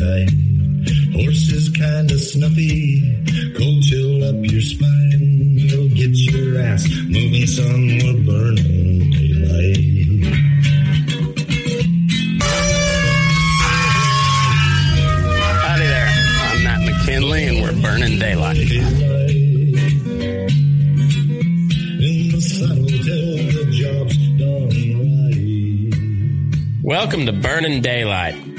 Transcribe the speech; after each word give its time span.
Cinch 0.00 0.32
is. 0.32 1.14
Horses 1.14 1.68
kinda 1.70 2.18
snuffy, 2.18 3.02
cold 3.56 3.82
chill 3.82 4.24
up 4.24 4.36
your 4.50 4.60
spine. 4.60 5.58
You'll 5.58 5.88
get 5.88 6.16
your 6.16 6.60
ass 6.60 6.88
moving, 7.08 7.46
son. 7.46 7.98
We're 7.98 8.24
burning 8.24 9.10
daylight. 9.10 9.76
Howdy 15.62 15.86
there. 15.86 16.10
I'm 16.48 16.64
Matt 16.64 16.80
McKinley, 16.86 17.44
and 17.48 17.62
we're 17.62 17.82
burning 17.82 18.18
daylight. 18.18 18.56
Welcome 26.82 27.26
to 27.26 27.32
Burning 27.32 27.82
Daylight, 27.82 28.49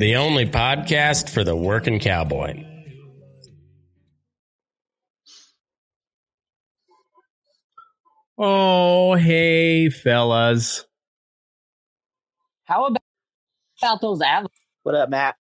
the 0.00 0.16
only 0.16 0.46
podcast 0.46 1.28
for 1.28 1.44
the 1.44 1.54
working 1.54 2.00
cowboy. 2.00 2.64
Oh, 8.38 9.14
hey, 9.14 9.90
fellas. 9.90 10.86
How 12.64 12.86
about, 12.86 13.02
about 13.82 14.00
those 14.00 14.22
Avalanche? 14.22 14.54
What 14.84 14.94
up, 14.94 15.10
Matt? 15.10 15.36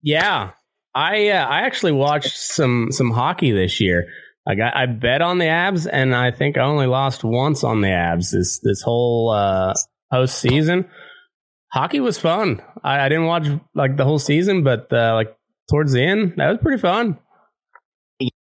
Yeah, 0.00 0.52
I 0.94 1.28
uh, 1.28 1.44
I 1.44 1.66
actually 1.66 1.92
watched 1.92 2.38
some 2.38 2.88
some 2.90 3.10
hockey 3.10 3.52
this 3.52 3.82
year. 3.82 4.08
I 4.46 4.54
got 4.54 4.74
I 4.74 4.86
bet 4.86 5.20
on 5.20 5.36
the 5.36 5.48
Abs, 5.48 5.86
and 5.86 6.16
I 6.16 6.30
think 6.30 6.56
I 6.56 6.62
only 6.62 6.86
lost 6.86 7.22
once 7.22 7.62
on 7.64 7.82
the 7.82 7.90
Abs 7.90 8.30
this 8.30 8.60
this 8.60 8.80
whole 8.80 9.28
uh, 9.28 9.74
postseason. 10.10 10.88
Hockey 11.72 12.00
was 12.00 12.18
fun. 12.18 12.62
I, 12.82 13.00
I 13.00 13.08
didn't 13.08 13.26
watch 13.26 13.46
like 13.74 13.96
the 13.96 14.04
whole 14.04 14.18
season, 14.18 14.64
but 14.64 14.92
uh, 14.92 15.14
like 15.14 15.36
towards 15.70 15.92
the 15.92 16.02
end, 16.02 16.34
that 16.36 16.48
was 16.48 16.58
pretty 16.62 16.80
fun. 16.80 17.18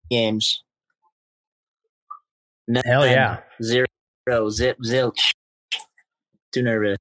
Games. 0.10 0.64
None, 2.68 2.84
Hell 2.86 3.06
yeah! 3.06 3.40
Zero, 3.64 4.50
zip, 4.50 4.78
zilch. 4.86 5.32
Too 6.52 6.64
nervous, 6.64 6.98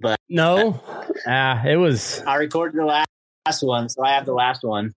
but 0.00 0.18
no. 0.28 0.82
Ah, 1.26 1.62
uh, 1.62 1.68
it 1.68 1.76
was. 1.76 2.22
I 2.26 2.36
recorded 2.36 2.78
the 2.78 2.84
last, 2.84 3.08
last 3.46 3.62
one, 3.62 3.88
so 3.88 4.04
I 4.04 4.12
have 4.12 4.26
the 4.26 4.34
last 4.34 4.62
one. 4.62 4.92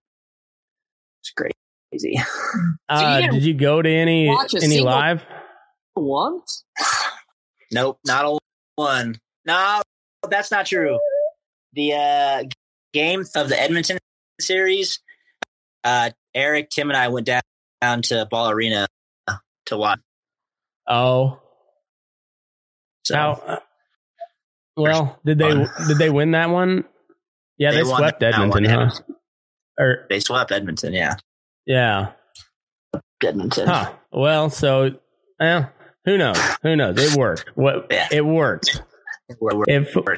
It's 1.20 1.30
great 1.30 1.52
crazy. 1.90 2.20
Uh, 2.90 3.20
did 3.30 3.42
you 3.42 3.52
go 3.52 3.82
to 3.82 3.90
any 3.90 4.34
any 4.62 4.80
live? 4.80 5.22
Once? 5.94 6.64
Nope, 7.70 7.98
not 8.06 8.24
a 8.24 8.38
one. 8.76 9.20
No, 9.44 9.82
that's 10.28 10.50
not 10.50 10.66
true. 10.66 10.98
The 11.74 11.92
uh, 11.94 12.44
game 12.92 13.24
of 13.34 13.48
the 13.48 13.60
Edmonton 13.60 13.98
series, 14.40 15.00
uh, 15.84 16.10
Eric, 16.34 16.70
Tim, 16.70 16.90
and 16.90 16.96
I 16.96 17.08
went 17.08 17.26
down, 17.26 17.42
down 17.80 18.02
to 18.02 18.26
Ball 18.30 18.50
Arena 18.50 18.86
to 19.66 19.76
watch. 19.76 20.00
Oh, 20.88 21.40
so 23.04 23.14
How, 23.14 23.30
uh, 23.32 23.58
well, 24.76 25.18
did 25.24 25.38
they 25.38 25.66
did 25.86 25.98
they 25.98 26.10
win 26.10 26.32
that 26.32 26.50
one? 26.50 26.84
Yeah, 27.58 27.72
they, 27.72 27.78
they 27.78 27.84
swept 27.84 28.22
Edmonton, 28.22 28.64
huh? 28.64 28.90
Or 29.78 30.06
They 30.08 30.20
swept 30.20 30.52
Edmonton. 30.52 30.92
Yeah, 30.92 31.14
yeah. 31.66 32.12
Edmonton. 33.22 33.66
Huh. 33.66 33.92
Well, 34.12 34.50
so 34.50 34.92
eh, 35.40 35.64
who 36.04 36.18
knows? 36.18 36.38
Who 36.62 36.76
knows? 36.76 36.98
It 36.98 37.18
worked. 37.18 37.50
What 37.54 37.86
Yeah. 37.90 38.08
it 38.12 38.24
worked. 38.24 38.82
We're- 39.40 39.56
we're- 39.56 39.64
If. 39.68 39.96
Uh, 39.96 40.10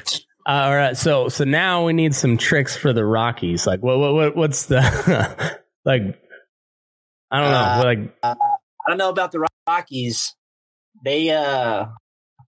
all 0.45 0.75
right, 0.75 0.97
so 0.97 1.29
so 1.29 1.43
now 1.43 1.85
we 1.85 1.93
need 1.93 2.15
some 2.15 2.35
tricks 2.37 2.75
for 2.75 2.93
the 2.93 3.05
Rockies. 3.05 3.67
Like, 3.67 3.81
what 3.83 3.99
what, 3.99 4.13
what 4.13 4.35
what's 4.35 4.65
the 4.65 4.79
like? 5.85 6.01
I 7.29 7.39
don't 7.39 7.51
know. 7.51 7.57
Uh, 7.57 7.81
like, 7.83 8.17
I 8.23 8.35
don't 8.87 8.97
know 8.97 9.09
about 9.09 9.31
the 9.31 9.45
Rockies. 9.67 10.35
They 11.05 11.29
uh, 11.29 11.85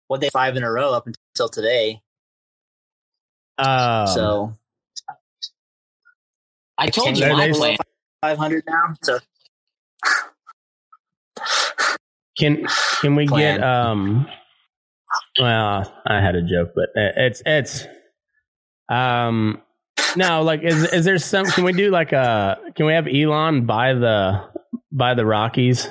what 0.07 0.21
they 0.21 0.29
five 0.31 0.55
in 0.55 0.63
a 0.63 0.71
row 0.71 0.91
up 0.93 1.05
until 1.07 1.49
today. 1.49 2.01
um, 3.59 4.07
so 4.07 4.53
I 6.79 6.87
told 6.89 7.15
you 7.17 7.27
my 7.31 7.51
plan. 7.51 7.77
five 8.21 8.37
hundred 8.39 8.63
now. 8.67 8.95
So 9.03 9.19
can 12.37 12.65
can 13.01 13.15
we 13.15 13.27
plan. 13.27 13.59
get 13.59 13.63
um? 13.67 14.27
Well, 15.39 15.91
I 16.05 16.21
had 16.21 16.35
a 16.35 16.41
joke, 16.41 16.71
but 16.75 16.89
it's 16.95 17.41
it's 17.45 17.87
um. 18.89 19.61
No, 20.15 20.43
like, 20.43 20.61
is 20.61 20.93
is 20.93 21.05
there 21.05 21.17
some? 21.17 21.45
Can 21.45 21.63
we 21.63 21.73
do 21.73 21.89
like 21.89 22.11
a? 22.11 22.59
Can 22.75 22.85
we 22.85 22.93
have 22.93 23.07
Elon 23.07 23.65
buy 23.65 23.93
the 23.93 24.47
buy 24.91 25.15
the 25.15 25.25
Rockies? 25.25 25.87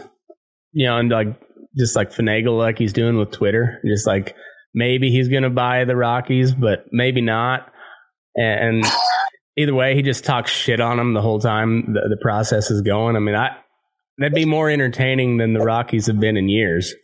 You 0.73 0.87
know, 0.87 0.99
and 0.99 1.11
like 1.11 1.41
just 1.77 1.97
like 1.97 2.13
finagle 2.13 2.57
like 2.57 2.79
he's 2.79 2.93
doing 2.93 3.17
with 3.17 3.33
Twitter, 3.33 3.81
just 3.85 4.07
like 4.07 4.37
maybe 4.75 5.11
he's 5.11 5.29
going 5.29 5.43
to 5.43 5.51
buy 5.51 5.85
the 5.85 5.97
Rockies, 5.97 6.55
but 6.55 6.87
maybe 6.93 7.21
not. 7.21 7.73
And 8.37 8.85
either 9.57 9.75
way, 9.75 9.95
he 9.95 10.03
just 10.03 10.25
talks 10.25 10.51
shit 10.51 10.81
on 10.81 10.97
them 10.97 11.15
the 11.15 11.21
whole 11.21 11.41
time 11.41 11.93
the, 11.93 12.09
the 12.09 12.19
process 12.21 12.71
is 12.71 12.83
going. 12.83 13.17
I 13.17 13.19
mean, 13.19 13.35
I 13.35 13.57
that'd 14.19 14.35
be 14.35 14.45
more 14.45 14.71
entertaining 14.71 15.39
than 15.39 15.53
the 15.53 15.61
Rockies 15.61 16.07
have 16.07 16.21
been 16.21 16.37
in 16.37 16.49
years. 16.49 16.95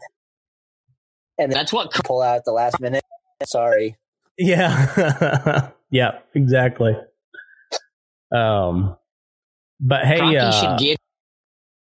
And 1.39 1.53
That's 1.53 1.73
what 1.73 1.93
pull 2.05 2.21
out 2.23 2.37
at 2.39 2.45
the 2.45 2.53
last 2.53 2.81
minute. 2.81 3.05
Sorry. 3.45 3.97
Yeah, 4.37 5.71
yeah, 5.91 6.19
exactly. 6.35 6.97
Um, 8.35 8.97
but 9.81 10.05
hey, 10.05 10.19
Kroenke 10.19 10.41
uh, 10.41 10.51
should 10.53 10.79
get 10.79 10.99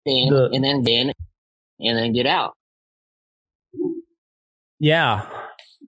in 0.06 0.28
the- 0.28 0.50
and 0.52 0.62
then 0.64 0.82
get 0.82 1.00
in 1.00 1.12
and 1.80 1.98
then 1.98 2.12
get 2.12 2.26
out. 2.26 2.54
yeah, 4.78 5.26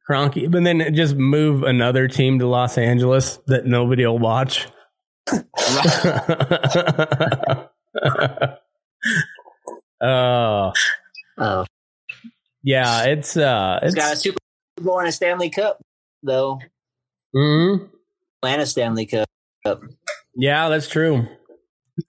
Kroenke, 0.09 0.51
but 0.51 0.65
then 0.65 0.95
just 0.95 1.15
move 1.17 1.63
another 1.63 2.09
team 2.09 2.39
to 2.39 2.47
Los 2.47 2.79
Angeles 2.79 3.39
that 3.47 3.67
nobody 3.67 4.07
will 4.07 4.19
watch. 4.19 4.67
Oh, 10.01 10.73
Oh, 11.39 11.65
yeah, 12.67 13.05
it's 13.05 13.37
uh, 13.37 13.79
he's 13.83 13.95
got 13.95 14.13
a 14.13 14.17
Super 14.17 14.39
Bowl 14.81 14.99
and 14.99 15.09
a 15.09 15.13
Stanley 15.13 15.49
Cup 15.51 15.81
though. 16.23 16.59
mhm. 17.35 17.89
And 18.43 18.61
a 18.63 18.67
Stanley 18.67 19.07
Cup. 19.07 19.29
yeah, 20.35 20.69
that's 20.69 20.89
true. 20.89 21.27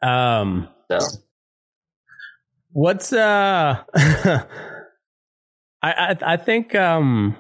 Um, 0.02 0.68
So 0.92 1.00
What's 2.72 3.12
uh 3.14 3.84
I, 3.96 4.46
I 5.82 6.16
I 6.22 6.38
think 6.38 6.76
um 6.76 7.36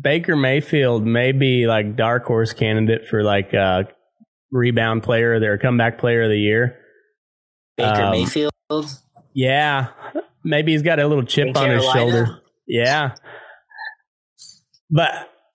Baker 0.00 0.36
Mayfield 0.36 1.04
may 1.06 1.32
be 1.32 1.66
like 1.66 1.96
dark 1.96 2.24
horse 2.24 2.52
candidate 2.52 3.08
for 3.08 3.22
like 3.24 3.52
uh 3.54 3.84
rebound 4.52 5.02
player 5.02 5.34
of 5.34 5.40
their 5.40 5.58
comeback 5.58 5.98
player 5.98 6.22
of 6.22 6.30
the 6.30 6.38
year. 6.38 6.78
Baker 7.76 8.02
Um, 8.02 8.10
Mayfield. 8.12 8.52
Yeah. 9.34 9.88
Maybe 10.44 10.72
he's 10.72 10.82
got 10.82 10.98
a 10.98 11.06
little 11.06 11.24
chip 11.24 11.56
on 11.56 11.70
his 11.70 11.84
shoulder. 11.84 12.40
Yeah. 12.66 13.14
But 14.90 15.10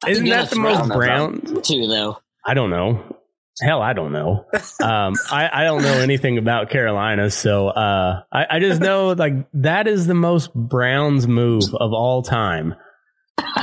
isn't 0.07 0.25
that 0.25 0.49
the 0.49 0.59
most 0.59 0.89
brown 0.89 1.61
Too 1.63 1.87
though. 1.87 2.19
I 2.45 2.53
don't 2.53 2.69
know. 2.69 3.17
Hell, 3.61 3.81
I 3.81 3.93
don't 3.93 4.11
know. 4.11 4.45
Um, 4.81 5.13
I, 5.31 5.49
I 5.53 5.63
don't 5.63 5.83
know 5.83 5.99
anything 5.99 6.39
about 6.39 6.71
Carolina, 6.71 7.29
so 7.29 7.67
uh, 7.67 8.23
I, 8.31 8.45
I 8.49 8.59
just 8.59 8.81
know 8.81 9.11
like 9.11 9.33
that 9.53 9.87
is 9.87 10.07
the 10.07 10.15
most 10.15 10.53
Browns 10.53 11.27
move 11.27 11.63
of 11.73 11.93
all 11.93 12.23
time. 12.23 12.73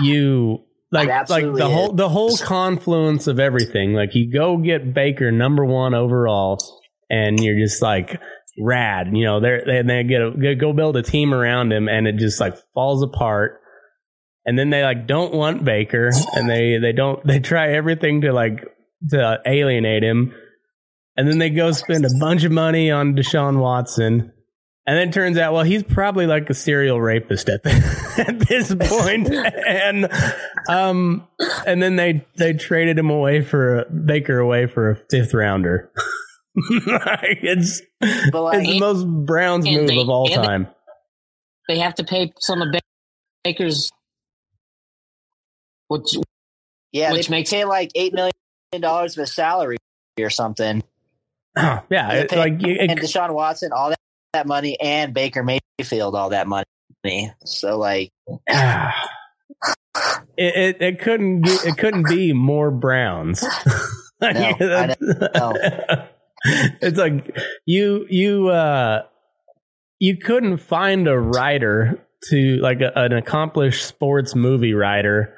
You 0.01 0.65
like 0.93 1.29
like 1.29 1.45
the 1.45 1.69
whole 1.69 1.93
the 1.93 2.09
whole 2.09 2.37
confluence 2.37 3.27
of 3.27 3.41
everything. 3.41 3.93
Like 3.93 4.15
you 4.15 4.33
go 4.33 4.57
get 4.59 4.95
Baker 4.95 5.33
number 5.33 5.65
one 5.65 5.95
overall, 5.95 6.59
and 7.11 7.43
you're 7.43 7.59
just 7.59 7.83
like 7.83 8.21
rad. 8.59 9.09
You 9.13 9.25
know 9.25 9.41
they're, 9.41 9.63
they 9.65 9.83
they 9.83 10.05
get 10.05 10.23
a, 10.23 10.55
go 10.57 10.73
build 10.73 10.97
a 10.97 11.03
team 11.03 11.33
around 11.35 11.73
him, 11.73 11.89
and 11.89 12.07
it 12.07 12.17
just 12.17 12.41
like 12.41 12.55
falls 12.75 13.03
apart. 13.03 13.61
And 14.47 14.59
then 14.59 14.71
they 14.71 14.83
like 14.83 15.07
don't 15.07 15.35
want 15.35 15.65
Baker, 15.65 16.11
and 16.35 16.49
they 16.49 16.79
they 16.79 16.93
don't 16.93 17.25
they 17.27 17.41
try 17.41 17.73
everything 17.73 18.23
to 18.23 18.33
like 18.33 18.65
to 19.11 19.41
alienate 19.47 20.03
him. 20.03 20.35
And 21.17 21.29
then 21.29 21.39
they 21.39 21.51
go 21.51 21.73
spend 21.73 22.05
a 22.05 22.11
bunch 22.19 22.45
of 22.45 22.53
money 22.53 22.91
on 22.91 23.15
Deshaun 23.15 23.59
Watson. 23.59 24.33
And 24.87 24.97
then 24.97 25.09
it 25.09 25.13
turns 25.13 25.37
out, 25.37 25.53
well, 25.53 25.63
he's 25.63 25.83
probably 25.83 26.27
like 26.27 26.49
a 26.49 26.55
serial 26.55 27.01
rapist 27.01 27.49
at, 27.49 27.63
the, 27.63 27.71
at 28.27 28.41
this 28.41 28.75
point. 28.75 29.31
and 29.31 30.09
um, 30.69 31.29
and 31.67 31.83
then 31.83 31.97
they 31.97 32.27
they 32.37 32.55
traded 32.55 32.99
him 32.99 33.11
away 33.11 33.43
for 33.43 33.85
Baker 33.85 34.39
away 34.39 34.67
for 34.67 34.91
a 34.91 34.97
fifth 35.11 35.35
rounder. 35.35 35.91
Like, 36.57 37.39
it's 37.43 37.81
But 38.33 38.43
like, 38.43 38.59
it's 38.61 38.69
the 38.69 38.79
most 38.81 39.07
Browns 39.27 39.67
move 39.67 39.87
they- 39.89 40.01
of 40.01 40.09
all 40.09 40.27
and 40.33 40.43
they- 40.43 40.47
time. 40.47 40.69
They 41.69 41.79
have 41.79 41.95
to 41.97 42.05
pay 42.05 42.33
some 42.41 42.61
of 42.63 42.73
Ba- 42.73 42.81
Baker's 43.45 43.91
which 45.89 46.03
yeah, 46.93 47.13
which 47.13 47.29
they 47.29 47.37
makes- 47.37 47.51
pay 47.51 47.65
like 47.65 47.91
eight 47.95 48.13
million 48.13 48.33
dollars 48.81 49.17
of 49.17 49.21
his 49.23 49.33
salary 49.35 49.77
or 50.21 50.31
something. 50.31 50.83
yeah, 51.57 52.13
it, 52.13 52.31
pay- 52.31 52.37
like 52.39 52.63
it, 52.63 52.91
and 52.91 52.99
Deshaun 52.99 53.33
Watson 53.35 53.71
all 53.73 53.91
that, 53.91 53.99
that 54.33 54.47
money, 54.49 54.77
and 54.81 55.15
Baker 55.15 55.45
Mayfield 55.45 56.15
all 56.17 56.31
that 56.31 56.47
money. 56.49 56.65
So 57.45 57.79
like, 57.79 58.11
it, 58.49 58.91
it 60.37 60.83
it 60.83 61.01
couldn't 61.01 61.43
be, 61.43 61.51
it 61.51 61.77
couldn't 61.79 62.09
be 62.09 62.33
more 62.33 62.71
Browns. 62.73 63.45
I 64.23 64.97
know. 65.01 66.07
it's 66.81 66.99
like 66.99 67.37
you 67.67 68.07
you 68.09 68.49
uh 68.49 69.03
you 69.99 70.17
couldn't 70.17 70.59
find 70.59 71.07
a 71.07 71.19
writer 71.19 72.07
to 72.31 72.57
like 72.57 72.81
a, 72.81 72.93
an 72.99 73.13
accomplished 73.13 73.87
sports 73.87 74.35
movie 74.35 74.75
writer 74.75 75.35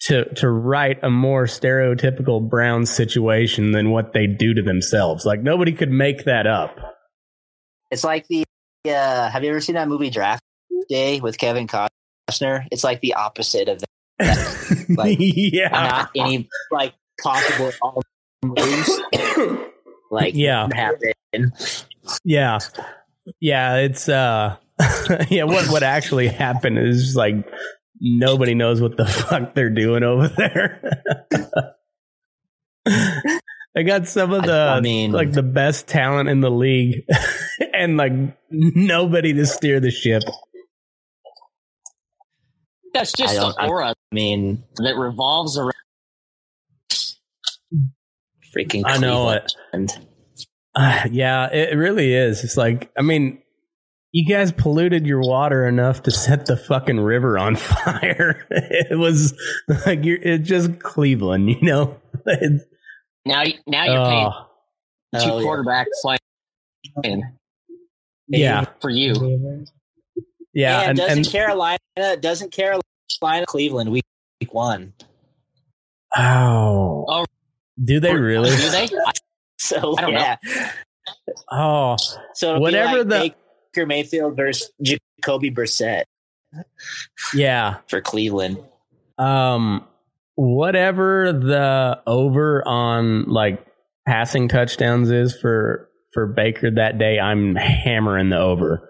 to 0.00 0.32
to 0.34 0.48
write 0.48 1.02
a 1.02 1.10
more 1.10 1.44
stereotypical 1.44 2.46
brown 2.48 2.84
situation 2.84 3.72
than 3.72 3.90
what 3.90 4.12
they 4.12 4.26
do 4.26 4.54
to 4.54 4.62
themselves. 4.62 5.24
Like 5.24 5.42
nobody 5.42 5.72
could 5.72 5.90
make 5.90 6.24
that 6.24 6.46
up. 6.46 6.76
it's 7.90 8.04
like 8.04 8.26
the. 8.28 8.44
Uh, 8.86 9.28
have 9.30 9.42
you 9.42 9.50
ever 9.50 9.60
seen 9.60 9.74
that 9.74 9.88
movie 9.88 10.10
Draft 10.10 10.42
Day 10.88 11.20
with 11.20 11.38
Kevin 11.38 11.66
Costner? 11.66 12.66
It's 12.70 12.84
like 12.84 13.00
the 13.00 13.14
opposite 13.14 13.68
of 13.68 13.80
that. 13.80 13.86
Like, 14.88 15.16
yeah. 15.18 15.68
Not 15.68 16.10
any 16.14 16.48
like 16.70 16.94
possible 17.20 17.72
all 17.82 18.02
moves. 18.44 19.00
Like 20.10 20.34
Yeah. 20.34 20.68
happen. 20.72 21.52
Yeah. 22.24 22.58
Yeah, 23.40 23.76
it's 23.78 24.08
uh 24.08 24.56
yeah, 25.28 25.44
what 25.44 25.66
what 25.68 25.82
actually 25.82 26.28
happened 26.28 26.78
is 26.78 27.14
like 27.16 27.34
nobody 28.00 28.54
knows 28.54 28.80
what 28.80 28.96
the 28.96 29.06
fuck 29.28 29.54
they're 29.54 29.70
doing 29.70 30.02
over 30.04 30.28
there. 30.28 31.02
I 33.76 33.82
got 33.82 34.06
some 34.08 34.32
of 34.32 34.44
the 34.44 34.52
I- 34.52 34.76
I 34.76 34.80
mean- 34.80 35.12
like 35.12 35.32
the 35.32 35.42
best 35.42 35.86
talent 35.88 36.28
in 36.28 36.40
the 36.40 36.50
league 36.50 37.04
and 37.74 37.96
like 37.96 38.12
nobody 38.50 39.32
to 39.34 39.44
steer 39.46 39.80
the 39.80 39.90
ship. 39.90 40.22
that's 42.94 43.12
just 43.12 43.34
don't- 43.34 43.54
the 43.56 43.62
I- 43.62 43.68
aura 43.68 43.88
I 43.90 44.14
mean, 44.14 44.62
that 44.76 44.96
revolves 44.96 45.58
around 45.58 45.72
freaking. 48.54 48.82
I 48.84 48.98
know 48.98 49.30
it. 49.30 49.52
Cleveland. 49.70 50.06
Uh, 50.74 51.02
yeah, 51.10 51.50
it 51.52 51.76
really 51.76 52.12
is. 52.12 52.44
It's 52.44 52.56
like 52.56 52.90
I 52.98 53.02
mean, 53.02 53.42
you 54.12 54.26
guys 54.26 54.52
polluted 54.52 55.06
your 55.06 55.20
water 55.20 55.66
enough 55.66 56.02
to 56.04 56.10
set 56.10 56.46
the 56.46 56.56
fucking 56.56 57.00
river 57.00 57.38
on 57.38 57.56
fire. 57.56 58.46
It 58.50 58.98
was 58.98 59.34
like 59.86 60.04
you're 60.04 60.18
it's 60.20 60.48
just 60.48 60.78
Cleveland, 60.80 61.50
you 61.50 61.60
know. 61.62 62.00
It's- 62.26 62.62
now 63.24 63.42
now 63.66 63.84
you're 63.84 64.06
paying 64.06 64.32
oh, 64.32 64.48
two 65.24 65.30
Oh, 65.30 65.38
yeah. 65.38 65.46
quarterbacks 65.46 65.84
playing 66.02 67.22
yeah, 68.28 68.64
for 68.80 68.90
you. 68.90 69.64
yeah, 70.54 70.80
and, 70.80 70.88
and, 70.90 70.98
doesn't 70.98 71.18
and 71.18 71.28
Carolina 71.28 71.78
doesn't 72.20 72.52
Carolina 72.52 72.82
Cleveland 73.46 73.90
week, 73.90 74.04
week 74.40 74.52
one? 74.54 74.92
oh, 76.16 77.04
Oh. 77.08 77.24
Do 77.82 78.00
they 78.00 78.14
really? 78.14 78.50
Do 78.50 78.70
they? 78.70 78.88
So 79.58 79.96
I 79.96 80.00
don't 80.02 80.14
know. 80.14 80.20
yeah. 80.20 80.36
Oh, 81.50 81.96
So 82.34 82.58
Whatever 82.58 83.04
like 83.04 83.08
the- 83.08 83.34
Baker 83.74 83.86
Mayfield 83.86 84.36
versus 84.36 84.70
Jacoby 84.82 85.50
Brissett 85.50 86.02
yeah. 87.34 87.76
for 87.88 88.00
Cleveland. 88.00 88.58
Um, 89.18 89.86
whatever 90.34 91.32
the 91.32 92.00
over 92.06 92.66
on 92.68 93.24
like 93.24 93.66
passing 94.06 94.48
touchdowns 94.48 95.10
is 95.10 95.34
for 95.36 95.88
for 96.12 96.26
Baker 96.26 96.70
that 96.72 96.98
day, 96.98 97.18
I'm 97.18 97.56
hammering 97.56 98.28
the 98.30 98.38
over. 98.38 98.88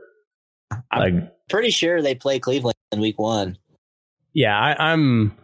Like, 0.94 1.14
Pretty 1.48 1.70
sure 1.70 2.02
they 2.02 2.14
play 2.16 2.38
Cleveland 2.40 2.76
in 2.92 3.00
week 3.00 3.18
one. 3.20 3.56
yeah, 4.34 4.58
I, 4.58 4.90
I'm. 4.92 5.36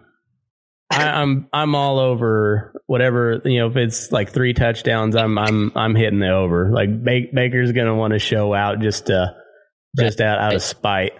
I, 0.92 1.22
I'm 1.22 1.48
I'm 1.52 1.74
all 1.74 1.98
over 1.98 2.72
whatever 2.86 3.40
you 3.44 3.58
know. 3.60 3.68
If 3.68 3.76
it's 3.76 4.12
like 4.12 4.30
three 4.30 4.52
touchdowns, 4.52 5.16
I'm 5.16 5.38
I'm 5.38 5.72
I'm 5.74 5.94
hitting 5.94 6.18
the 6.18 6.30
over. 6.30 6.70
Like 6.70 7.02
Baker's 7.02 7.72
gonna 7.72 7.94
want 7.94 8.12
to 8.12 8.18
show 8.18 8.52
out 8.52 8.80
just 8.80 9.10
uh 9.10 9.28
just 9.98 10.20
out 10.20 10.38
out 10.38 10.54
of 10.54 10.62
spite. 10.62 11.12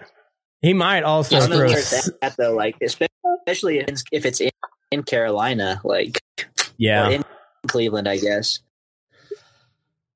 He 0.61 0.73
might 0.73 1.03
also 1.03 1.37
I 1.37 1.47
throw. 1.47 1.69
s- 1.69 2.07
it's 2.07 2.09
at 2.21 2.37
though. 2.37 2.53
Like 2.55 2.77
especially 2.81 3.79
if 3.79 3.83
it's- 3.87 4.03
if 4.11 4.25
it's 4.25 4.39
in, 4.41 4.51
in 4.91 5.03
Carolina, 5.03 5.81
like 5.83 6.19
Yeah, 6.77 7.09
in 7.09 7.23
Cleveland, 7.67 8.07
I 8.07 8.17
guess. 8.17 8.59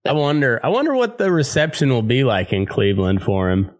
I 0.08 0.14
wonder. 0.14 0.60
I 0.64 0.70
wonder 0.70 0.94
what 0.96 1.18
the 1.18 1.32
reception 1.32 1.90
will 1.90 2.02
be 2.04 2.24
like 2.24 2.54
in 2.54 2.66
Cleveland 2.66 3.24
for 3.24 3.50
him. 3.50 3.72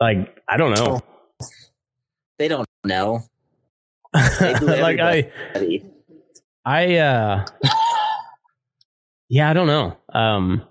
Like 0.00 0.38
I 0.48 0.56
don't 0.56 0.74
know. 0.74 1.00
They 2.38 2.48
don't 2.48 2.68
know. 2.84 3.22
Like 4.62 5.00
I. 5.00 5.32
I, 6.64 6.96
uh, 6.96 7.44
yeah, 9.28 9.50
I 9.50 9.52
don't 9.52 9.66
know. 9.66 9.96
Um, 10.12 10.62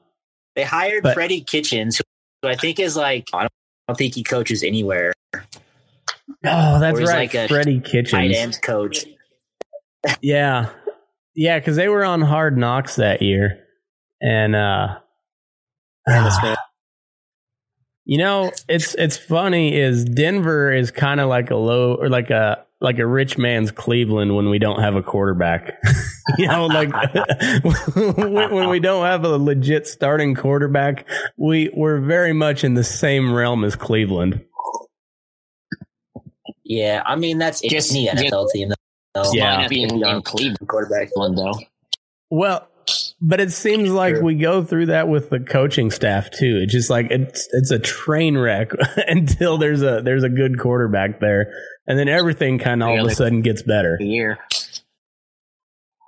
They 0.56 0.64
hired 0.64 1.04
But- 1.04 1.14
Freddie 1.16 1.42
Kitchens, 1.42 2.00
who 2.42 2.48
I 2.48 2.56
think 2.56 2.80
is 2.80 2.96
like 2.96 3.26
I 3.34 3.42
don't, 3.42 3.52
I 3.88 3.92
don't 3.92 3.98
think 3.98 4.16
he 4.16 4.24
coaches 4.24 4.64
anywhere. 4.64 5.14
oh, 5.36 6.80
that's 6.80 6.98
right, 7.00 7.08
like 7.08 7.34
a 7.34 7.48
Freddie 7.48 7.80
Tight 7.82 7.90
Kitchens. 7.92 8.36
end 8.38 8.60
coach. 8.64 9.06
Yeah, 10.22 10.70
yeah, 11.36 11.60
because 11.60 11.76
they 11.76 11.88
were 11.90 12.06
on 12.06 12.22
Hard 12.22 12.58
Knocks 12.58 12.96
that 12.96 13.22
year, 13.22 13.60
and 14.22 14.56
uh, 14.56 15.00
you 18.06 18.18
know, 18.18 18.52
it's 18.68 18.96
it's 18.96 19.18
funny 19.18 19.76
is 19.78 20.06
Denver 20.06 20.72
is 20.72 20.92
kind 20.92 21.20
of 21.20 21.30
like 21.30 21.52
a 21.52 21.56
low 21.56 21.96
or 21.96 22.10
like 22.10 22.30
a 22.30 22.66
like 22.82 23.00
a 23.00 23.06
rich 23.06 23.38
man's 23.38 23.72
Cleveland 23.72 24.36
when 24.36 24.50
we 24.50 24.60
don't 24.60 24.82
have 24.82 24.96
a 24.96 25.04
quarterback. 25.04 25.80
you 26.38 26.48
know, 26.48 26.66
like 26.66 26.92
when, 27.64 28.52
when 28.52 28.70
we 28.70 28.80
don't 28.80 29.06
have 29.06 29.24
a 29.24 29.38
legit 29.38 29.88
starting 29.88 30.36
quarterback, 30.36 31.08
we 31.38 31.70
we're 31.76 32.00
very 32.00 32.34
much 32.34 32.64
in 32.64 32.74
the 32.74 32.84
same 32.84 33.34
realm 33.34 33.64
as 33.64 33.76
Cleveland. 33.76 34.44
Yeah, 36.64 37.04
I 37.06 37.16
mean 37.16 37.38
that's 37.38 37.62
Just- 37.62 37.92
any 37.92 38.08
NFL 38.08 38.50
team. 38.52 38.70
Though. 39.14 39.32
Yeah. 39.34 39.58
Might 39.58 39.70
be 39.70 39.84
in, 39.84 40.06
in 40.06 40.22
Cleveland 40.22 40.68
quarterback. 40.68 41.10
One 41.16 41.36
though. 41.36 41.54
Well, 42.30 42.66
but 43.20 43.42
it 43.42 43.52
seems 43.52 43.90
like 43.90 44.16
Sure. 44.16 44.24
we 44.24 44.36
go 44.36 44.64
through 44.64 44.86
that 44.88 45.08
with 45.10 45.30
the 45.30 45.40
coaching 45.40 45.92
staff 45.92 46.32
too. 46.32 46.62
It's 46.64 46.72
just 46.72 46.90
like 46.90 47.08
it's 47.12 47.48
it's 47.52 47.72
a 47.72 47.80
train 47.80 48.38
wreck 48.38 48.72
until 49.08 49.58
there's 49.58 49.82
a 49.82 50.02
there's 50.02 50.24
a 50.24 50.30
good 50.30 50.60
quarterback 50.60 51.20
there, 51.20 51.54
and 51.88 51.98
then 51.98 52.08
everything 52.08 52.60
kind 52.60 52.82
of 52.84 52.90
all 52.90 53.06
of 53.06 53.12
a 53.12 53.16
sudden 53.16 53.42
gets 53.42 53.62
better. 53.62 53.98
A 54.00 54.04
year. 54.04 54.40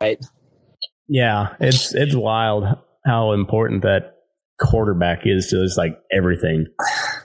Right. 0.02 0.24
Yeah, 1.08 1.56
it's 1.60 1.94
it's 1.94 2.16
wild 2.16 2.66
how 3.06 3.34
important 3.34 3.84
that 3.84 4.16
quarterback 4.60 5.22
is 5.26 5.48
to 5.48 5.64
just 5.64 5.78
like 5.78 6.00
everything. 6.12 6.68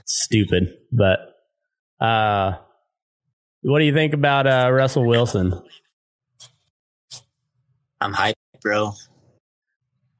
Stupid, 0.04 0.76
but 0.92 1.18
uh, 2.00 2.52
what 3.62 3.78
do 3.78 3.84
you 3.84 3.92
think 3.92 4.14
about 4.14 4.46
uh, 4.46 4.70
Russell 4.72 5.06
Wilson? 5.06 5.60
I'm 8.00 8.12
hyped, 8.12 8.34
bro. 8.62 8.92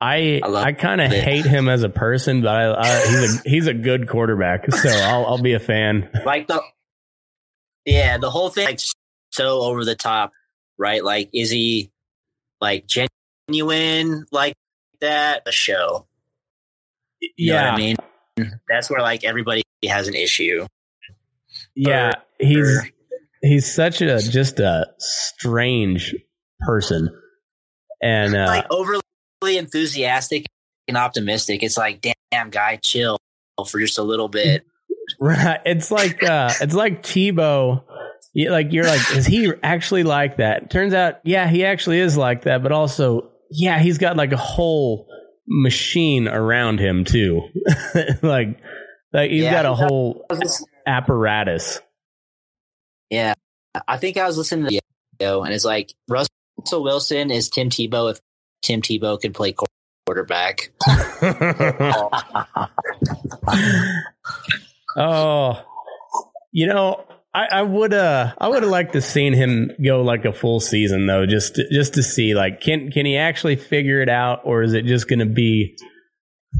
I 0.00 0.40
I 0.44 0.62
I 0.64 0.72
kind 0.72 1.00
of 1.00 1.10
hate 1.10 1.44
him 1.44 1.68
as 1.68 1.82
a 1.82 1.88
person, 1.88 2.42
but 2.42 2.50
I, 2.50 2.82
I, 2.82 3.06
he's 3.06 3.22
a 3.46 3.48
he's 3.48 3.66
a 3.66 3.74
good 3.74 4.08
quarterback, 4.08 4.70
so 4.72 4.88
I'll 4.88 5.26
I'll 5.26 5.42
be 5.42 5.54
a 5.54 5.60
fan. 5.60 6.08
Like 6.24 6.46
the 6.46 6.62
yeah, 7.84 8.18
the 8.18 8.30
whole 8.30 8.50
thing 8.50 8.66
like 8.66 8.80
so 9.30 9.60
over 9.60 9.84
the 9.84 9.94
top, 9.94 10.32
right? 10.78 11.02
Like, 11.02 11.30
is 11.32 11.50
he 11.50 11.90
like 12.60 12.86
genuine 12.86 14.26
like 14.32 14.54
that? 15.00 15.42
A 15.46 15.52
show. 15.52 16.06
You 17.20 17.52
know 17.52 17.54
yeah, 17.54 17.64
what 17.64 17.74
I 17.74 17.76
mean? 17.76 17.96
That's 18.68 18.90
where 18.90 19.00
like 19.00 19.24
everybody 19.24 19.62
has 19.86 20.08
an 20.08 20.14
issue. 20.14 20.66
yeah, 21.74 22.12
he's 22.38 22.82
he's 23.42 23.72
such 23.72 24.00
a 24.00 24.18
just 24.18 24.60
a 24.60 24.86
strange 24.98 26.14
person, 26.60 27.10
and 28.02 28.34
uh, 28.36 28.46
like 28.46 28.66
overly 28.70 29.02
enthusiastic 29.44 30.46
and 30.86 30.96
optimistic. 30.96 31.62
It's 31.62 31.76
like, 31.76 32.04
damn, 32.30 32.50
guy, 32.50 32.76
chill 32.76 33.18
for 33.66 33.80
just 33.80 33.98
a 33.98 34.02
little 34.02 34.28
bit. 34.28 34.64
Right. 35.20 35.60
It's 35.66 35.90
like 35.90 36.22
uh 36.22 36.52
it's 36.60 36.74
like 36.74 37.02
Tebow. 37.02 37.82
You, 38.34 38.50
like 38.50 38.72
you're 38.72 38.84
like, 38.84 39.00
is 39.16 39.26
he 39.26 39.52
actually 39.62 40.04
like 40.04 40.36
that? 40.36 40.70
Turns 40.70 40.94
out, 40.94 41.16
yeah, 41.24 41.48
he 41.48 41.64
actually 41.64 41.98
is 41.98 42.16
like 42.16 42.42
that, 42.42 42.62
but 42.62 42.70
also, 42.72 43.30
yeah, 43.50 43.78
he's 43.80 43.98
got 43.98 44.16
like 44.16 44.32
a 44.32 44.36
whole 44.36 45.08
machine 45.48 46.28
around 46.28 46.78
him 46.78 47.04
too. 47.04 47.40
like 48.22 48.60
like 49.12 49.30
he's 49.30 49.42
Yeah. 49.42 49.62
got 49.62 49.66
a 49.66 49.74
whole 49.74 50.26
apparatus. 50.86 51.80
Yeah, 53.10 53.34
I 53.88 53.96
think 53.96 54.18
I 54.18 54.26
was 54.26 54.36
listening 54.36 54.66
to 54.66 54.70
the 54.70 54.80
video, 55.18 55.42
and 55.42 55.52
it's 55.54 55.64
like 55.64 55.94
Russell 56.08 56.28
Wilson 56.72 57.30
is 57.30 57.48
Tim 57.48 57.70
Tebow 57.70 58.12
if 58.12 58.20
Tim 58.62 58.82
Tebow 58.82 59.20
could 59.20 59.34
play 59.34 59.54
quarterback. 60.06 60.70
oh, 64.96 65.62
you 66.52 66.66
know, 66.66 67.04
I, 67.34 67.46
I 67.52 67.62
would 67.62 67.92
uh 67.92 68.32
I 68.38 68.48
would 68.48 68.62
have 68.62 68.70
liked 68.72 68.94
to 68.94 69.00
seen 69.02 69.32
him 69.32 69.70
go 69.84 70.02
like 70.02 70.24
a 70.24 70.32
full 70.32 70.60
season 70.60 71.06
though, 71.06 71.26
just 71.26 71.56
to, 71.56 71.68
just 71.70 71.94
to 71.94 72.02
see 72.02 72.34
like 72.34 72.60
can 72.60 72.90
can 72.90 73.06
he 73.06 73.16
actually 73.16 73.56
figure 73.56 74.00
it 74.00 74.08
out, 74.08 74.40
or 74.44 74.62
is 74.62 74.72
it 74.74 74.86
just 74.86 75.08
going 75.08 75.18
to 75.18 75.26
be 75.26 75.76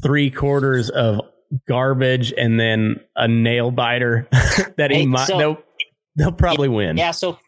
three 0.02 0.30
quarters 0.30 0.90
of 0.90 1.20
garbage 1.66 2.32
and 2.36 2.60
then 2.60 3.00
a 3.16 3.26
nail 3.26 3.70
biter 3.70 4.28
that 4.76 4.90
he 4.90 4.98
Hey, 4.98 5.06
might 5.06 5.26
so- 5.26 5.38
they'll 5.38 5.58
they'll 6.16 6.32
probably 6.32 6.68
win. 6.68 6.96
Yeah, 6.96 7.12
so 7.12 7.38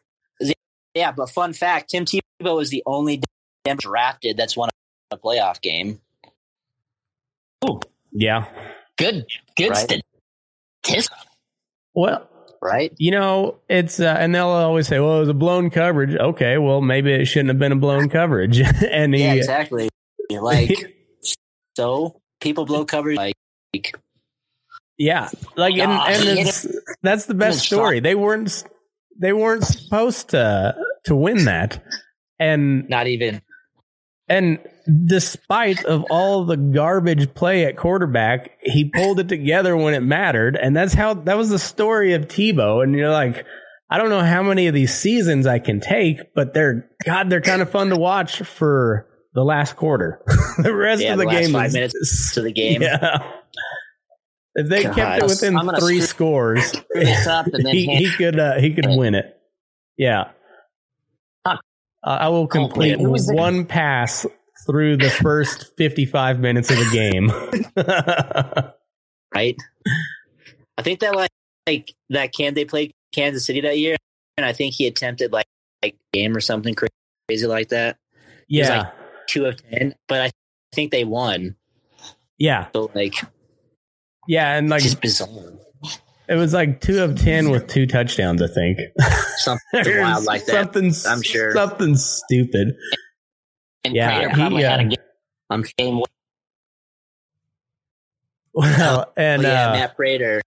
yeah, 0.95 1.13
but 1.13 1.31
fun 1.31 1.53
fact: 1.53 1.91
Tim 1.91 2.05
Tebow 2.05 2.61
is 2.63 2.71
the 2.71 2.83
only 2.87 3.23
Denver 3.65 3.81
drafted 3.83 4.37
that's 4.37 4.57
won 4.57 4.71
a 5.11 5.17
playoff 5.19 5.61
game. 5.61 6.01
Oh 7.63 7.81
yeah. 8.13 8.47
Good, 8.97 9.27
good 9.57 9.71
Right. 9.71 10.03
Statistic. 10.83 11.17
Well, 11.95 12.27
Right? 12.63 12.93
you 12.99 13.11
know, 13.11 13.57
it's 13.71 14.01
uh, 14.01 14.17
and 14.19 14.35
they'll 14.35 14.49
always 14.49 14.87
say, 14.87 15.01
"Well, 15.01 15.17
it 15.17 15.21
was 15.21 15.29
a 15.31 15.35
blown 15.35 15.71
coverage." 15.71 16.15
Okay, 16.15 16.59
well, 16.59 16.83
maybe 16.83 17.11
it 17.13 17.25
shouldn't 17.25 17.49
have 17.49 17.59
been 17.59 17.73
a 17.73 17.77
blown 17.77 18.11
coverage. 18.11 18.61
and 18.91 19.15
he, 19.15 19.23
Yeah, 19.23 19.33
exactly. 19.35 19.89
Like, 20.31 20.95
so 21.77 22.21
people 22.41 22.65
blow 22.67 22.85
coverage. 22.85 23.17
Like, 23.17 23.35
Yeah, 24.99 25.29
like 25.57 25.75
and, 25.75 25.91
and 25.91 26.39
it's, 26.39 26.67
that's 27.03 27.25
the 27.27 27.35
best 27.35 27.65
story. 27.65 27.99
They 28.01 28.15
weren't 28.15 28.63
they 29.19 29.33
weren't 29.33 29.65
supposed 29.65 30.29
to 30.31 30.77
to 31.05 31.17
win 31.17 31.47
that, 31.47 31.83
and 32.39 32.89
not 32.89 33.07
even. 33.09 33.43
and 34.29 34.59
despite 35.07 35.85
of 35.85 36.05
all 36.11 36.45
the 36.45 36.57
garbage 36.57 37.35
play 37.35 37.65
at 37.65 37.77
quarterback, 37.77 38.53
he 38.61 38.91
pulled 38.91 39.21
it 39.21 39.29
together 39.29 39.77
when 39.77 39.95
it 39.95 40.01
mattered, 40.01 40.57
and 40.57 40.77
that's 40.77 40.95
how 40.95 41.15
that 41.15 41.37
was 41.37 41.49
the 41.51 41.59
story 41.59 42.15
of 42.15 42.29
Tebow. 42.29 42.83
And 42.83 42.95
you're 42.95 43.11
like, 43.11 43.45
I 43.91 43.99
don't 43.99 44.09
know 44.11 44.23
how 44.23 44.43
many 44.43 44.67
of 44.69 44.75
these 44.75 44.95
seasons 44.95 45.47
I 45.47 45.59
can 45.59 45.81
take, 45.81 46.35
but 46.35 46.55
they're 46.55 46.89
God, 47.05 47.31
they're 47.31 47.41
kind 47.41 47.63
of 47.63 47.71
fun 47.71 47.89
to 47.91 47.97
watch 47.97 48.39
for 48.43 49.07
the 49.35 49.43
last 49.45 49.77
quarter. 49.77 50.23
the 50.59 50.75
rest 50.75 51.03
Yeah, 51.03 51.13
of 51.13 51.19
the, 51.19 51.25
the 51.25 51.31
game 51.31 51.53
five 51.53 51.67
is- 51.69 51.75
minutes 51.75 52.33
to 52.35 52.43
the 52.43 52.53
game. 52.53 52.83
Yeah. 52.83 53.33
If 54.57 54.69
they 54.69 54.83
God. 54.83 54.95
kept 54.97 55.23
it 55.23 55.27
within 55.29 55.59
three 55.79 56.01
screw- 56.01 56.07
scores, 56.07 56.65
Screw 56.73 56.85
this 57.05 57.27
up 57.29 57.47
and 57.47 57.65
then 57.65 57.73
he, 57.75 57.87
he 57.87 58.11
could 58.11 58.39
uh, 58.39 58.59
he 58.59 58.75
could 58.75 58.87
win 58.89 59.15
it. 59.15 59.37
Yeah. 59.97 60.31
Uh, 61.45 61.57
I 62.03 62.29
will 62.31 62.47
complete 62.47 62.99
Who 62.99 63.11
was 63.11 63.29
it? 63.31 63.35
one 63.37 63.67
pass 63.67 64.27
through 64.67 64.97
the 64.99 65.11
first 65.11 65.77
55 65.77 66.41
minutes 66.41 66.71
of 66.71 66.77
the 66.77 66.91
game. 66.93 67.31
right? 69.35 69.57
I 70.77 70.83
think 70.83 71.01
that 71.01 71.15
like 71.15 71.31
like 71.67 71.95
that 72.11 72.33
can 72.33 72.55
they 72.55 72.65
played 72.65 72.93
Kansas 73.13 73.45
City 73.47 73.61
that 73.63 73.79
year, 73.79 73.97
and 74.37 74.45
I 74.47 74.53
think 74.53 74.75
he 74.75 74.87
attempted 74.87 75.33
like 75.33 75.47
like 75.83 75.97
game 76.13 76.37
or 76.37 76.41
something 76.41 76.75
crazy 76.75 77.47
like 77.47 77.69
that. 77.69 77.97
yeah. 78.49 78.79
like- 78.79 78.93
two 79.29 79.47
of 79.47 79.57
ten, 79.71 79.95
but 80.09 80.21
I 80.21 80.31
think 80.75 80.91
they 80.91 81.05
won. 81.05 81.55
Yeah, 82.39 82.67
So 82.75 82.91
like, 82.95 83.15
yeah, 84.27 84.57
and 84.57 84.69
like 84.71 84.83
just 84.83 85.01
bizarre. 85.01 85.29
it 86.29 86.35
was 86.35 86.53
like 86.55 86.81
two 86.81 87.03
of 87.05 87.15
ten 87.21 87.51
with 87.51 87.69
two 87.69 87.87
touchdowns. 87.87 88.43
I 88.43 88.49
think 88.49 88.79
Something 89.37 90.01
wild 90.01 90.25
like 90.25 90.47
that. 90.47 90.53
Something, 90.73 90.93
I'm 91.07 91.23
sure. 91.23 91.53
something 91.53 91.97
stupid. 91.97 92.75
And 93.85 93.95
Yeah, 93.95 94.11
Prater 94.15 94.29
he, 94.31 94.35
probably 94.35 94.63
had 94.63 94.81
uh, 94.81 94.83
a 94.83 94.87
game- 94.87 94.99
I'm 95.51 95.65
game. 95.79 96.03
Well, 98.53 99.13
and 99.17 99.45
oh, 99.45 99.49
yeah, 99.49 99.69
uh, 99.69 99.73
Matt 99.75 99.97
Prater 99.97 100.43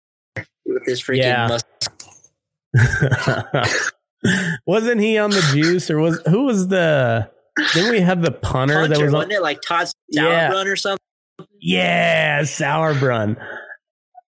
with 0.65 0.85
this 0.85 1.01
freaking 1.01 1.23
Yeah. 1.23 1.47
must- 1.47 1.65
wasn't 4.65 4.99
he 5.01 5.17
on 5.17 5.29
the 5.29 5.41
juice 5.53 5.89
or 5.89 5.99
was 5.99 6.19
who 6.27 6.43
was 6.43 6.67
the? 6.67 7.29
Didn't 7.73 7.91
we 7.91 7.99
have 8.01 8.21
the 8.21 8.31
punter, 8.31 8.73
punter, 8.75 8.87
that 8.97 9.03
was 9.03 9.13
on? 9.13 9.31
it 9.31 9.41
like 9.41 9.61
Todd 9.61 9.87
Yeah. 10.09 10.51
Or 10.53 10.75
something? 10.75 10.99
Yeah, 11.59 12.41
Sauerbrun. 12.41 13.37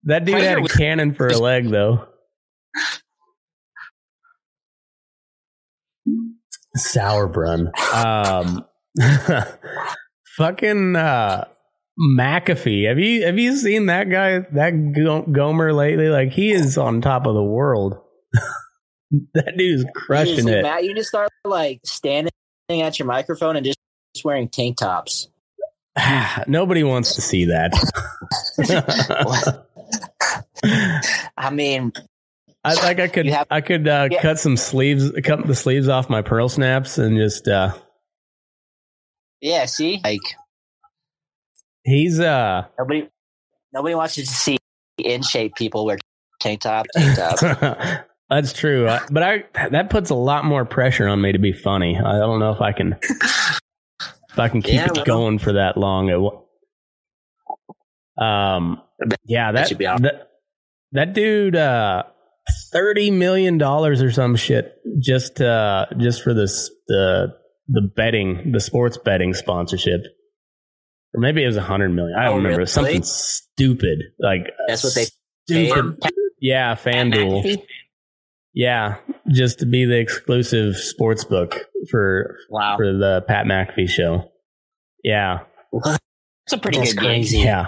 That 0.05 0.25
dude 0.25 0.35
Prater 0.35 0.49
had 0.49 0.59
a 0.59 0.63
was- 0.63 0.73
cannon 0.73 1.13
for 1.15 1.27
a 1.29 1.37
leg, 1.39 1.69
though. 1.69 2.07
Sauerbrun. 6.77 7.71
Um, 7.93 8.65
fucking 10.37 10.97
uh, 10.97 11.45
McAfee. 11.99 12.89
Have 12.89 12.99
you 12.99 13.25
have 13.25 13.39
you 13.39 13.57
seen 13.57 13.87
that 13.87 14.11
guy? 14.11 14.41
That 14.53 14.93
Go- 14.95 15.23
Gomer 15.23 15.73
lately? 15.73 16.09
Like 16.09 16.31
he 16.33 16.53
is 16.53 16.79
on 16.79 17.01
top 17.01 17.27
of 17.27 17.35
the 17.35 17.43
world. 17.43 17.99
that 19.35 19.57
dude's 19.57 19.85
crushing 19.95 20.49
it. 20.49 20.63
Matt, 20.63 20.85
you 20.85 20.95
just 20.95 21.09
start 21.09 21.31
like 21.45 21.81
standing 21.85 22.31
at 22.71 22.99
your 22.99 23.07
microphone 23.07 23.57
and 23.57 23.65
just 23.65 23.79
wearing 24.25 24.49
tank 24.49 24.77
tops. 24.79 25.29
Nobody 26.47 26.83
wants 26.85 27.15
to 27.17 27.21
see 27.21 27.47
that. 27.47 27.73
I 31.37 31.51
mean, 31.51 31.93
I 32.65 32.75
like 32.75 33.01
I 33.01 33.09
could 33.09 33.27
have- 33.27 33.47
I 33.51 33.61
could 33.61 33.87
uh, 33.89 34.09
Yeah. 34.11 34.21
cut 34.23 34.39
some 34.39 34.57
sleeves 34.57 35.11
cut 35.25 35.47
the 35.47 35.55
sleeves 35.55 35.89
off 35.89 36.11
my 36.11 36.23
pearl 36.23 36.49
snaps 36.49 36.99
and 36.99 37.17
just 37.17 37.49
uh 37.49 37.75
yeah. 39.41 39.65
See, 39.67 40.01
like 40.05 40.21
he's 41.85 42.21
uh 42.21 42.67
nobody, 42.79 43.09
nobody 43.73 43.95
wants 43.95 44.15
to 44.17 44.27
see 44.27 44.59
in 44.99 45.23
shape 45.23 45.55
people 45.57 45.85
wear 45.87 45.99
tank 46.41 46.61
top, 46.61 46.87
tank 46.95 47.17
top. 47.17 48.07
that's 48.31 48.53
true 48.53 48.87
I, 48.89 49.01
but 49.11 49.23
I 49.23 49.45
that 49.71 49.89
puts 49.91 50.11
a 50.11 50.15
lot 50.15 50.45
more 50.45 50.65
pressure 50.67 51.09
on 51.09 51.21
me 51.21 51.33
to 51.33 51.39
be 51.39 51.53
funny 51.53 51.97
I 51.97 52.19
don't 52.19 52.41
know 52.41 52.53
if 52.53 52.61
I 52.61 52.73
can 52.73 52.97
if 53.03 54.39
I 54.39 54.49
can 54.49 54.61
keep 54.61 54.75
Yeah, 54.75 54.87
it 54.87 54.97
well. 54.97 55.05
going 55.05 55.39
for 55.39 55.55
that 55.55 55.79
long 55.79 56.11
It 56.11 56.19
um 58.23 58.83
yeah 59.25 59.53
that 59.53 59.69
should 59.69 59.79
be 59.79 59.87
all- 59.87 59.99
that, 60.01 60.29
that 60.93 61.15
dude 61.15 61.57
uh 61.57 62.03
30 62.73 63.13
million 63.13 63.57
dollars 63.57 64.03
or 64.03 64.11
some 64.11 64.37
shit 64.37 64.75
just 64.99 65.41
uh 65.41 65.87
just 65.97 66.23
for 66.23 66.35
this 66.35 66.71
the 66.89 67.35
the 67.69 67.83
betting 67.83 68.53
the 68.53 68.61
sports 68.61 68.97
betting 68.99 69.35
sponsorship 69.35 70.01
or 71.15 71.21
maybe 71.21 71.43
it 71.43 71.47
was 71.47 71.57
a 71.57 71.63
hundred 71.63 71.91
million 71.91 72.17
i 72.19 72.25
don't 72.25 72.33
Oh, 72.33 72.37
remember 72.37 72.61
It 72.61 72.65
was 72.65 72.73
something 72.73 73.03
stupid 73.03 73.99
like 74.19 74.51
That's 74.67 74.85
what 74.85 74.95
they 74.95 75.05
stupid 75.47 75.77
him? 75.79 75.99
yeah 76.41 76.75
fanduel 76.75 77.63
yeah 78.55 78.97
just 79.31 79.59
to 79.61 79.67
be 79.67 79.85
the 79.85 79.99
exclusive 79.99 80.77
sports 80.77 81.25
book 81.25 81.67
for 81.91 82.37
Wow, 82.51 82.77
for 82.77 82.93
the 82.93 83.23
pat 83.29 83.45
mcafee 83.47 83.89
show 83.89 84.31
yeah 85.05 85.41
it's 85.73 86.53
a 86.55 86.59
pretty 86.59 86.79
That's 86.79 86.95
good 86.95 87.05
crazy. 87.05 87.37
game. 87.39 87.47
yeah. 87.47 87.67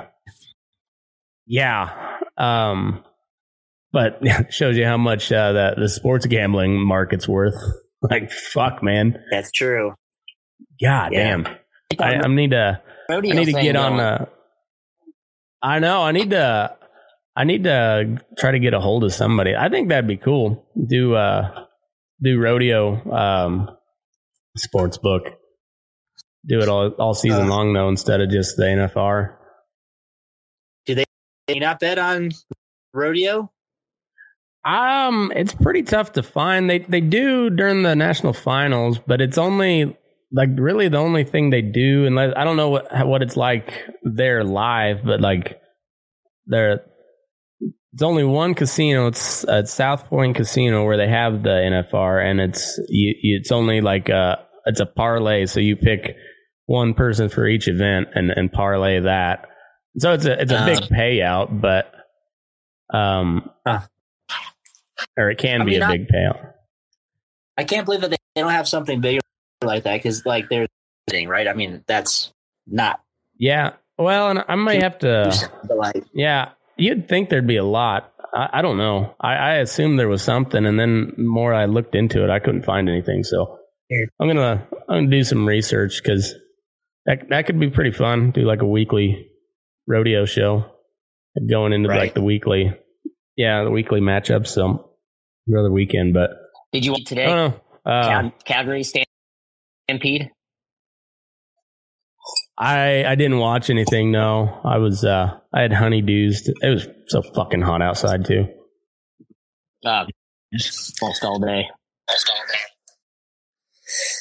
Yeah. 1.46 2.16
Um, 2.38 3.04
but 3.92 4.18
it 4.22 4.54
shows 4.54 4.76
you 4.78 4.86
how 4.86 4.96
much 4.96 5.30
uh, 5.30 5.52
that 5.52 5.76
the 5.78 5.88
sports 5.88 6.24
gambling 6.26 6.80
market's 6.80 7.28
worth. 7.28 7.54
Like, 8.02 8.30
fuck, 8.32 8.82
man. 8.82 9.22
That's 9.30 9.50
true. 9.50 9.94
God 10.82 11.12
Yeah. 11.12 11.36
damn. 11.42 11.46
I, 11.98 12.14
I 12.16 12.28
need 12.28 12.50
to. 12.52 12.80
I 13.10 13.20
need 13.20 13.46
to 13.46 13.52
get 13.52 13.76
on. 13.76 13.98
Uh, 14.00 14.26
I 15.62 15.78
know. 15.80 16.02
I 16.02 16.12
need 16.12 16.30
to. 16.30 16.76
I 17.36 17.44
need 17.44 17.64
to 17.64 18.22
try 18.38 18.52
to 18.52 18.58
get 18.58 18.74
a 18.74 18.80
hold 18.80 19.04
of 19.04 19.12
somebody. 19.12 19.54
I 19.56 19.68
think 19.68 19.88
that'd 19.88 20.06
be 20.08 20.16
cool. 20.16 20.66
Do 20.86 21.14
uh, 21.14 21.64
do 22.22 22.38
rodeo 22.40 23.10
um, 23.12 23.70
sports 24.56 24.96
book. 24.98 25.24
Do 26.46 26.60
it 26.60 26.68
all 26.68 26.88
all 26.98 27.14
season 27.14 27.46
Uh. 27.46 27.48
long 27.48 27.72
though, 27.72 27.88
instead 27.88 28.20
of 28.20 28.30
just 28.30 28.56
the 28.56 28.64
NFR. 28.64 29.36
Can 30.86 31.04
you 31.48 31.60
not 31.60 31.80
bet 31.80 31.98
on 31.98 32.30
rodeo? 32.94 33.50
Um, 34.64 35.32
it's 35.34 35.54
pretty 35.54 35.82
tough 35.82 36.12
to 36.12 36.22
find. 36.22 36.68
They 36.68 36.80
they 36.80 37.00
do 37.00 37.48
during 37.50 37.82
the 37.82 37.96
national 37.96 38.32
finals, 38.34 38.98
but 38.98 39.20
it's 39.20 39.38
only 39.38 39.96
like 40.32 40.50
really 40.56 40.88
the 40.88 40.98
only 40.98 41.24
thing 41.24 41.50
they 41.50 41.62
do. 41.62 42.06
Unless 42.06 42.34
I 42.36 42.44
don't 42.44 42.56
know 42.56 42.68
what 42.68 43.06
what 43.06 43.22
it's 43.22 43.36
like 43.36 43.72
there 44.02 44.44
live, 44.44 45.04
but 45.04 45.20
like 45.20 45.60
there, 46.46 46.82
it's 47.92 48.02
only 48.02 48.24
one 48.24 48.54
casino. 48.54 49.06
It's 49.06 49.44
at 49.48 49.68
South 49.68 50.06
Point 50.06 50.36
Casino 50.36 50.84
where 50.84 50.98
they 50.98 51.08
have 51.08 51.42
the 51.42 51.48
NFR, 51.48 52.22
and 52.24 52.40
it's 52.40 52.78
you, 52.88 53.14
it's 53.38 53.50
only 53.52 53.80
like 53.80 54.10
a 54.10 54.46
it's 54.66 54.80
a 54.80 54.86
parlay. 54.86 55.46
So 55.46 55.60
you 55.60 55.76
pick 55.76 56.16
one 56.66 56.92
person 56.92 57.30
for 57.30 57.46
each 57.48 57.66
event 57.66 58.08
and 58.14 58.30
and 58.30 58.52
parlay 58.52 59.00
that. 59.00 59.46
So 59.98 60.12
it's 60.12 60.26
a 60.26 60.40
it's 60.40 60.52
a 60.52 60.58
Uh. 60.60 60.66
big 60.66 60.78
payout, 60.90 61.60
but 61.62 61.90
um, 62.94 63.48
Huh. 63.66 63.80
Or 65.16 65.30
it 65.30 65.38
can 65.38 65.62
I 65.62 65.64
be 65.64 65.70
mean, 65.72 65.82
a 65.82 65.88
big 65.88 66.08
payout. 66.08 66.52
I 67.56 67.64
can't 67.64 67.84
believe 67.84 68.00
that 68.02 68.10
they 68.10 68.16
they 68.34 68.42
don't 68.42 68.50
have 68.52 68.68
something 68.68 69.00
bigger 69.00 69.20
like 69.64 69.84
that 69.84 69.96
because 69.96 70.24
like 70.24 70.48
they're 70.48 70.66
right? 71.26 71.48
I 71.48 71.54
mean, 71.54 71.82
that's 71.86 72.32
not. 72.66 73.00
Yeah. 73.36 73.72
Well, 73.98 74.30
and 74.30 74.44
I 74.48 74.54
might 74.54 74.82
have 74.82 74.98
to. 75.00 75.32
Like, 75.68 76.04
Yeah, 76.14 76.50
you'd 76.76 77.08
think 77.08 77.28
there'd 77.28 77.46
be 77.46 77.56
a 77.56 77.64
lot. 77.64 78.12
I, 78.32 78.48
I 78.54 78.62
don't 78.62 78.78
know. 78.78 79.14
I, 79.20 79.34
I 79.34 79.54
assumed 79.56 79.98
there 79.98 80.08
was 80.08 80.22
something, 80.22 80.64
and 80.64 80.78
then 80.78 81.12
the 81.16 81.22
more 81.24 81.52
I 81.52 81.64
looked 81.66 81.94
into 81.94 82.22
it, 82.22 82.30
I 82.30 82.38
couldn't 82.38 82.64
find 82.64 82.88
anything. 82.88 83.24
So. 83.24 83.56
I'm 84.20 84.28
gonna 84.28 84.68
I'm 84.88 84.96
gonna 84.98 85.10
do 85.10 85.24
some 85.24 85.48
research 85.48 86.00
because 86.00 86.32
that 87.06 87.28
that 87.30 87.46
could 87.46 87.58
be 87.58 87.70
pretty 87.70 87.90
fun. 87.90 88.30
Do 88.30 88.42
like 88.42 88.62
a 88.62 88.66
weekly 88.66 89.28
rodeo 89.88 90.26
show, 90.26 90.64
going 91.48 91.72
into 91.72 91.88
Right. 91.88 91.98
like 91.98 92.14
the 92.14 92.22
weekly, 92.22 92.72
yeah, 93.36 93.64
the 93.64 93.70
weekly 93.72 94.00
matchups. 94.00 94.46
So 94.46 94.89
another 95.52 95.70
weekend, 95.70 96.14
but 96.14 96.30
Did 96.72 96.84
you 96.84 96.94
today? 97.06 97.26
Uh, 97.26 97.50
Cal- 97.84 98.34
Calgary 98.44 98.84
Stampede. 98.84 100.30
I 102.58 103.04
I 103.06 103.14
didn't 103.14 103.38
watch 103.38 103.70
anything. 103.70 104.12
No, 104.12 104.60
I 104.64 104.76
was 104.78 105.02
uh 105.04 105.38
I 105.52 105.62
had 105.62 105.70
honeydews. 105.70 106.48
It 106.60 106.68
was 106.68 106.86
so 107.08 107.22
fucking 107.34 107.62
hot 107.62 107.80
outside 107.80 108.26
too. 108.26 108.46
Uh, 109.84 110.04
almost 111.00 111.24
all 111.24 111.40
day. 111.40 111.66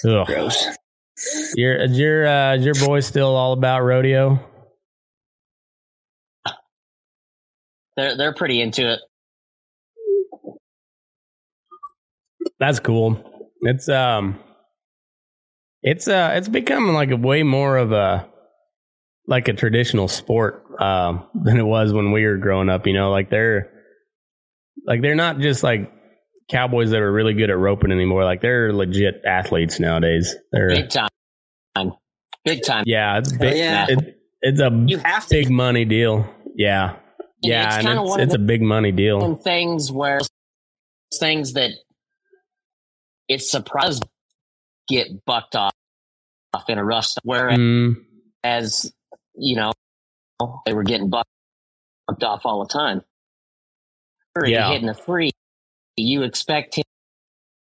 Ugh. 0.05 0.25
gross. 0.25 0.67
Your 1.55 1.83
is 1.83 1.99
your 1.99 2.25
uh, 2.25 2.55
is 2.55 2.65
your 2.65 2.75
boy 2.75 3.01
still 3.01 3.35
all 3.35 3.51
about 3.51 3.81
rodeo? 3.81 4.39
They're 7.97 8.15
they're 8.15 8.33
pretty 8.33 8.61
into 8.61 8.93
it. 8.93 8.99
That's 12.59 12.79
cool. 12.79 13.23
It's 13.61 13.87
um, 13.89 14.39
it's 15.81 16.07
uh, 16.07 16.31
it's 16.35 16.49
becoming 16.49 16.93
like 16.93 17.11
a 17.11 17.17
way 17.17 17.43
more 17.43 17.77
of 17.77 17.91
a 17.91 18.27
like 19.27 19.47
a 19.47 19.53
traditional 19.53 20.07
sport 20.07 20.65
um 20.81 21.27
than 21.43 21.57
it 21.57 21.63
was 21.65 21.93
when 21.93 22.11
we 22.11 22.25
were 22.25 22.37
growing 22.37 22.69
up. 22.69 22.87
You 22.87 22.93
know, 22.93 23.11
like 23.11 23.29
they're 23.29 23.71
like 24.85 25.01
they're 25.01 25.15
not 25.15 25.39
just 25.39 25.63
like 25.63 25.91
cowboys 26.49 26.89
that 26.91 27.01
are 27.01 27.11
really 27.11 27.33
good 27.33 27.49
at 27.49 27.57
roping 27.57 27.91
anymore. 27.91 28.23
Like 28.23 28.41
they're 28.41 28.73
legit 28.73 29.21
athletes 29.25 29.79
nowadays. 29.79 30.35
They're 30.51 30.69
Big 30.69 30.89
time. 30.89 31.09
Big 32.45 32.63
time. 32.65 32.83
yeah, 32.87 33.17
it's 33.19 33.31
big. 33.33 33.57
yeah. 33.57 33.85
It, 33.89 34.17
it's 34.41 34.59
a 34.61 34.71
You 34.87 34.97
have 34.99 35.27
to. 35.27 35.35
big 35.35 35.51
money 35.51 35.83
deal. 35.85 36.25
Yeah, 36.55 36.95
yeah, 37.41 37.77
it's 37.77 37.85
and 37.85 37.99
it's, 37.99 38.17
it's 38.17 38.33
a 38.33 38.39
big 38.39 38.61
money 38.61 38.91
deal. 38.91 39.35
Things 39.35 39.91
where 39.91 40.19
things 41.19 41.53
that 41.53 41.71
it's 43.29 43.49
surprised 43.49 44.03
get 44.89 45.23
bucked 45.25 45.55
off 45.55 45.73
off 46.53 46.67
in 46.69 46.77
a 46.79 46.83
rush. 46.83 47.13
Whereas 47.23 47.57
Mm, 47.59 47.95
you 49.35 49.55
know 49.55 49.71
they 50.65 50.73
were 50.73 50.83
getting 50.83 51.09
bucked 51.09 51.29
off 52.23 52.41
all 52.45 52.65
the 52.65 52.73
time. 52.73 53.03
Yeah. 54.45 54.71
hitting 54.71 54.89
a 54.89 54.93
three, 54.93 55.31
you 55.97 56.23
expect 56.23 56.75
him, 56.75 56.83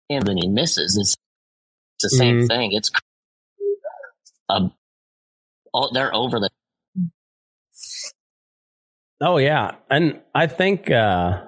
him 0.09 0.23
and 0.27 0.37
he 0.41 0.47
misses. 0.47 0.97
It's, 0.97 1.15
it's 1.95 2.13
the 2.13 2.17
same 2.17 2.41
Mhm. 2.41 2.47
thing. 2.47 2.71
It's 2.73 2.91
a 4.49 4.69
oh, 5.73 5.89
they're 5.93 6.13
over 6.13 6.39
the. 6.39 6.49
Oh 9.21 9.37
yeah, 9.37 9.75
and 9.89 10.21
I 10.35 10.47
think 10.47 10.91
uh, 10.91 11.45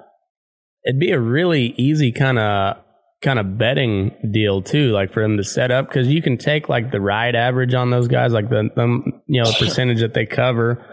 it'd 0.86 1.00
be 1.00 1.12
a 1.12 1.20
really 1.20 1.74
easy 1.78 2.12
kind 2.14 2.40
of 2.40 2.78
kind 3.22 3.40
of 3.40 3.58
betting 3.58 4.12
deal 4.32 4.62
too, 4.62 4.92
like 4.92 5.12
for 5.12 5.24
them 5.24 5.38
to 5.38 5.44
set 5.44 5.72
up 5.72 5.88
because 5.88 6.08
you 6.08 6.22
can 6.22 6.38
take 6.38 6.70
like 6.70 6.92
the 6.92 7.02
ride 7.02 7.36
average 7.36 7.74
on 7.74 7.90
those 7.90 8.08
guys, 8.08 8.32
like 8.32 8.50
the, 8.50 8.70
the 8.76 9.02
you 9.28 9.42
know 9.44 9.52
percentage 9.60 10.02
that 10.02 10.14
they 10.14 10.26
cover, 10.26 10.86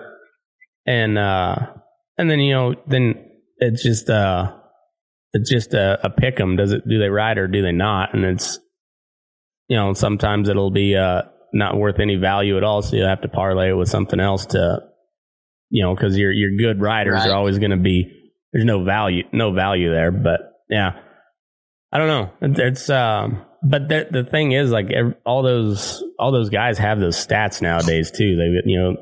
and 0.87 1.19
uh, 1.19 1.57
and 2.19 2.31
then 2.31 2.41
you 2.41 2.55
know 2.55 2.75
then 2.87 3.15
it's 3.59 3.83
just 3.83 4.09
uh 4.11 4.53
it's 5.33 5.51
just 5.51 5.75
a, 5.75 5.99
a 6.07 6.11
pick 6.11 6.39
'em. 6.41 6.57
Does 6.57 6.73
it 6.73 6.83
do 6.89 6.99
they 6.99 7.09
ride 7.09 7.39
or 7.39 7.47
do 7.49 7.63
they 7.63 7.73
not? 7.73 8.15
And 8.15 8.25
it's 8.25 8.59
you 9.69 9.77
know 9.77 9.93
sometimes 9.93 10.49
it'll 10.49 10.71
be 10.71 10.97
uh 10.97 11.23
not 11.53 11.77
worth 11.77 12.01
any 12.01 12.17
value 12.17 12.57
at 12.57 12.65
all, 12.65 12.83
so 12.83 12.97
you 12.97 13.03
have 13.05 13.21
to 13.23 13.29
parlay 13.29 13.71
it 13.71 13.75
with 13.75 13.89
something 13.89 14.19
else 14.21 14.47
to 14.47 14.81
you 15.71 15.83
know 15.83 15.95
because 15.95 16.17
your 16.17 16.33
your 16.33 16.57
good 16.57 16.81
riders 16.81 17.15
Right. 17.21 17.31
are 17.31 17.35
always 17.35 17.59
going 17.59 17.71
to 17.71 17.77
be 17.77 18.11
there's 18.53 18.65
no 18.65 18.83
value 18.83 19.25
no 19.33 19.53
value 19.53 19.91
there, 19.91 20.11
but 20.11 20.41
yeah. 20.71 21.01
I 21.95 21.99
don't 21.99 22.09
know. 22.09 22.31
It- 22.43 22.59
It's 22.59 22.91
um, 22.91 23.45
but 23.63 23.89
the 23.89 24.07
the 24.11 24.25
thing 24.25 24.53
is, 24.53 24.71
like 24.71 24.91
ev 24.91 25.15
all 25.25 25.43
those 25.43 26.03
all 26.19 26.33
those 26.33 26.51
guys 26.51 26.77
have 26.79 27.01
those 27.01 27.17
stats 27.17 27.63
nowadays 27.63 28.11
too. 28.11 28.37
They 28.37 28.71
you 28.71 28.79
know 28.81 28.97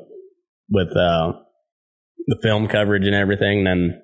with 0.69 0.95
uh 0.95 1.33
the 2.27 2.37
film 2.41 2.67
coverage 2.67 3.05
and 3.05 3.15
everything, 3.15 3.63
then 3.65 4.01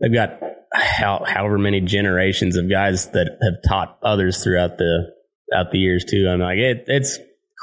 they've 0.00 0.12
got 0.12 0.40
how, 0.74 1.22
however 1.24 1.58
many 1.58 1.80
generations 1.80 2.56
of 2.56 2.68
guys 2.68 3.10
that 3.10 3.38
have 3.42 3.54
taught 3.68 3.96
others 4.02 4.42
throughout 4.42 4.78
the 4.78 5.12
throughout 5.52 5.70
the 5.70 5.78
years 5.78 6.04
too. 6.08 6.26
I'm 6.28 6.40
like 6.40 6.58
it, 6.58 6.84
it's 6.88 7.18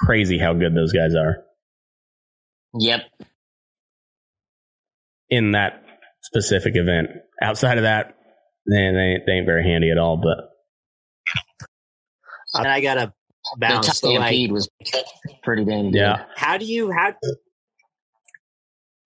crazy 0.05 0.38
how 0.38 0.53
good 0.53 0.73
those 0.75 0.93
guys 0.93 1.13
are 1.15 1.43
Yep. 2.79 3.01
in 5.29 5.51
that 5.51 5.84
specific 6.21 6.75
event. 6.77 7.10
Outside 7.41 7.77
of 7.77 7.84
that, 7.84 8.15
they 8.67 8.91
they, 8.91 9.19
they 9.26 9.32
ain't 9.34 9.45
very 9.45 9.63
handy 9.63 9.91
at 9.91 9.97
all. 9.97 10.17
But 10.17 10.38
And 12.54 12.67
I 12.67 12.82
gotta 12.82 13.13
The 13.54 13.60
bounce. 13.60 13.97
So, 13.97 14.12
like, 14.12 14.28
stampede 14.28 14.52
was 14.52 14.69
pretty 15.43 15.65
dang 15.65 15.91
good. 15.91 15.97
yeah, 15.97 16.26
how 16.36 16.58
do 16.58 16.65
you 16.65 16.91
how 16.91 17.13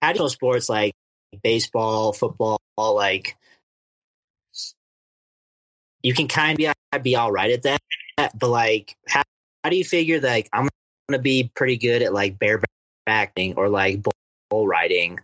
how 0.02 0.12
do 0.14 0.18
you 0.18 0.24
know 0.24 0.28
sports 0.28 0.70
like 0.70 0.94
baseball, 1.44 2.14
football, 2.14 2.60
like 2.78 3.36
you 6.02 6.14
can 6.14 6.28
kind 6.28 6.60
of 6.60 6.76
be, 6.92 7.00
be 7.02 7.16
all 7.16 7.32
right 7.32 7.52
at 7.52 7.64
that, 7.64 7.82
but 8.38 8.50
like 8.50 8.96
how, 9.08 9.24
how 9.64 9.70
do 9.70 9.76
you 9.76 9.84
figure 9.84 10.20
that 10.20 10.28
like 10.28 10.50
I'm 10.54 10.70
gonna 11.10 11.22
be 11.22 11.52
pretty 11.56 11.78
good 11.78 12.02
at 12.02 12.14
like 12.14 12.38
barebacking 12.38 13.58
or 13.58 13.70
like 13.70 14.04
bull, 14.04 14.14
bull 14.50 14.68
riding? 14.68 15.20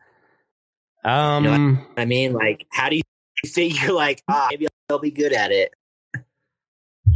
um, 1.04 1.86
I 1.98 2.06
mean, 2.06 2.34
like 2.34 2.66
how 2.72 2.90
do 2.90 2.96
you 2.96 3.02
figure 3.46 3.92
like 3.94 4.22
ah 4.28 4.48
maybe 4.50 4.68
I'll 4.90 5.00
be 5.00 5.12
good 5.12 5.34
at 5.34 5.52
it? 5.52 5.74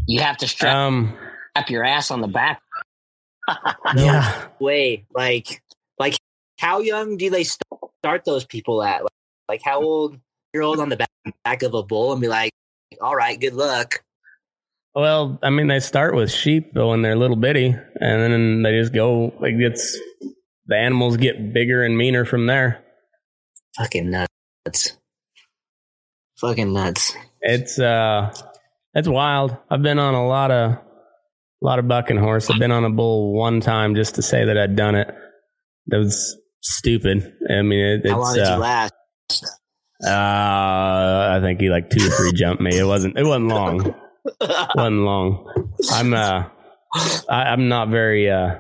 You 0.07 0.21
have 0.21 0.38
to 0.38 0.47
strap 0.47 0.75
um, 0.75 1.17
your 1.67 1.83
ass 1.83 2.11
on 2.11 2.21
the 2.21 2.27
back. 2.27 2.61
yeah. 3.95 4.47
Way 4.59 5.05
like 5.13 5.61
like 5.99 6.15
how 6.59 6.79
young 6.79 7.17
do 7.17 7.29
they 7.29 7.43
start 7.43 8.25
those 8.25 8.45
people 8.45 8.83
at? 8.83 9.03
Like, 9.03 9.11
like 9.47 9.61
how 9.63 9.81
old 9.81 10.19
you're 10.53 10.63
old 10.63 10.79
on 10.79 10.89
the 10.89 10.95
back, 10.95 11.09
back 11.43 11.63
of 11.63 11.73
a 11.73 11.83
bull 11.83 12.11
and 12.13 12.21
be 12.21 12.27
like, 12.27 12.51
all 13.01 13.15
right, 13.15 13.39
good 13.39 13.53
luck. 13.53 14.03
Well, 14.93 15.38
I 15.43 15.49
mean, 15.49 15.67
they 15.67 15.81
start 15.81 16.15
with 16.15 16.31
sheep 16.31 16.73
though 16.73 16.91
when 16.91 17.01
they're 17.01 17.17
little 17.17 17.35
bitty, 17.35 17.67
and 17.67 18.33
then 18.33 18.61
they 18.63 18.79
just 18.79 18.93
go. 18.93 19.33
It 19.41 19.59
gets 19.59 19.99
the 20.67 20.77
animals 20.77 21.17
get 21.17 21.53
bigger 21.53 21.83
and 21.83 21.97
meaner 21.97 22.23
from 22.23 22.45
there. 22.45 22.81
Fucking 23.77 24.09
nuts. 24.09 24.97
Fucking 26.39 26.73
nuts. 26.73 27.15
It's 27.41 27.79
uh, 27.79 28.33
it's 28.93 29.07
wild. 29.07 29.55
I've 29.69 29.81
been 29.81 29.99
on 29.99 30.13
a 30.13 30.27
lot 30.27 30.51
of, 30.51 30.71
a 30.71 30.81
lot 31.61 31.79
of 31.79 31.87
bucking 31.87 32.17
horse. 32.17 32.49
I've 32.49 32.59
been 32.59 32.71
on 32.71 32.83
a 32.83 32.89
bull 32.89 33.33
one 33.33 33.61
time 33.61 33.95
just 33.95 34.15
to 34.15 34.21
say 34.21 34.45
that 34.45 34.57
I'd 34.57 34.75
done 34.75 34.95
it. 34.95 35.13
That 35.87 35.97
was 35.99 36.37
stupid. 36.61 37.33
I 37.49 37.61
mean, 37.61 37.79
it, 37.79 38.01
it's 38.03 38.09
How 38.09 38.19
long 38.19 38.33
did 38.33 38.43
uh, 38.43 38.55
you 38.55 38.61
last? 38.61 38.93
uh, 40.03 41.37
I 41.37 41.39
think 41.41 41.61
he 41.61 41.69
like 41.69 41.89
two 41.89 42.05
or 42.05 42.09
three 42.09 42.33
jumped 42.35 42.61
me. 42.61 42.77
It 42.77 42.85
wasn't. 42.85 43.17
It 43.17 43.23
wasn't 43.23 43.47
long. 43.47 43.95
wasn't 44.41 45.01
long. 45.01 45.71
I'm 45.91 46.13
uh, 46.13 46.45
I, 47.29 47.43
I'm 47.43 47.69
not 47.69 47.89
very 47.89 48.29
uh, 48.29 48.55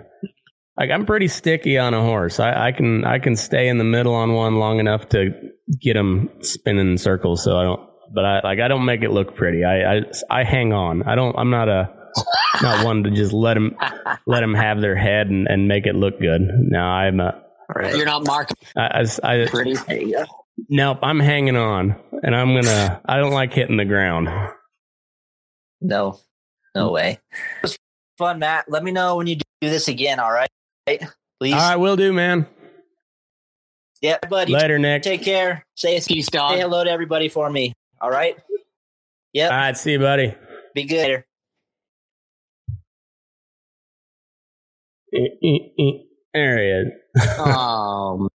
like 0.77 0.91
I'm 0.91 1.05
pretty 1.05 1.27
sticky 1.27 1.77
on 1.77 1.93
a 1.93 2.01
horse. 2.01 2.39
I, 2.39 2.67
I 2.67 2.71
can 2.71 3.05
I 3.05 3.19
can 3.19 3.35
stay 3.35 3.67
in 3.67 3.77
the 3.77 3.83
middle 3.83 4.13
on 4.13 4.33
one 4.33 4.55
long 4.55 4.79
enough 4.79 5.09
to 5.09 5.31
get 5.79 5.95
him 5.95 6.29
spinning 6.41 6.91
in 6.91 6.97
circles. 6.97 7.43
So 7.43 7.57
I 7.57 7.63
don't. 7.63 7.89
But 8.13 8.25
I 8.25 8.39
like 8.43 8.59
I 8.59 8.67
don't 8.67 8.85
make 8.85 9.01
it 9.01 9.11
look 9.11 9.35
pretty. 9.35 9.63
I 9.63 9.95
I, 9.95 10.01
I 10.29 10.43
hang 10.43 10.73
on. 10.73 11.03
I 11.03 11.15
don't. 11.15 11.35
I'm 11.37 11.49
not 11.49 11.69
a 11.69 11.93
not 12.61 12.85
one 12.85 13.03
to 13.03 13.11
just 13.11 13.33
let 13.33 13.57
him 13.57 13.75
let 14.25 14.43
him 14.43 14.53
have 14.53 14.81
their 14.81 14.95
head 14.95 15.27
and, 15.27 15.47
and 15.47 15.67
make 15.67 15.85
it 15.85 15.95
look 15.95 16.19
good. 16.19 16.41
No, 16.41 16.79
I'm 16.79 17.19
a. 17.19 17.41
You're 17.95 18.05
not 18.05 18.27
marking 18.27 18.57
I, 18.77 19.03
I, 19.23 19.41
I, 19.43 19.47
pretty. 19.47 19.73
There 19.73 20.01
you 20.01 20.11
go. 20.11 20.25
nope, 20.69 20.99
I'm 21.01 21.19
hanging 21.19 21.55
on, 21.55 21.95
and 22.23 22.35
I'm 22.35 22.53
gonna. 22.53 23.01
I 23.05 23.17
don't 23.17 23.31
like 23.33 23.53
hitting 23.53 23.77
the 23.77 23.85
ground. 23.85 24.29
No, 25.81 26.19
no 26.75 26.91
way. 26.91 27.19
It 27.31 27.63
was 27.63 27.79
fun, 28.17 28.39
Matt. 28.39 28.65
Let 28.69 28.83
me 28.83 28.91
know 28.91 29.17
when 29.17 29.27
you 29.27 29.35
do 29.35 29.69
this 29.69 29.87
again. 29.87 30.19
All 30.19 30.31
right, 30.31 30.49
please. 30.85 31.53
All 31.53 31.59
right, 31.59 31.75
will 31.75 31.95
do, 31.95 32.13
man. 32.13 32.47
Yeah, 34.01 34.17
buddy. 34.29 34.53
Later, 34.53 34.77
Nick. 34.77 35.03
Take 35.03 35.23
care. 35.23 35.65
Say 35.75 35.99
Peace, 36.01 36.27
say 36.31 36.59
hello 36.59 36.83
to 36.83 36.89
everybody 36.89 37.29
for 37.29 37.49
me. 37.49 37.73
All 37.99 38.11
right. 38.11 38.37
Yep. 39.33 39.51
All 39.51 39.57
right, 39.57 39.77
see 39.77 39.93
you, 39.93 39.99
buddy. 39.99 40.35
Be 40.73 40.83
good. 40.83 40.97
Later. 40.97 41.25
Eh, 45.13 45.27
eh, 45.43 45.57
eh. 45.79 45.91
There 46.33 46.57
he 46.59 46.89
is. 46.89 47.27
Oh 47.39 48.27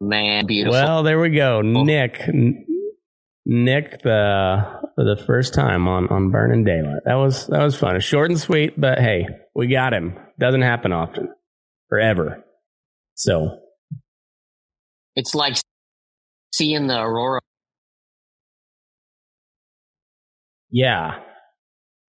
man, 0.00 0.46
beautiful. 0.46 0.72
Well, 0.72 1.02
there 1.02 1.20
we 1.20 1.30
go. 1.30 1.60
Nick. 1.60 2.20
Nick 3.46 4.02
the 4.02 4.80
for 4.94 5.04
the 5.04 5.22
first 5.26 5.52
time 5.52 5.86
on 5.86 6.08
on 6.08 6.30
Burning 6.30 6.64
Daylight. 6.64 7.02
That 7.04 7.16
was 7.16 7.46
that 7.48 7.62
was 7.62 7.76
fun. 7.76 8.00
Short 8.00 8.30
and 8.30 8.40
sweet, 8.40 8.80
but 8.80 8.98
hey, 8.98 9.26
we 9.54 9.66
got 9.66 9.92
him. 9.92 10.18
Doesn't 10.38 10.62
happen 10.62 10.92
often. 10.92 11.28
Forever. 11.94 12.42
So 13.14 13.60
it's 15.14 15.32
like 15.32 15.58
seeing 16.52 16.88
the 16.88 17.00
aurora. 17.00 17.40
yeah. 20.72 21.20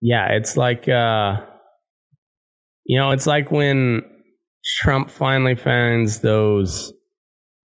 Yeah, 0.01 0.29
it's 0.31 0.57
like 0.57 0.89
uh 0.89 1.35
you 2.85 2.97
know, 2.97 3.11
it's 3.11 3.27
like 3.27 3.51
when 3.51 4.01
Trump 4.65 5.11
finally 5.11 5.53
finds 5.53 6.19
those 6.21 6.91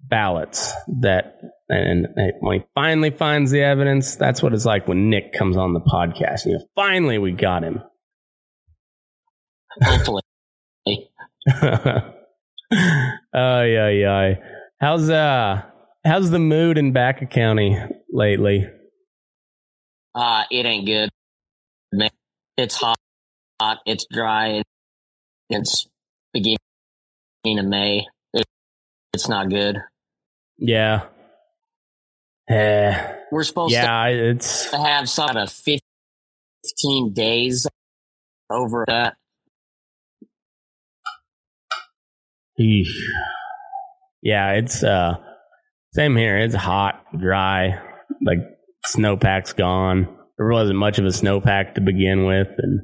ballots 0.02 0.74
that 1.00 1.40
and, 1.70 2.06
and 2.18 2.34
when 2.42 2.60
he 2.60 2.66
finally 2.76 3.12
finds 3.12 3.50
the 3.52 3.62
evidence, 3.62 4.18
that's 4.18 4.44
what 4.44 4.54
it's 4.54 4.66
like 4.66 4.90
when 4.90 5.10
Nick 5.10 5.32
comes 5.32 5.56
on 5.56 5.74
the 5.74 5.80
podcast. 5.80 6.46
You 6.46 6.56
know, 6.58 6.66
finally 6.76 7.18
we 7.18 7.32
got 7.32 7.64
him. 7.64 7.82
Hopefully, 9.82 10.24
oh 13.34 13.62
yeah, 13.62 13.90
yeah. 13.90 14.36
How's 14.80 15.10
uh 15.10 15.64
how's 16.06 16.30
the 16.30 16.40
mood 16.40 16.78
in 16.78 16.94
Baca 16.94 17.26
County 17.26 17.78
lately? 18.12 18.68
uh, 20.16 20.44
it 20.52 20.66
ain't 20.66 20.86
good. 20.86 21.10
Man, 21.92 22.10
it's 22.58 22.76
hot. 22.76 22.98
hot 23.62 23.78
it's 23.86 24.06
dry. 24.12 24.62
It's 25.50 25.88
beginning 26.34 26.58
of 27.46 27.66
May. 27.66 28.06
It, 28.34 28.46
it's 29.14 29.28
not 29.28 29.50
good. 29.50 29.78
Yeah. 30.58 31.06
Eh, 32.50 33.16
We're 33.32 33.44
supposed 33.44 33.74
yeah, 33.74 34.08
it's 34.08 34.72
to 34.72 34.78
have 34.78 35.08
some 35.08 35.38
of 35.38 35.52
15 35.52 37.14
days 37.14 37.68
over 38.50 38.86
that. 38.88 39.16
Eesh. 42.60 42.94
Yeah, 44.22 44.54
it's 44.54 44.84
uh 44.84 45.16
same 45.94 46.16
here. 46.16 46.38
It's 46.38 46.56
hot, 46.56 47.04
dry, 47.18 47.82
like 48.24 48.40
snowpack's 48.86 49.54
gone. 49.54 50.16
There 50.38 50.48
wasn't 50.48 50.78
much 50.78 51.00
of 51.00 51.06
a 51.06 51.10
snowpack 51.10 51.76
to 51.76 51.82
begin 51.82 52.26
with 52.26 52.50
and 52.58 52.82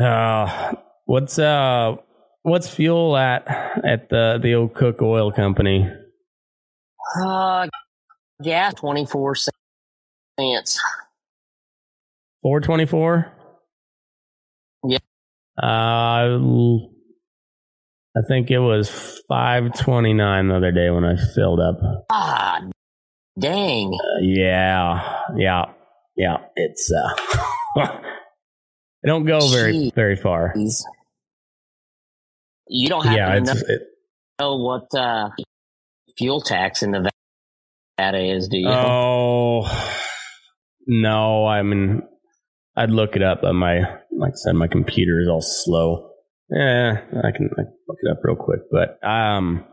uh 0.00 0.74
what's 1.06 1.38
uh 1.38 1.96
what's 2.42 2.68
fuel 2.68 3.16
at 3.16 3.46
at 3.84 4.08
the 4.10 4.38
the 4.42 4.54
old 4.54 4.74
Cook 4.74 5.00
Oil 5.02 5.32
Company? 5.32 5.90
Uh, 7.24 7.68
yeah, 8.42 8.70
24 8.72 9.36
cents. 9.36 10.80
424? 12.42 13.32
Yeah. 14.84 14.98
Uh 15.60 16.38
I 18.16 18.22
think 18.26 18.50
it 18.50 18.60
was 18.60 18.88
five 19.28 19.78
twenty 19.78 20.14
nine 20.14 20.48
the 20.48 20.56
other 20.56 20.72
day 20.72 20.88
when 20.90 21.04
I 21.04 21.16
filled 21.34 21.60
up. 21.60 21.76
Ah, 22.10 22.62
dang. 23.38 23.92
Uh, 23.92 24.20
yeah, 24.22 25.22
yeah, 25.36 25.64
yeah. 26.16 26.38
It's 26.56 26.90
uh, 26.90 27.14
I 27.76 28.00
don't 29.06 29.26
go 29.26 29.40
very 29.48 29.74
Jeez. 29.74 29.94
very 29.94 30.16
far. 30.16 30.54
You 32.68 32.88
don't 32.88 33.04
have 33.04 33.16
Yeah, 33.16 33.34
to 33.34 33.40
know, 33.42 33.52
it, 33.52 33.82
know 34.40 34.56
what 34.56 34.94
uh, 34.98 35.28
fuel 36.16 36.40
tax 36.40 36.82
in 36.82 36.92
Nevada 36.92 38.18
is, 38.18 38.48
do 38.48 38.56
you? 38.56 38.68
oh 38.68 39.68
no. 40.86 41.46
I 41.46 41.62
mean, 41.62 42.02
I'd 42.74 42.90
look 42.90 43.14
it 43.14 43.22
up, 43.22 43.42
but 43.42 43.52
my 43.52 43.80
like 44.10 44.32
I 44.32 44.36
said, 44.36 44.54
my 44.54 44.68
computer 44.68 45.20
is 45.20 45.28
all 45.28 45.42
slow. 45.42 46.12
Yeah, 46.50 47.00
I 47.24 47.30
can 47.32 47.50
like, 47.56 47.66
look 47.88 47.98
it 48.02 48.10
up 48.10 48.18
real 48.22 48.36
quick, 48.36 48.60
but 48.70 48.98
um. 49.06 49.64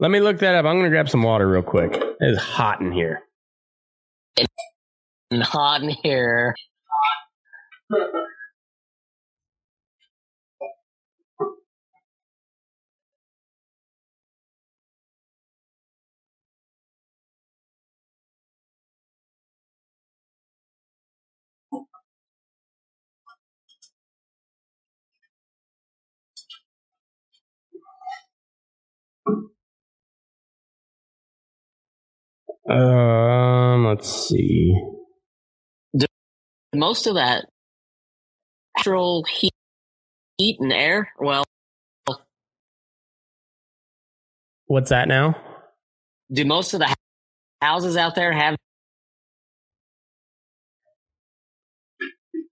Let 0.00 0.10
me 0.10 0.18
look 0.18 0.40
that 0.40 0.56
up. 0.56 0.64
I'm 0.64 0.74
going 0.74 0.84
to 0.84 0.90
grab 0.90 1.08
some 1.08 1.22
water 1.22 1.48
real 1.48 1.62
quick. 1.62 1.92
It 1.94 2.16
is 2.20 2.36
hot 2.38 2.80
in 2.80 2.90
here. 2.90 3.20
It's 4.36 4.48
hot 5.48 5.80
in 5.82 5.90
here. 5.90 6.56
Um, 32.68 33.86
let's 33.86 34.28
see. 34.28 34.74
Most 36.74 37.06
of 37.06 37.14
that 37.14 37.44
natural 38.76 39.24
heat, 39.24 39.52
heat 40.38 40.58
and 40.60 40.72
air. 40.72 41.12
Well, 41.18 41.44
What's 44.66 44.90
that 44.90 45.08
now? 45.08 45.36
do 46.32 46.44
most 46.46 46.72
of 46.72 46.80
the 46.80 46.94
houses 47.60 47.96
out 47.96 48.14
there 48.14 48.32
have? 48.32 48.56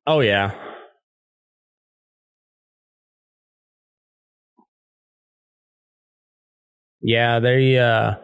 Oh 0.06 0.20
yeah. 0.20 0.54
Yeah, 7.00 7.38
they 7.38 7.78
uh 7.78 8.16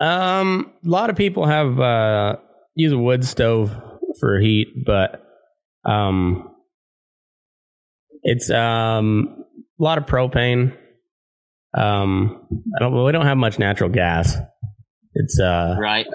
um 0.00 0.72
a 0.84 0.88
lot 0.88 1.10
of 1.10 1.16
people 1.16 1.46
have 1.46 1.78
uh 1.80 2.36
use 2.74 2.92
a 2.92 2.98
wood 2.98 3.24
stove 3.24 3.70
for 4.18 4.38
heat, 4.40 4.68
but 4.86 5.22
um 5.84 6.54
it's 8.22 8.50
um 8.50 9.44
a 9.78 9.82
lot 9.82 9.98
of 9.98 10.06
propane. 10.06 10.76
Um 11.76 12.46
I 12.76 12.80
don't 12.80 13.04
we 13.04 13.12
don't 13.12 13.26
have 13.26 13.36
much 13.38 13.58
natural 13.58 13.90
gas. 13.90 14.36
It's 15.14 15.38
uh 15.40 15.76
Right, 15.78 16.06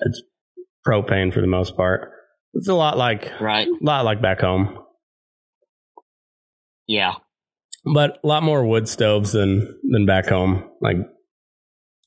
propane 0.88 1.34
for 1.34 1.42
the 1.42 1.48
most 1.48 1.76
part. 1.76 2.12
It's 2.54 2.70
a 2.70 2.74
lot 2.74 2.98
like 2.98 3.32
right. 3.42 3.68
a 3.68 3.84
lot 3.86 4.06
like 4.06 4.22
back 4.22 4.42
home. 4.42 4.80
Yeah. 6.88 7.16
but 7.94 8.20
a 8.24 8.28
lot 8.28 8.44
more 8.44 8.66
wood 8.66 8.88
stoves 8.88 9.32
than 9.34 9.80
than 9.90 10.06
back 10.06 10.28
home. 10.28 10.64
Like, 10.82 10.98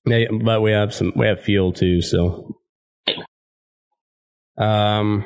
they, 0.07 0.27
but 0.27 0.63
we 0.63 0.73
have 0.73 0.95
some 0.95 1.13
we 1.17 1.27
have 1.27 1.41
fuel 1.41 1.73
too. 1.73 2.03
So, 2.03 2.57
um, 4.59 5.25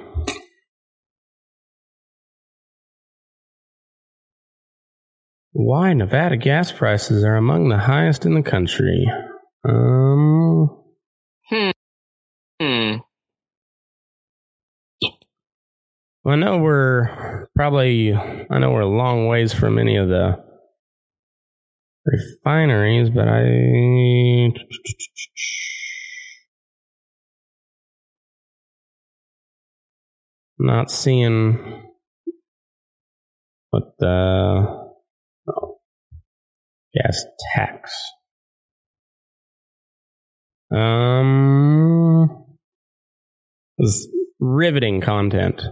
why 5.53 5.93
Nevada 5.93 6.37
gas 6.37 6.73
prices 6.73 7.25
are 7.25 7.37
among 7.37 7.69
the 7.69 7.79
highest 7.79 8.27
in 8.27 8.35
the 8.35 8.43
country? 8.43 9.07
Um, 9.69 10.83
Hmm. 11.53 11.71
Hmm. 12.61 12.93
I 16.25 16.37
know 16.37 16.59
we're 16.59 17.49
probably 17.55 18.15
I 18.15 18.59
know 18.59 18.71
we're 18.71 18.81
a 18.81 18.87
long 18.87 19.27
ways 19.27 19.53
from 19.53 19.79
any 19.79 19.97
of 19.97 20.09
the 20.09 20.43
refineries, 22.05 23.11
but 23.11 23.29
I 23.29 23.43
not 30.59 30.91
seeing 30.91 31.83
what 33.71 33.95
the 33.99 34.91
oh, 35.49 35.79
gas 36.95 37.25
tax. 37.55 37.93
Um, 40.71 42.45
this 43.79 44.09
riveting 44.39 45.01
content. 45.01 45.63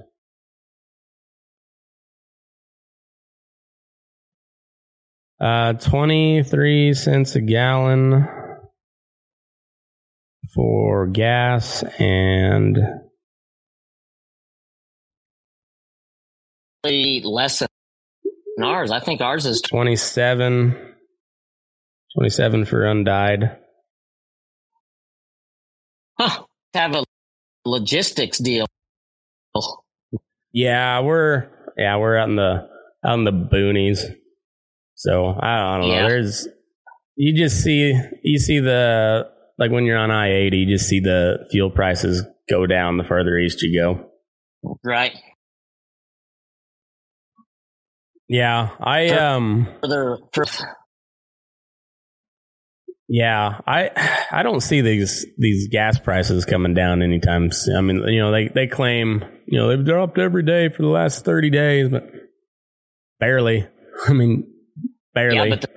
Uh, 5.41 5.73
23 5.73 6.93
cents 6.93 7.35
a 7.35 7.41
gallon 7.41 8.29
for 10.55 11.07
gas 11.07 11.83
and 11.99 12.79
Less 16.85 17.59
than 17.59 17.69
ours. 18.65 18.91
I 18.91 19.01
think 19.01 19.21
ours 19.21 19.47
is 19.47 19.61
27 19.61 20.95
27 22.17 22.65
for 22.65 22.85
undyed. 22.85 23.57
huh, 26.19 26.45
have 26.75 26.95
a 26.95 27.05
logistics 27.65 28.39
deal. 28.39 28.67
Yeah, 30.53 31.01
we're 31.01 31.49
yeah, 31.77 31.97
we're 31.97 32.17
out 32.17 32.29
in 32.29 32.37
the 32.37 32.69
out 33.05 33.19
in 33.19 33.25
the 33.25 33.33
boonies. 33.33 34.20
So 35.01 35.35
I, 35.41 35.79
don't 35.79 35.89
Yeah. 35.89 36.03
know. 36.03 36.09
There's 36.09 36.47
you 37.17 37.35
just 37.35 37.65
see 37.65 37.99
you 38.23 38.39
see 38.39 38.61
the 38.61 39.31
like 39.59 39.71
when 39.71 39.85
you're 39.85 39.97
on 39.97 40.11
I 40.11 40.31
eighty, 40.31 40.59
you 40.59 40.67
just 40.77 40.91
see 40.91 41.01
the 41.01 41.47
fuel 41.51 41.71
prices 41.71 42.23
go 42.51 42.67
down 42.67 42.99
the 42.99 43.05
further 43.05 43.39
east 43.39 43.63
you 43.63 43.81
go. 43.81 44.11
Right. 44.85 45.17
Yeah, 48.29 48.69
I 48.79 49.09
um 49.09 49.69
Further, 49.83 50.19
for, 50.35 50.45
Yeah, 53.09 53.59
I 53.67 54.27
I 54.31 54.43
don't 54.43 54.61
see 54.61 54.83
these 54.83 55.25
these 55.39 55.69
gas 55.69 55.99
prices 55.99 56.45
coming 56.45 56.75
down 56.75 57.01
anytime 57.01 57.51
soon. 57.53 57.77
I 57.77 57.81
mean, 57.81 57.97
you 58.09 58.21
know, 58.21 58.33
they 58.33 58.49
they 58.49 58.67
claim 58.67 59.25
you 59.47 59.59
know 59.59 59.69
they've 59.69 59.85
dropped 59.85 60.19
every 60.19 60.43
day 60.43 60.69
for 60.69 60.83
the 60.83 60.89
last 60.89 61.25
thirty 61.25 61.49
days, 61.49 61.89
but 61.89 62.05
barely. 63.19 63.67
I 64.07 64.13
mean, 64.13 64.47
barely. 65.15 65.37
yeah, 65.37 65.49
but 65.49 65.61
the, 65.63 65.69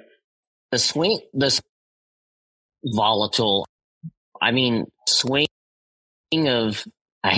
the 0.72 0.80
swing, 0.80 1.20
the 1.34 1.60
volatile. 2.86 3.68
I 4.42 4.52
mean, 4.52 4.86
swing 5.08 5.48
of 6.34 6.84
a 7.26 7.38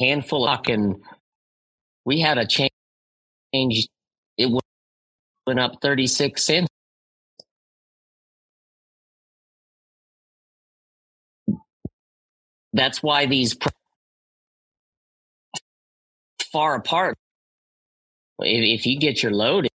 handful 0.00 0.48
of 0.48 0.58
fucking. 0.58 1.00
We 2.04 2.20
had 2.20 2.38
a 2.38 2.46
change. 2.46 2.70
It 3.52 4.50
went- 4.50 4.62
up 5.58 5.80
thirty 5.80 6.06
six 6.06 6.44
cents. 6.44 6.68
That's 12.74 13.02
why 13.02 13.24
these 13.24 13.56
far 16.52 16.74
apart. 16.74 17.16
If, 18.40 18.80
if 18.80 18.86
you 18.86 18.98
get 18.98 19.22
your 19.22 19.32
load 19.32 19.68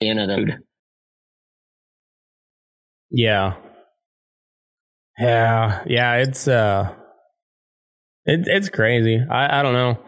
in 0.00 0.18
at 0.18 0.30
a 0.30 0.58
yeah, 3.10 3.54
yeah, 5.18 5.82
yeah. 5.86 6.14
It's 6.16 6.48
uh, 6.48 6.92
it, 8.24 8.46
it's 8.46 8.68
crazy. 8.68 9.20
I 9.30 9.60
I 9.60 9.62
don't 9.62 9.72
know. 9.72 9.98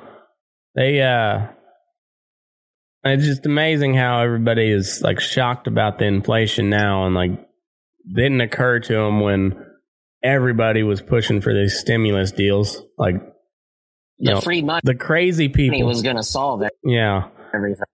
They 0.74 1.00
uh, 1.00 1.46
it's 3.04 3.24
just 3.24 3.46
amazing 3.46 3.94
how 3.94 4.20
everybody 4.20 4.70
is 4.70 5.00
like 5.02 5.20
shocked 5.20 5.66
about 5.66 5.98
the 5.98 6.06
inflation 6.06 6.70
now, 6.70 7.06
and 7.06 7.14
like 7.14 7.30
didn't 8.12 8.40
occur 8.40 8.80
to 8.80 8.92
them 8.92 9.20
when 9.20 9.64
everybody 10.22 10.82
was 10.82 11.00
pushing 11.00 11.40
for 11.40 11.54
these 11.54 11.78
stimulus 11.78 12.32
deals. 12.32 12.82
Like 12.98 13.14
you 14.18 14.26
the 14.26 14.34
know, 14.34 14.40
free 14.40 14.62
money 14.62 14.80
the 14.84 14.94
crazy 14.94 15.48
people. 15.48 15.86
was 15.86 16.02
going 16.02 16.16
to 16.16 16.22
solve 16.22 16.62
it. 16.62 16.72
yeah, 16.84 17.28
everything. 17.54 17.84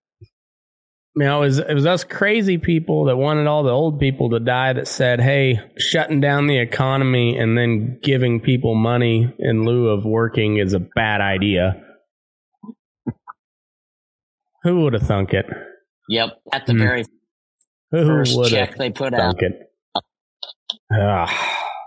You 1.16 1.24
know, 1.24 1.42
it 1.42 1.46
was, 1.46 1.58
it 1.60 1.74
was 1.74 1.86
us 1.86 2.04
crazy 2.04 2.58
people 2.58 3.04
that 3.04 3.16
wanted 3.16 3.46
all 3.46 3.62
the 3.62 3.70
old 3.70 4.00
people 4.00 4.30
to 4.30 4.40
die 4.40 4.72
that 4.72 4.88
said, 4.88 5.20
hey, 5.20 5.60
shutting 5.78 6.20
down 6.20 6.46
the 6.46 6.58
economy 6.58 7.38
and 7.38 7.56
then 7.56 7.98
giving 8.02 8.40
people 8.40 8.74
money 8.74 9.32
in 9.38 9.64
lieu 9.64 9.88
of 9.88 10.04
working 10.04 10.56
is 10.58 10.72
a 10.72 10.80
bad 10.80 11.20
idea. 11.20 11.80
Who 14.64 14.80
would 14.82 14.94
have 14.94 15.02
thunk 15.02 15.32
it? 15.34 15.46
Yep. 16.08 16.30
At 16.52 16.66
the 16.66 16.72
Hmm. 16.72 16.78
very 16.78 17.04
Who 17.92 18.06
first 18.06 18.50
check 18.50 18.76
they 18.76 18.90
put 18.90 19.14
out. 19.14 19.36
it? 19.42 19.70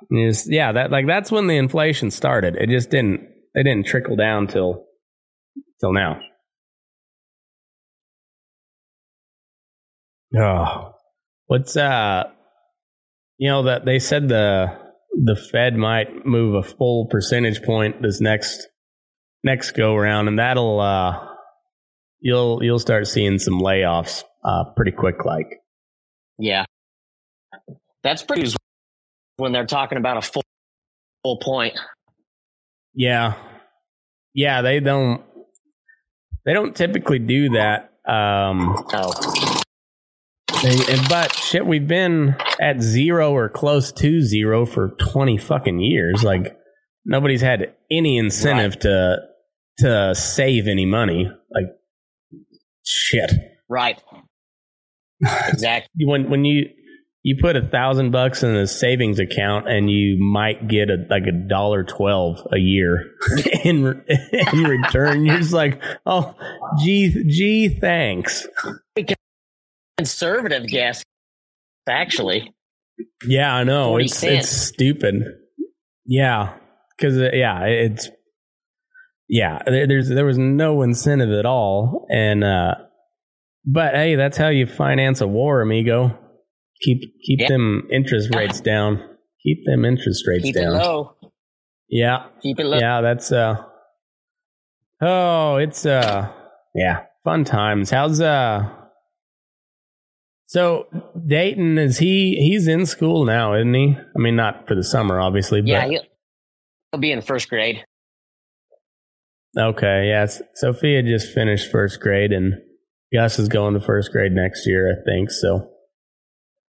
Yes, 0.09 0.47
yeah, 0.49 0.71
that 0.71 0.91
like 0.91 1.05
that's 1.07 1.31
when 1.31 1.47
the 1.47 1.57
inflation 1.57 2.11
started. 2.11 2.55
It 2.55 2.69
just 2.69 2.89
didn't 2.89 3.21
it 3.55 3.63
didn't 3.63 3.87
trickle 3.87 4.15
down 4.15 4.47
till 4.47 4.85
till 5.81 5.91
now. 5.91 6.21
Oh, 10.35 10.93
what's 11.45 11.77
uh, 11.77 12.23
you 13.37 13.49
know 13.49 13.63
that 13.63 13.85
they 13.85 13.99
said 13.99 14.27
the 14.27 14.77
the 15.13 15.35
Fed 15.35 15.75
might 15.75 16.25
move 16.25 16.55
a 16.55 16.63
full 16.63 17.05
percentage 17.07 17.61
point 17.63 18.01
this 18.01 18.19
next 18.19 18.67
next 19.43 19.71
go 19.71 19.95
around, 19.95 20.27
and 20.27 20.39
that'll 20.39 20.79
uh, 20.79 21.27
you'll 22.19 22.63
you'll 22.63 22.79
start 22.79 23.07
seeing 23.07 23.39
some 23.39 23.59
layoffs 23.59 24.23
uh 24.43 24.65
pretty 24.75 24.91
quick, 24.91 25.25
like. 25.25 25.61
Yeah. 26.37 26.65
That's 28.03 28.23
pretty 28.23 28.53
when 29.37 29.51
they're 29.51 29.65
talking 29.65 29.97
about 29.97 30.17
a 30.17 30.21
full 30.21 30.43
full 31.23 31.39
point. 31.39 31.77
Yeah. 32.93 33.33
Yeah, 34.33 34.61
they 34.61 34.79
don't 34.79 35.23
they 36.45 36.53
don't 36.53 36.75
typically 36.75 37.19
do 37.19 37.49
that. 37.49 37.91
Um 38.05 38.75
Oh. 38.93 39.11
But 41.09 41.35
shit, 41.35 41.65
we've 41.65 41.87
been 41.87 42.35
at 42.59 42.81
zero 42.81 43.31
or 43.33 43.49
close 43.49 43.91
to 43.93 44.21
zero 44.21 44.65
for 44.65 44.89
20 44.99 45.37
fucking 45.37 45.79
years. 45.79 46.23
Like 46.23 46.57
nobody's 47.05 47.41
had 47.41 47.75
any 47.89 48.17
incentive 48.17 48.79
to 48.79 49.17
to 49.79 50.15
save 50.15 50.67
any 50.67 50.85
money. 50.85 51.31
Like 51.51 51.65
shit. 52.85 53.31
Right. 53.69 54.01
Exactly. 55.21 55.89
When 56.05 56.29
when 56.29 56.45
you 56.45 56.69
you 57.23 57.35
put 57.41 57.55
a 57.55 57.61
thousand 57.61 58.11
bucks 58.11 58.43
in 58.43 58.55
a 58.55 58.67
savings 58.67 59.19
account 59.19 59.67
and 59.67 59.89
you 59.89 60.17
might 60.23 60.67
get 60.67 60.89
a 60.89 61.05
like 61.09 61.23
a 61.27 61.31
dollar 61.31 61.83
twelve 61.83 62.39
a 62.53 62.57
year 62.57 63.11
in 63.63 64.03
in 64.53 64.63
return. 64.63 65.25
You're 65.25 65.39
just 65.39 65.53
like, 65.53 65.81
oh, 66.05 66.35
gee, 66.79 67.25
gee, 67.27 67.79
thanks. 67.79 68.47
Conservative 69.97 70.67
guess, 70.67 71.03
actually. 71.87 72.53
Yeah, 73.27 73.53
I 73.53 73.63
know 73.63 73.97
it's 73.97 74.15
cents. 74.17 74.47
it's 74.51 74.51
stupid. 74.67 75.23
Yeah, 76.05 76.53
because 76.97 77.17
yeah, 77.33 77.63
it's 77.65 78.09
yeah. 79.27 79.59
There, 79.65 79.87
there's 79.87 80.07
there 80.09 80.25
was 80.25 80.37
no 80.37 80.81
incentive 80.83 81.31
at 81.31 81.45
all, 81.45 82.05
and 82.09 82.43
uh 82.43 82.75
but 83.65 83.93
hey, 83.95 84.15
that's 84.15 84.37
how 84.37 84.49
you 84.49 84.65
finance 84.67 85.21
a 85.21 85.27
war, 85.27 85.61
amigo. 85.61 86.17
Keep 86.81 87.01
keep 87.23 87.39
Yeah. 87.41 87.47
them 87.49 87.87
interest 87.91 88.33
rates 88.35 88.61
down. 88.61 89.03
Keep 89.43 89.65
them 89.65 89.83
interest 89.85 90.25
rates 90.27 90.43
Keep 90.43 90.55
it 90.57 90.61
down. 90.61 90.73
low. 90.73 91.15
Yeah, 91.89 92.27
Keep 92.41 92.59
it 92.59 92.65
low. 92.65 92.77
yeah. 92.77 93.01
That's 93.01 93.31
uh. 93.31 93.55
Oh, 95.01 95.57
it's 95.57 95.85
uh. 95.85 96.31
Yeah, 96.75 97.03
fun 97.23 97.43
times. 97.45 97.89
How's 97.89 98.21
uh. 98.21 98.69
So 100.47 100.87
Dayton 101.25 101.77
is 101.77 101.97
he? 101.99 102.35
He's 102.37 102.67
in 102.67 102.85
school 102.85 103.25
now, 103.25 103.53
isn't 103.53 103.73
he? 103.73 103.95
I 103.97 104.19
mean, 104.19 104.35
not 104.35 104.67
for 104.67 104.75
the 104.75 104.83
summer, 104.83 105.19
obviously. 105.19 105.61
But, 105.61 105.67
Yeah, 105.67 105.87
he'll, 105.87 106.03
he'll 106.91 107.01
be 107.01 107.11
in 107.11 107.21
first 107.21 107.49
grade. 107.49 107.83
Okay. 109.57 110.07
Yes. 110.07 110.41
Sophia 110.55 111.03
just 111.03 111.33
finished 111.33 111.69
first 111.71 111.99
grade, 111.99 112.31
and 112.31 112.53
Gus 113.13 113.39
is 113.39 113.49
going 113.49 113.73
to 113.73 113.81
first 113.81 114.11
grade 114.11 114.31
next 114.31 114.65
year, 114.65 114.89
I 114.91 115.03
think. 115.05 115.31
So. 115.31 115.69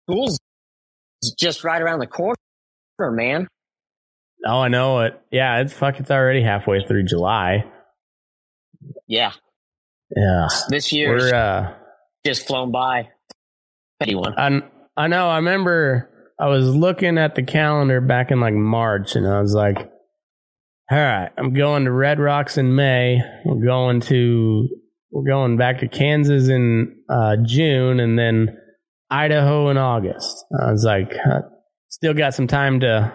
School's 0.09 0.39
just 1.37 1.63
right 1.63 1.81
around 1.81 1.99
the 1.99 2.07
corner, 2.07 2.35
man. 2.99 3.47
Oh, 4.45 4.61
I 4.61 4.69
know 4.69 5.01
it. 5.01 5.19
Yeah, 5.31 5.59
it's 5.59 5.73
fuck. 5.73 5.99
It's 5.99 6.09
already 6.09 6.41
halfway 6.41 6.83
through 6.87 7.03
July. 7.03 7.65
Yeah, 9.07 9.33
Yeah. 10.15 10.47
this 10.69 10.91
year's 10.93 11.31
We're 11.31 11.35
uh. 11.35 11.73
just 12.25 12.47
flown 12.47 12.71
by. 12.71 13.09
Petty 13.99 14.15
one. 14.15 14.33
I 14.37 14.61
I 14.95 15.07
know. 15.07 15.27
I 15.27 15.37
remember 15.37 16.09
I 16.39 16.47
was 16.47 16.73
looking 16.73 17.17
at 17.17 17.35
the 17.35 17.43
calendar 17.43 17.99
back 18.01 18.31
in 18.31 18.39
like 18.39 18.53
March, 18.53 19.15
and 19.15 19.27
I 19.27 19.41
was 19.41 19.53
like, 19.53 19.77
"All 20.89 20.97
right, 20.97 21.29
I'm 21.37 21.53
going 21.53 21.85
to 21.85 21.91
Red 21.91 22.19
Rocks 22.19 22.57
in 22.57 22.75
May. 22.75 23.21
We're 23.45 23.65
going 23.65 23.99
to 24.01 24.69
we're 25.11 25.29
going 25.29 25.57
back 25.57 25.79
to 25.79 25.87
Kansas 25.87 26.47
in 26.47 26.95
uh, 27.09 27.37
June, 27.43 27.99
and 27.99 28.17
then 28.17 28.57
Idaho 29.09 29.69
in 29.69 29.77
August." 29.77 30.45
I 30.61 30.71
was 30.71 30.85
like, 30.85 31.11
uh, 31.13 31.41
"Still 31.89 32.13
got 32.13 32.33
some 32.33 32.47
time 32.47 32.79
to." 32.81 33.13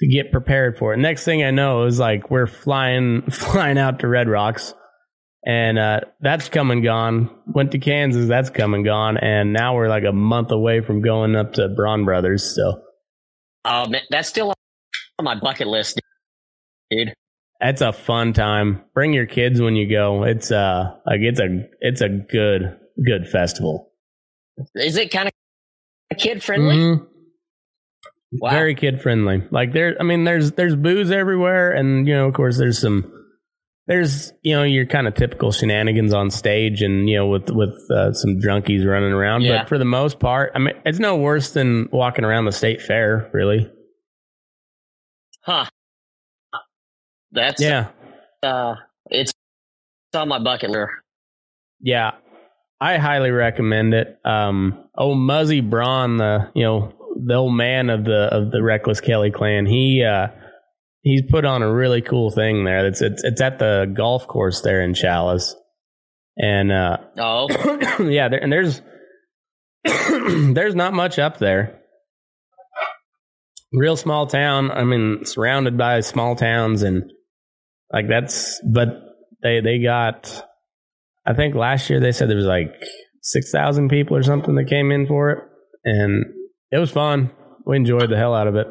To 0.00 0.08
get 0.08 0.32
prepared 0.32 0.76
for 0.76 0.92
it. 0.92 0.96
Next 0.96 1.24
thing 1.24 1.44
I 1.44 1.52
know 1.52 1.84
is 1.84 2.00
like 2.00 2.28
we're 2.28 2.48
flying 2.48 3.22
flying 3.30 3.78
out 3.78 4.00
to 4.00 4.08
Red 4.08 4.28
Rocks 4.28 4.74
and 5.46 5.78
uh, 5.78 6.00
that's 6.20 6.48
come 6.48 6.70
and 6.70 6.82
gone. 6.82 7.30
Went 7.46 7.72
to 7.72 7.78
Kansas, 7.78 8.28
that's 8.28 8.50
come 8.50 8.74
and 8.74 8.84
gone, 8.84 9.16
and 9.18 9.52
now 9.52 9.74
we're 9.74 9.88
like 9.88 10.04
a 10.04 10.12
month 10.12 10.50
away 10.50 10.80
from 10.80 11.02
going 11.02 11.36
up 11.36 11.54
to 11.54 11.68
Braun 11.68 12.04
Brothers. 12.04 12.54
So 12.54 12.82
Oh, 13.64 13.88
man, 13.88 14.02
that's 14.10 14.28
still 14.28 14.50
on 15.18 15.24
my 15.24 15.34
bucket 15.38 15.66
list, 15.66 16.00
dude. 16.90 17.14
that's 17.60 17.80
a 17.80 17.92
fun 17.92 18.32
time. 18.32 18.82
Bring 18.94 19.12
your 19.12 19.26
kids 19.26 19.60
when 19.60 19.74
you 19.76 19.88
go. 19.88 20.24
It's 20.24 20.50
uh 20.50 20.96
like 21.06 21.20
it's 21.20 21.40
a 21.40 21.66
it's 21.80 22.00
a 22.00 22.08
good 22.08 22.78
good 23.04 23.28
festival. 23.28 23.90
Is 24.74 24.96
it 24.96 25.10
kind 25.10 25.28
of 26.10 26.18
kid 26.18 26.42
friendly? 26.42 26.76
Mhm. 26.76 27.06
Wow. 28.32 28.50
Very 28.50 28.74
kid 28.74 29.00
friendly. 29.00 29.42
Like 29.50 29.72
there, 29.72 29.96
I 30.00 30.02
mean, 30.02 30.24
there's 30.24 30.52
there's 30.52 30.74
booze 30.74 31.10
everywhere, 31.12 31.70
and 31.70 32.06
you 32.08 32.14
know, 32.14 32.26
of 32.26 32.34
course, 32.34 32.58
there's 32.58 32.80
some 32.80 33.10
there's 33.86 34.32
you 34.42 34.54
know 34.54 34.62
your 34.62 34.86
kind 34.86 35.06
of 35.06 35.14
typical 35.14 35.52
shenanigans 35.52 36.14
on 36.14 36.30
stage, 36.30 36.82
and 36.82 37.08
you 37.08 37.16
know 37.16 37.26
with 37.26 37.50
with 37.50 37.74
uh, 37.94 38.12
some 38.12 38.38
drunkies 38.40 38.86
running 38.86 39.12
around. 39.12 39.42
Yeah. 39.42 39.58
But 39.58 39.68
for 39.68 39.78
the 39.78 39.84
most 39.84 40.18
part, 40.18 40.52
I 40.54 40.58
mean, 40.58 40.74
it's 40.84 40.98
no 40.98 41.16
worse 41.16 41.52
than 41.52 41.88
walking 41.92 42.24
around 42.24 42.46
the 42.46 42.52
state 42.52 42.80
fair, 42.80 43.30
really. 43.32 43.70
Huh. 45.42 45.66
That's 47.32 47.60
Yeah, 47.60 47.88
uh, 48.42 48.76
it's 49.10 49.32
on 50.14 50.28
my 50.28 50.38
bucket 50.38 50.70
list. 50.70 50.90
yeah, 51.80 52.12
I 52.80 52.96
highly 52.98 53.30
recommend 53.32 53.92
it. 53.92 54.18
Um, 54.24 54.84
oh, 54.96 55.14
Muzzy 55.14 55.60
Braun, 55.60 56.16
the 56.18 56.50
you 56.54 56.62
know 56.62 56.92
the 57.16 57.34
old 57.34 57.54
man 57.54 57.90
of 57.90 58.04
the 58.04 58.28
of 58.32 58.50
the 58.50 58.62
Reckless 58.62 59.00
Kelly 59.00 59.30
clan, 59.30 59.66
he 59.66 60.04
uh, 60.04 60.28
he's 61.04 61.22
put 61.30 61.44
on 61.44 61.62
a 61.62 61.72
really 61.72 62.00
cool 62.00 62.30
thing 62.30 62.64
there. 62.64 62.86
It's 62.86 63.00
it's 63.00 63.22
it's 63.22 63.40
at 63.40 63.60
the 63.60 63.90
golf 63.94 64.26
course 64.26 64.62
there 64.62 64.82
in 64.82 64.94
Challis, 64.94 65.54
and 66.36 66.72
uh, 66.72 66.96
Oh, 67.16 67.46
yeah, 68.02 68.28
there, 68.28 68.42
and 68.42 68.52
there's 68.52 68.82
there's 70.54 70.74
not 70.74 70.94
much 70.94 71.20
up 71.20 71.38
there. 71.38 71.80
Real 73.72 73.96
small 73.96 74.26
town. 74.26 74.70
I 74.70 74.84
mean, 74.84 75.24
surrounded 75.24 75.76
by 75.78 76.00
small 76.00 76.34
towns, 76.34 76.82
and 76.82 77.10
like 77.92 78.08
that's. 78.08 78.60
But 78.64 78.88
they 79.42 79.60
they 79.60 79.78
got. 79.78 80.42
I 81.26 81.34
think 81.34 81.54
last 81.54 81.88
year 81.88 82.00
they 82.00 82.12
said 82.12 82.28
there 82.28 82.36
was 82.36 82.46
like 82.46 82.74
six 83.22 83.50
thousand 83.50 83.88
people 83.88 84.16
or 84.16 84.22
something 84.22 84.54
that 84.56 84.68
came 84.68 84.90
in 84.90 85.06
for 85.06 85.30
it, 85.30 85.38
and 85.84 86.24
it 86.70 86.78
was 86.78 86.90
fun. 86.90 87.30
We 87.66 87.76
enjoyed 87.76 88.10
the 88.10 88.16
hell 88.16 88.34
out 88.34 88.46
of 88.46 88.56
it. 88.56 88.66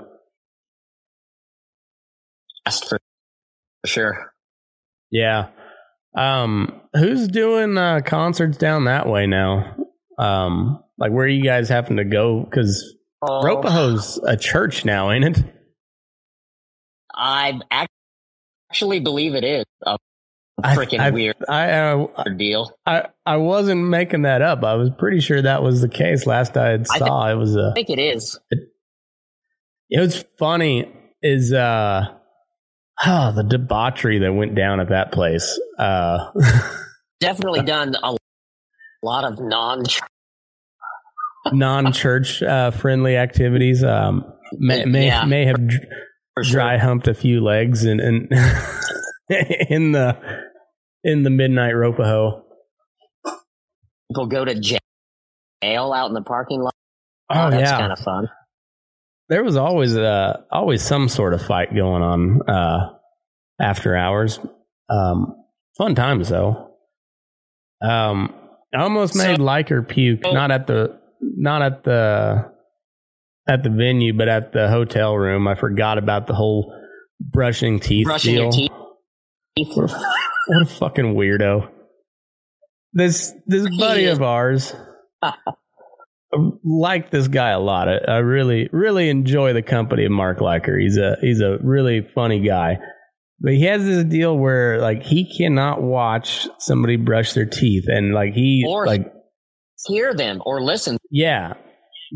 For 2.69 2.99
sure. 3.85 4.33
Yeah. 5.11 5.49
Um, 6.15 6.81
who's 6.95 7.27
doing 7.27 7.77
uh, 7.77 8.01
concerts 8.05 8.57
down 8.57 8.85
that 8.85 9.07
way 9.07 9.27
now? 9.27 9.75
Um, 10.17 10.83
like 10.97 11.11
where 11.11 11.27
you 11.27 11.43
guys 11.43 11.69
happen 11.69 11.97
to 11.97 12.05
go? 12.05 12.43
Because 12.43 12.95
Oh, 13.25 13.41
Ropahoe's 13.41 14.19
a 14.27 14.35
church 14.35 14.83
now, 14.83 15.09
ain't 15.11 15.23
it? 15.23 15.43
I 17.15 17.59
ac- 17.71 17.87
actually 18.69 18.99
believe 18.99 19.33
it 19.33 19.45
is 19.45 19.65
a 19.85 19.97
freaking 20.61 21.13
weird 21.13 21.37
I, 21.47 21.69
uh, 21.71 22.07
deal. 22.37 22.77
I 22.85 23.07
I 23.25 23.37
wasn't 23.37 23.87
making 23.87 24.23
that 24.23 24.41
up. 24.41 24.63
I 24.63 24.73
was 24.75 24.89
pretty 24.97 25.21
sure 25.21 25.41
that 25.41 25.63
was 25.63 25.79
the 25.81 25.87
case 25.87 26.25
last 26.25 26.57
I 26.57 26.71
had 26.71 26.85
I 26.91 26.97
saw. 26.99 27.31
it 27.31 27.35
was 27.35 27.55
a. 27.55 27.69
I 27.71 27.73
think 27.75 27.89
it 27.89 27.99
is. 27.99 28.37
It 29.89 29.99
was 29.99 30.25
funny. 30.37 30.91
Is 31.21 31.53
uh, 31.53 32.13
oh, 33.05 33.31
the 33.33 33.43
debauchery 33.43 34.19
that 34.19 34.33
went 34.33 34.55
down 34.55 34.79
at 34.79 34.89
that 34.89 35.11
place. 35.11 35.59
Uh, 35.77 36.31
Definitely 37.19 37.61
done 37.63 37.95
a 38.01 38.15
lot 39.01 39.23
of 39.23 39.39
non 39.39 39.83
non-church 41.51 42.41
uh, 42.43 42.71
friendly 42.71 43.17
activities. 43.17 43.83
Um, 43.83 44.25
may 44.53 44.85
may, 44.85 45.05
Yeah. 45.07 45.25
may 45.25 45.45
have 45.45 45.57
sure. 46.41 46.43
dry 46.43 46.77
humped 46.77 47.07
a 47.07 47.13
few 47.13 47.41
legs 47.41 47.85
and, 47.85 47.99
and 47.99 48.27
in 49.69 49.91
the 49.91 50.17
in 51.03 51.23
the 51.23 51.29
midnight 51.29 51.73
ropaho. 51.73 52.41
People 54.11 54.27
go 54.27 54.45
to 54.45 54.55
jail 54.59 54.79
out 55.63 56.07
in 56.07 56.13
the 56.13 56.21
parking 56.21 56.61
lot. 56.61 56.73
Oh 57.29 57.49
that's 57.49 57.71
yeah, 57.71 57.77
kind 57.77 57.91
of 57.93 57.99
fun. 57.99 58.29
There 59.33 59.43
was 59.43 59.55
always 59.55 59.97
uh 59.97 60.41
always 60.51 60.83
some 60.83 61.09
sort 61.09 61.33
of 61.33 61.41
fight 61.41 61.73
going 61.75 62.03
on 62.03 62.41
uh 62.47 62.89
after 63.59 63.95
hours. 63.97 64.39
Um, 64.89 65.35
fun 65.75 65.95
times 65.95 66.29
though. 66.29 66.69
Um, 67.81 68.33
I 68.73 68.81
almost 68.83 69.13
So- 69.15 69.23
made 69.27 69.39
Liker 69.39 69.81
puke, 69.81 70.21
not 70.23 70.51
at 70.51 70.67
the 70.67 70.99
not 71.21 71.61
at 71.63 71.83
the 71.83 72.51
at 73.47 73.63
the 73.63 73.69
venue, 73.69 74.13
but 74.13 74.27
at 74.29 74.53
the 74.53 74.69
hotel 74.69 75.15
room. 75.17 75.47
I 75.47 75.55
forgot 75.55 75.97
about 75.97 76.27
the 76.27 76.33
whole 76.35 76.71
brushing 77.19 77.79
teeth 77.79 78.05
Brushing 78.05 78.35
deal. 78.35 78.43
your 78.43 78.51
teeth. 78.51 78.71
What 79.75 79.91
a, 79.91 79.97
what 80.47 80.61
a 80.61 80.65
fucking 80.65 81.15
weirdo. 81.15 81.69
This 82.93 83.33
this 83.47 83.67
buddy 83.79 84.05
of 84.05 84.21
ours 84.21 84.73
like 86.63 87.11
this 87.11 87.27
guy 87.27 87.49
a 87.49 87.59
lot. 87.59 87.87
I, 87.89 87.97
I 88.07 88.17
really 88.17 88.69
really 88.71 89.09
enjoy 89.09 89.53
the 89.53 89.61
company 89.61 90.05
of 90.05 90.11
Mark 90.11 90.41
Liker. 90.41 90.77
He's 90.77 90.97
a 90.97 91.17
he's 91.21 91.41
a 91.41 91.57
really 91.61 92.01
funny 92.15 92.39
guy. 92.39 92.77
But 93.39 93.53
he 93.53 93.63
has 93.63 93.83
this 93.83 94.03
deal 94.05 94.37
where 94.37 94.79
like 94.79 95.03
he 95.03 95.35
cannot 95.37 95.81
watch 95.81 96.47
somebody 96.59 96.95
brush 96.95 97.33
their 97.33 97.45
teeth 97.45 97.85
and 97.87 98.13
like 98.13 98.33
he 98.33 98.65
Or- 98.67 98.85
like 98.85 99.11
Hear 99.87 100.13
them 100.13 100.41
or 100.45 100.61
listen. 100.63 100.97
yeah. 101.11 101.55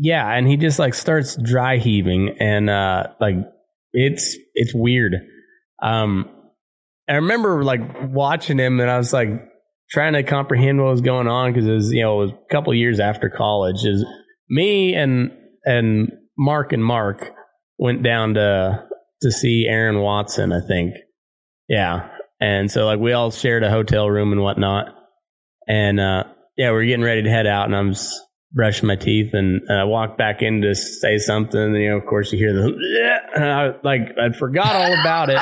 Yeah, 0.00 0.26
and 0.26 0.46
he 0.48 0.56
just 0.56 0.78
like 0.78 0.94
starts 0.94 1.36
dry 1.36 1.76
heaving 1.76 2.36
and 2.40 2.70
uh 2.70 3.08
like 3.20 3.34
it's 3.92 4.36
it's 4.54 4.72
weird. 4.74 5.14
Um 5.82 6.30
I 7.08 7.14
remember 7.14 7.62
like 7.64 7.80
watching 8.10 8.58
him 8.58 8.80
and 8.80 8.90
I 8.90 8.96
was 8.96 9.12
like 9.12 9.28
trying 9.90 10.12
to 10.12 10.22
comprehend 10.22 10.80
what 10.80 10.90
was 10.90 11.00
going 11.00 11.28
on 11.28 11.52
because 11.52 11.66
it 11.66 11.72
was 11.72 11.92
you 11.92 12.02
know 12.02 12.20
it 12.20 12.26
was 12.26 12.30
a 12.32 12.54
couple 12.54 12.74
years 12.74 13.00
after 13.00 13.28
college 13.28 13.84
is 13.84 14.04
me 14.48 14.94
and 14.94 15.32
and 15.64 16.12
Mark 16.36 16.72
and 16.72 16.84
Mark 16.84 17.30
went 17.78 18.02
down 18.02 18.34
to 18.34 18.84
to 19.22 19.30
see 19.32 19.66
Aaron 19.68 20.00
Watson 20.00 20.52
I 20.52 20.60
think. 20.66 20.94
Yeah. 21.68 22.08
And 22.40 22.70
so 22.70 22.86
like 22.86 23.00
we 23.00 23.12
all 23.12 23.30
shared 23.30 23.64
a 23.64 23.70
hotel 23.70 24.08
room 24.08 24.32
and 24.32 24.42
whatnot. 24.42 24.94
And 25.66 25.98
uh 25.98 26.24
yeah 26.56 26.70
we 26.70 26.78
are 26.78 26.84
getting 26.84 27.04
ready 27.04 27.22
to 27.22 27.30
head 27.30 27.46
out 27.46 27.66
and 27.66 27.76
I'm 27.76 27.92
just 27.92 28.14
brushing 28.52 28.86
my 28.86 28.96
teeth 28.96 29.34
and, 29.34 29.60
and 29.68 29.78
I 29.78 29.84
walked 29.84 30.16
back 30.16 30.40
in 30.40 30.62
to 30.62 30.74
say 30.74 31.18
something 31.18 31.60
and 31.60 31.76
you 31.76 31.90
know 31.90 31.98
of 31.98 32.06
course 32.06 32.32
you 32.32 32.38
hear 32.38 32.54
the 32.54 33.20
and 33.34 33.44
I 33.44 33.72
like 33.82 34.16
I 34.18 34.32
forgot 34.32 34.74
all 34.74 35.00
about 35.00 35.30
it. 35.30 35.40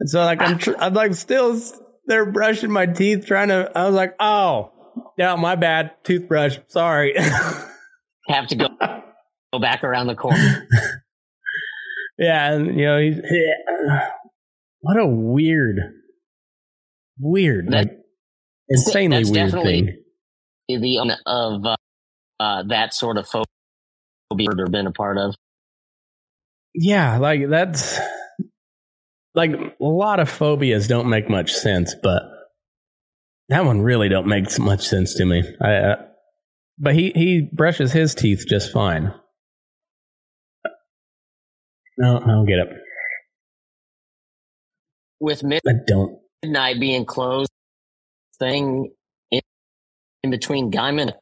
And 0.00 0.10
so 0.10 0.20
like 0.20 0.42
I'm 0.42 0.58
tr- 0.58 0.76
I'm 0.78 0.94
like 0.94 1.14
still 1.14 1.60
there 2.06 2.26
brushing 2.30 2.70
my 2.70 2.86
teeth 2.86 3.26
trying 3.26 3.48
to 3.48 3.70
I 3.74 3.84
was 3.86 3.94
like 3.94 4.14
oh 4.20 4.72
yeah 5.18 5.34
my 5.36 5.56
bad 5.56 5.92
toothbrush 6.04 6.58
sorry 6.68 7.14
Have 8.28 8.48
to 8.48 8.56
go 8.56 8.68
go 9.52 9.58
back 9.60 9.84
around 9.84 10.08
the 10.08 10.14
corner. 10.16 10.66
yeah 12.18 12.52
and 12.52 12.66
you 12.78 12.84
know 12.86 12.98
he's 13.00 13.20
what 14.80 14.98
a 14.98 15.06
weird 15.06 15.76
weird 17.18 17.66
That- 17.68 17.86
like 17.86 17.98
insanely 18.68 19.18
that's 19.18 19.30
weird 19.30 19.46
definitely- 19.50 19.82
thing 20.68 20.80
the 20.80 21.16
of 21.26 21.64
uh, 21.64 21.76
uh, 22.40 22.62
that 22.68 22.92
sort 22.92 23.16
of 23.18 23.28
phobia 23.28 24.48
or 24.58 24.66
been 24.66 24.86
a 24.88 24.92
part 24.92 25.16
of. 25.18 25.34
yeah 26.74 27.18
like 27.18 27.48
that's 27.48 28.00
like 29.36 29.52
a 29.52 29.74
lot 29.80 30.20
of 30.20 30.28
phobias 30.30 30.88
don't 30.88 31.08
make 31.08 31.30
much 31.30 31.52
sense 31.52 31.94
but 32.02 32.22
that 33.48 33.64
one 33.64 33.82
really 33.82 34.08
don't 34.08 34.26
make 34.26 34.46
much 34.58 34.86
sense 34.86 35.14
to 35.14 35.24
me 35.24 35.44
I, 35.62 35.74
uh, 35.74 35.96
but 36.78 36.94
he 36.94 37.12
he 37.14 37.48
brushes 37.52 37.92
his 37.92 38.14
teeth 38.14 38.44
just 38.48 38.72
fine 38.72 39.14
no 41.98 42.18
i 42.18 42.26
don't 42.26 42.46
get 42.46 42.58
it 42.58 42.68
With 45.20 45.44
i 45.44 45.72
don't 45.86 46.18
midnight 46.46 46.80
being 46.80 47.04
closed, 47.04 47.50
thing 48.38 48.92
in, 49.30 49.40
in 50.22 50.30
between 50.30 50.70
Guymon, 50.70 51.12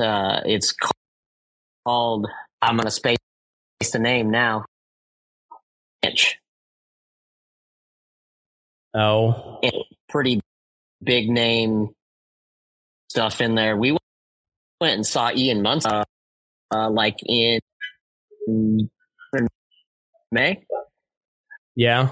uh, 0.00 0.40
it's 0.44 0.74
called. 1.84 2.26
I'm 2.62 2.76
gonna 2.76 2.90
space 2.90 3.18
the 3.92 3.98
name 3.98 4.30
now. 4.30 4.64
Inch. 6.02 6.38
Oh 8.96 9.60
pretty 10.08 10.40
big 11.02 11.28
name 11.28 11.90
stuff 13.10 13.40
in 13.40 13.54
there. 13.54 13.76
We 13.76 13.96
went 14.80 14.94
and 14.94 15.06
saw 15.06 15.30
Ian 15.30 15.62
Munsick, 15.62 15.92
uh, 15.92 16.04
uh, 16.74 16.90
like 16.90 17.16
in 17.26 17.60
May. 20.32 20.64
yeah 21.74 22.10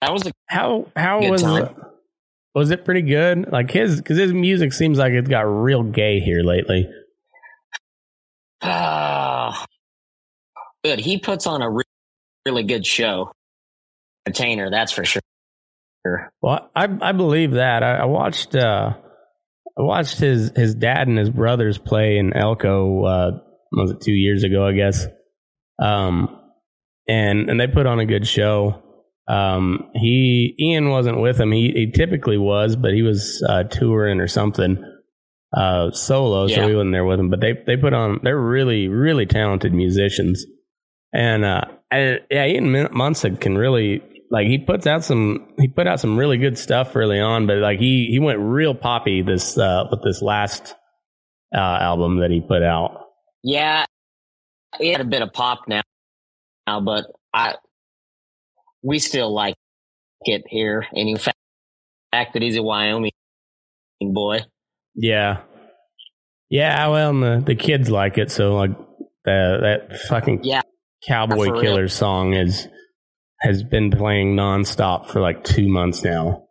That 0.00 0.12
was 0.12 0.26
a 0.26 0.32
how 0.46 0.86
how 0.96 1.20
was 1.28 1.42
time. 1.42 1.74
was 2.54 2.70
it 2.70 2.84
pretty 2.84 3.02
good 3.02 3.50
like 3.50 3.70
his 3.70 3.96
because 3.96 4.18
his 4.18 4.32
music 4.32 4.72
seems 4.72 4.98
like 4.98 5.12
it's 5.12 5.28
got 5.28 5.42
real 5.42 5.82
gay 5.82 6.20
here 6.20 6.42
lately 6.42 6.88
ah, 8.62 9.66
good. 10.84 10.98
He 11.00 11.18
puts 11.18 11.46
on 11.46 11.62
a 11.62 11.70
re- 11.70 11.84
really 12.46 12.62
good 12.64 12.86
show. 12.86 13.32
Entertainer, 14.26 14.70
that's 14.70 14.92
for 14.92 15.04
sure. 15.04 15.22
Well, 16.40 16.70
I 16.74 16.88
I 17.00 17.12
believe 17.12 17.52
that. 17.52 17.82
I, 17.82 17.96
I 17.98 18.04
watched 18.06 18.54
uh 18.54 18.94
I 19.78 19.82
watched 19.82 20.18
his 20.18 20.50
his 20.56 20.74
dad 20.74 21.08
and 21.08 21.18
his 21.18 21.30
brothers 21.30 21.78
play 21.78 22.18
in 22.18 22.32
Elko 22.32 23.04
uh 23.04 23.30
was 23.72 23.92
it 23.92 24.00
2 24.02 24.12
years 24.12 24.44
ago, 24.44 24.66
I 24.66 24.72
guess. 24.72 25.06
Um 25.80 26.38
and 27.08 27.48
and 27.48 27.58
they 27.60 27.66
put 27.66 27.86
on 27.86 28.00
a 28.00 28.06
good 28.06 28.26
show. 28.26 28.82
Um 29.28 29.90
he 29.94 30.54
Ian 30.58 30.90
wasn't 30.90 31.20
with 31.20 31.40
him. 31.40 31.52
He 31.52 31.70
he 31.72 31.90
typically 31.90 32.38
was, 32.38 32.76
but 32.76 32.92
he 32.92 33.02
was 33.02 33.42
uh 33.48 33.64
touring 33.64 34.20
or 34.20 34.28
something 34.28 34.82
uh 35.56 35.90
solo, 35.92 36.48
so 36.48 36.60
Yeah. 36.62 36.68
he 36.68 36.74
wasn't 36.74 36.92
there 36.92 37.04
with 37.04 37.20
him, 37.20 37.30
but 37.30 37.40
they 37.40 37.54
they 37.66 37.76
put 37.76 37.94
on 37.94 38.20
they're 38.22 38.38
really 38.40 38.88
really 38.88 39.26
talented 39.26 39.72
musicians. 39.72 40.44
And 41.14 41.44
uh 41.44 41.62
and, 41.90 42.20
yeah, 42.30 42.46
Ian 42.46 42.72
Munsick 42.88 43.40
can 43.40 43.56
really 43.56 44.02
like 44.32 44.46
he 44.46 44.58
puts 44.58 44.86
out 44.86 45.04
some 45.04 45.52
he 45.58 45.68
put 45.68 45.86
out 45.86 46.00
some 46.00 46.18
really 46.18 46.38
good 46.38 46.56
stuff 46.56 46.96
early 46.96 47.20
on, 47.20 47.46
but 47.46 47.58
like 47.58 47.78
he 47.78 48.08
he 48.10 48.18
went 48.18 48.38
real 48.40 48.74
poppy 48.74 49.20
this 49.20 49.58
uh 49.58 49.84
with 49.90 50.02
this 50.02 50.22
last 50.22 50.74
uh 51.54 51.58
album 51.58 52.20
that 52.20 52.30
he 52.30 52.40
put 52.40 52.62
out. 52.62 53.08
Yeah, 53.44 53.84
he 54.78 54.88
had 54.88 55.02
a 55.02 55.04
bit 55.04 55.20
of 55.20 55.34
pop 55.34 55.68
now, 55.68 55.82
now 56.66 56.80
but 56.80 57.04
I 57.34 57.56
we 58.82 58.98
still 58.98 59.32
like 59.32 59.54
it 60.22 60.44
here. 60.48 60.86
And 60.92 61.10
in 61.10 61.18
fact, 61.18 61.36
fact 62.10 62.32
that 62.32 62.42
he's 62.42 62.56
a 62.56 62.62
Wyoming 62.62 63.12
boy. 64.00 64.40
Yeah. 64.94 65.42
Yeah, 66.48 66.88
well 66.88 67.10
and 67.10 67.22
the, 67.22 67.42
the 67.46 67.54
kids 67.54 67.90
like 67.90 68.18
it, 68.18 68.30
so 68.30 68.56
like 68.56 68.76
the, 69.24 69.58
that 69.88 70.00
fucking 70.08 70.44
Yeah, 70.44 70.62
Cowboy 71.06 71.46
for 71.46 71.52
real. 71.52 71.62
Killer 71.62 71.88
song 71.88 72.34
is 72.34 72.68
has 73.42 73.62
been 73.62 73.90
playing 73.90 74.36
nonstop 74.36 75.10
for 75.10 75.20
like 75.20 75.44
two 75.44 75.68
months 75.68 76.04
now. 76.04 76.44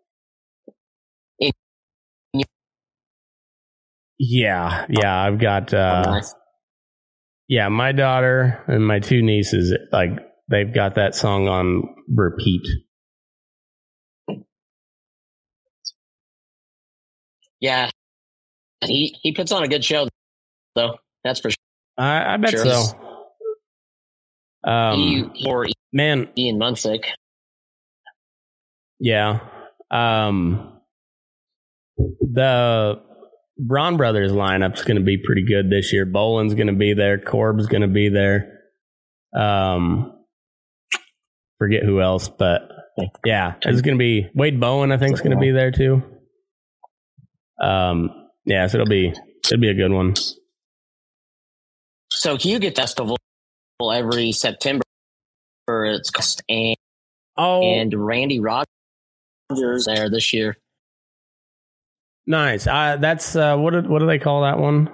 Yeah, 4.20 4.86
yeah, 4.90 5.20
I've 5.24 5.40
got 5.40 5.74
uh 5.74 6.04
nice. 6.04 6.36
Yeah, 7.48 7.70
my 7.70 7.92
daughter 7.92 8.64
and 8.68 8.86
my 8.86 9.00
two 9.00 9.22
nieces, 9.24 9.76
like 9.92 10.12
they've 10.50 10.72
got 10.74 10.96
that 10.96 11.16
song 11.16 11.48
on 11.48 11.84
repeat. 12.08 12.62
Yeah, 17.60 17.90
he 18.86 19.16
he 19.22 19.34
puts 19.34 19.52
on 19.52 19.64
a 19.64 19.68
good 19.68 19.84
show, 19.84 20.08
though. 20.76 20.98
That's 21.24 21.40
for 21.40 21.50
sure. 21.50 21.58
I, 21.98 22.34
I 22.34 22.38
bet 22.38 22.52
Sure. 22.52 22.66
so. 22.66 23.01
Um, 24.64 25.34
or 25.46 25.68
man, 25.92 26.30
Ian 26.38 26.60
Munsick. 26.60 27.06
yeah. 29.00 29.40
Um, 29.90 30.80
the 31.98 33.02
Braun 33.58 33.98
Brothers 33.98 34.32
lineup's 34.32 34.84
going 34.84 34.98
to 34.98 35.04
be 35.04 35.18
pretty 35.18 35.46
good 35.46 35.70
this 35.70 35.92
year. 35.92 36.06
Bolin's 36.06 36.54
going 36.54 36.68
to 36.68 36.74
be 36.74 36.94
there. 36.94 37.18
Corb's 37.20 37.68
going 37.68 37.82
to 37.82 37.88
be 37.88 38.10
there. 38.10 38.60
Um, 39.38 40.14
forget 41.58 41.84
who 41.84 42.02
else, 42.02 42.30
but 42.30 42.70
yeah, 43.26 43.56
it's 43.62 43.82
going 43.82 43.98
to 43.98 44.00
be 44.00 44.30
Wade 44.34 44.60
Bowen. 44.60 44.92
I 44.92 44.98
think 44.98 45.14
is 45.14 45.22
going 45.22 45.32
to 45.32 45.38
be 45.38 45.52
there 45.52 45.72
too. 45.72 46.04
Um, 47.62 48.10
yeah, 48.46 48.68
so 48.68 48.78
it'll 48.78 48.90
be 48.90 49.14
it'll 49.46 49.62
be 49.62 49.70
a 49.70 49.76
good 49.76 49.92
one. 49.92 50.16
So 52.10 52.38
you 52.40 52.60
get 52.60 52.76
festival 52.76 53.18
every 53.90 54.32
September. 54.34 54.84
It's 55.68 56.12
and 56.50 56.76
Oh, 57.38 57.64
and 57.64 57.94
Randy 57.94 58.42
Rogers 58.42 58.68
there 59.86 60.10
this 60.10 60.34
year. 60.34 60.58
nice. 62.28 62.68
Uh, 62.68 62.98
that's 63.00 63.36
uh, 63.36 63.56
what 63.58 63.72
do, 63.72 63.82
what 63.90 64.00
do 64.00 64.06
they 64.08 64.20
call 64.20 64.42
that 64.44 64.60
one? 64.60 64.90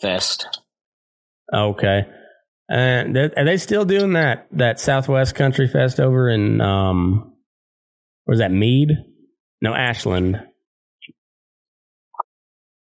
Fest. 0.00 0.60
Okay. 1.52 2.06
And 2.70 3.16
they're- 3.16 3.32
they 3.36 3.56
still 3.56 3.84
doing 3.84 4.12
that 4.12 4.46
that 4.52 4.78
Southwest 4.78 5.34
Country 5.34 5.66
Fest 5.66 5.98
over 5.98 6.28
in 6.28 6.60
um, 6.60 7.34
was 8.26 8.38
that 8.38 8.52
Mead? 8.52 8.90
No, 9.60 9.74
Ashland. 9.74 10.40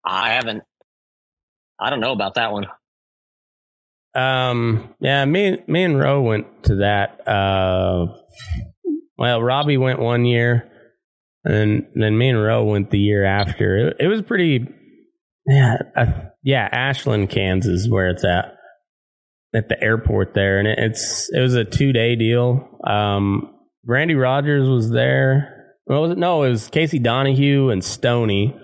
I 0.06 0.34
haven't. 0.34 0.64
I 1.80 1.89
don't 1.89 1.99
know 1.99 2.12
about 2.14 2.36
that 2.36 2.52
one. 2.52 2.68
Um, 4.14 4.93
yeah, 4.99 5.24
me 5.26 5.57
me 5.68 5.84
and 5.84 5.97
Ro 5.97 6.22
went 6.22 6.64
to 6.66 6.76
that. 6.78 7.28
Uh, 7.28 8.07
well, 9.18 9.41
Robbie 9.41 9.78
went 9.78 9.99
one 9.99 10.26
year, 10.26 10.70
and 11.43 11.86
then 11.95 12.18
me 12.18 12.30
and 12.30 12.41
Ro 12.41 12.64
went 12.66 12.91
the 12.91 12.99
year 12.99 13.24
after. 13.24 13.89
It, 13.89 13.97
it 14.01 14.07
was 14.07 14.22
pretty. 14.22 14.68
Yeah, 15.47 15.78
uh, 15.95 16.05
yeah, 16.43 16.68
Ashland, 16.72 17.30
Kansas, 17.30 17.88
where 17.89 18.09
it's 18.09 18.24
at 18.26 18.55
at 19.53 19.70
the 19.70 19.82
airport 19.82 20.34
there, 20.34 20.59
and 20.59 20.68
it, 20.68 20.78
it's 20.78 21.30
it 21.34 21.39
was 21.39 21.55
a 21.55 21.66
two 21.66 21.93
day 21.93 22.16
deal. 22.16 22.68
Um, 22.86 23.53
Randy 23.86 24.16
Rogers 24.16 24.68
was 24.68 24.89
there. 24.91 25.76
What 25.86 26.01
was 26.01 26.12
it? 26.12 26.18
No, 26.18 26.43
it 26.43 26.49
was 26.49 26.68
Casey 26.70 26.99
Donahew 26.99 27.72
and 27.72 27.84
Stony 27.84 28.55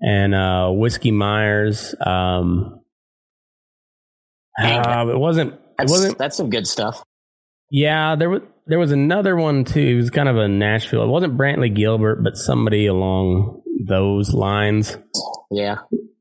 and 0.00 0.34
uh, 0.34 0.70
Whiskey 0.70 1.10
Myers. 1.10 1.94
Um. 2.04 2.79
Uh, 4.60 5.06
it 5.08 5.18
wasn't. 5.18 5.52
It 5.54 5.60
That's, 5.78 5.92
wasn't. 5.92 6.18
that's 6.18 6.36
some 6.36 6.50
good 6.50 6.66
stuff. 6.66 7.02
Yeah, 7.70 8.16
there 8.16 8.28
was 8.30 8.42
there 8.66 8.78
was 8.78 8.92
another 8.92 9.36
one 9.36 9.64
too. 9.64 9.80
It 9.80 9.94
was 9.96 10.10
kind 10.10 10.28
of 10.28 10.36
a 10.36 10.48
Nashville. 10.48 11.02
It 11.02 11.08
wasn't 11.08 11.36
Brantley 11.38 11.74
Gilbert, 11.74 12.22
but 12.22 12.36
somebody 12.36 12.86
along 12.86 13.62
those 13.86 14.34
lines 14.34 14.96
Yeah. 15.50 15.76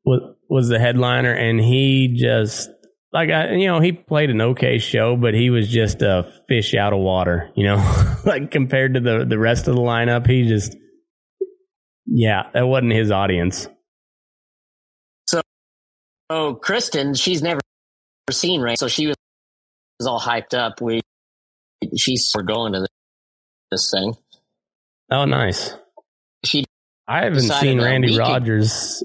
was 0.06 0.22
was 0.48 0.70
the 0.70 0.80
headliner, 0.80 1.34
and 1.34 1.60
he 1.60 2.16
just 2.16 2.70
like 3.12 3.30
I, 3.32 3.54
you 3.56 3.68
know 3.68 3.80
he 3.80 3.92
played 3.92 4.30
an 4.30 4.42
okay 4.42 4.78
show, 4.78 5.16
but 5.18 5.34
he 5.34 5.50
was 5.50 5.68
just 5.70 6.02
a 6.02 6.32
fish 6.48 6.76
out 6.76 6.94
of 6.94 7.00
water. 7.00 7.50
You 7.56 7.66
know, 7.66 8.16
like 8.26 8.52
compared 8.52 8.94
to 8.94 9.00
the 9.00 9.26
the 9.28 9.40
rest 9.40 9.68
of 9.68 9.76
the 9.76 9.82
lineup, 9.82 10.28
he 10.28 10.48
just 10.48 10.76
yeah, 12.06 12.50
that 12.54 12.68
wasn't 12.68 12.94
his 12.94 13.12
audience. 13.12 13.68
So, 15.28 15.42
oh, 16.30 16.56
Kristen, 16.56 17.14
she's 17.14 17.42
never 17.42 17.60
seen 18.32 18.62
Randy, 18.62 18.78
so 18.78 18.88
she 18.88 19.08
was, 19.08 19.16
was 20.00 20.08
all 20.08 20.20
hyped 20.20 20.54
up. 20.54 20.82
We 20.82 21.02
she's 21.96 22.32
we're 22.36 22.44
going 22.44 22.74
to 22.74 22.86
this 23.72 23.92
thing. 23.92 24.16
Oh, 25.12 25.26
nice. 25.26 25.74
She 26.46 26.66
I 27.08 27.24
haven't 27.24 27.42
seen 27.42 27.82
Randy 27.82 28.08
we 28.10 28.14
could- 28.14 28.20
Rogers. 28.20 29.04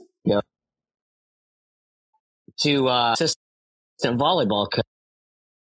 to 2.61 2.89
uh, 2.89 3.13
assistant 3.13 3.37
volleyball 4.21 4.69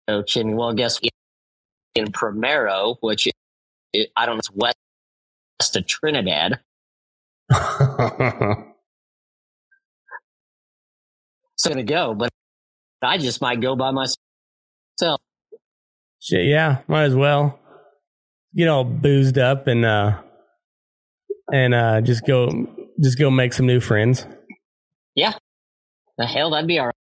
coach, 0.07 0.36
and 0.38 0.55
well, 0.57 0.74
guess 0.74 0.99
what? 1.01 1.09
in 1.95 2.11
Primero, 2.11 2.95
which 3.01 3.28
is, 3.93 4.07
I 4.16 4.26
don't 4.26 4.36
know, 4.36 4.39
it's 4.39 4.51
west 4.51 5.76
of 5.76 5.86
Trinidad. 5.88 6.59
So 11.55 11.70
I'm 11.70 11.76
gonna 11.76 11.84
go, 11.84 12.14
but 12.14 12.30
I 13.04 13.18
just 13.18 13.41
might 13.41 13.62
go 13.62 13.76
by 13.76 13.91
myself. 13.91 15.22
Shit, 16.22 16.45
yeah, 16.45 16.80
might 16.88 17.04
as 17.04 17.16
well. 17.16 17.60
Get 18.56 18.68
all 18.70 18.84
boozed 18.84 19.38
up 19.38 19.68
and 19.68 19.84
uh 19.86 20.22
and 21.51 21.74
uh 21.74 22.01
just 22.01 22.26
go 22.26 22.49
just 23.01 23.18
go 23.20 23.30
make 23.30 23.51
some 23.54 23.66
new 23.66 23.80
friends. 23.80 24.26
Yeah, 25.16 25.34
the 26.18 26.26
hell, 26.26 26.51
that'd 26.51 26.68
be 26.68 26.80
all 26.80 26.86
right. 26.88 26.95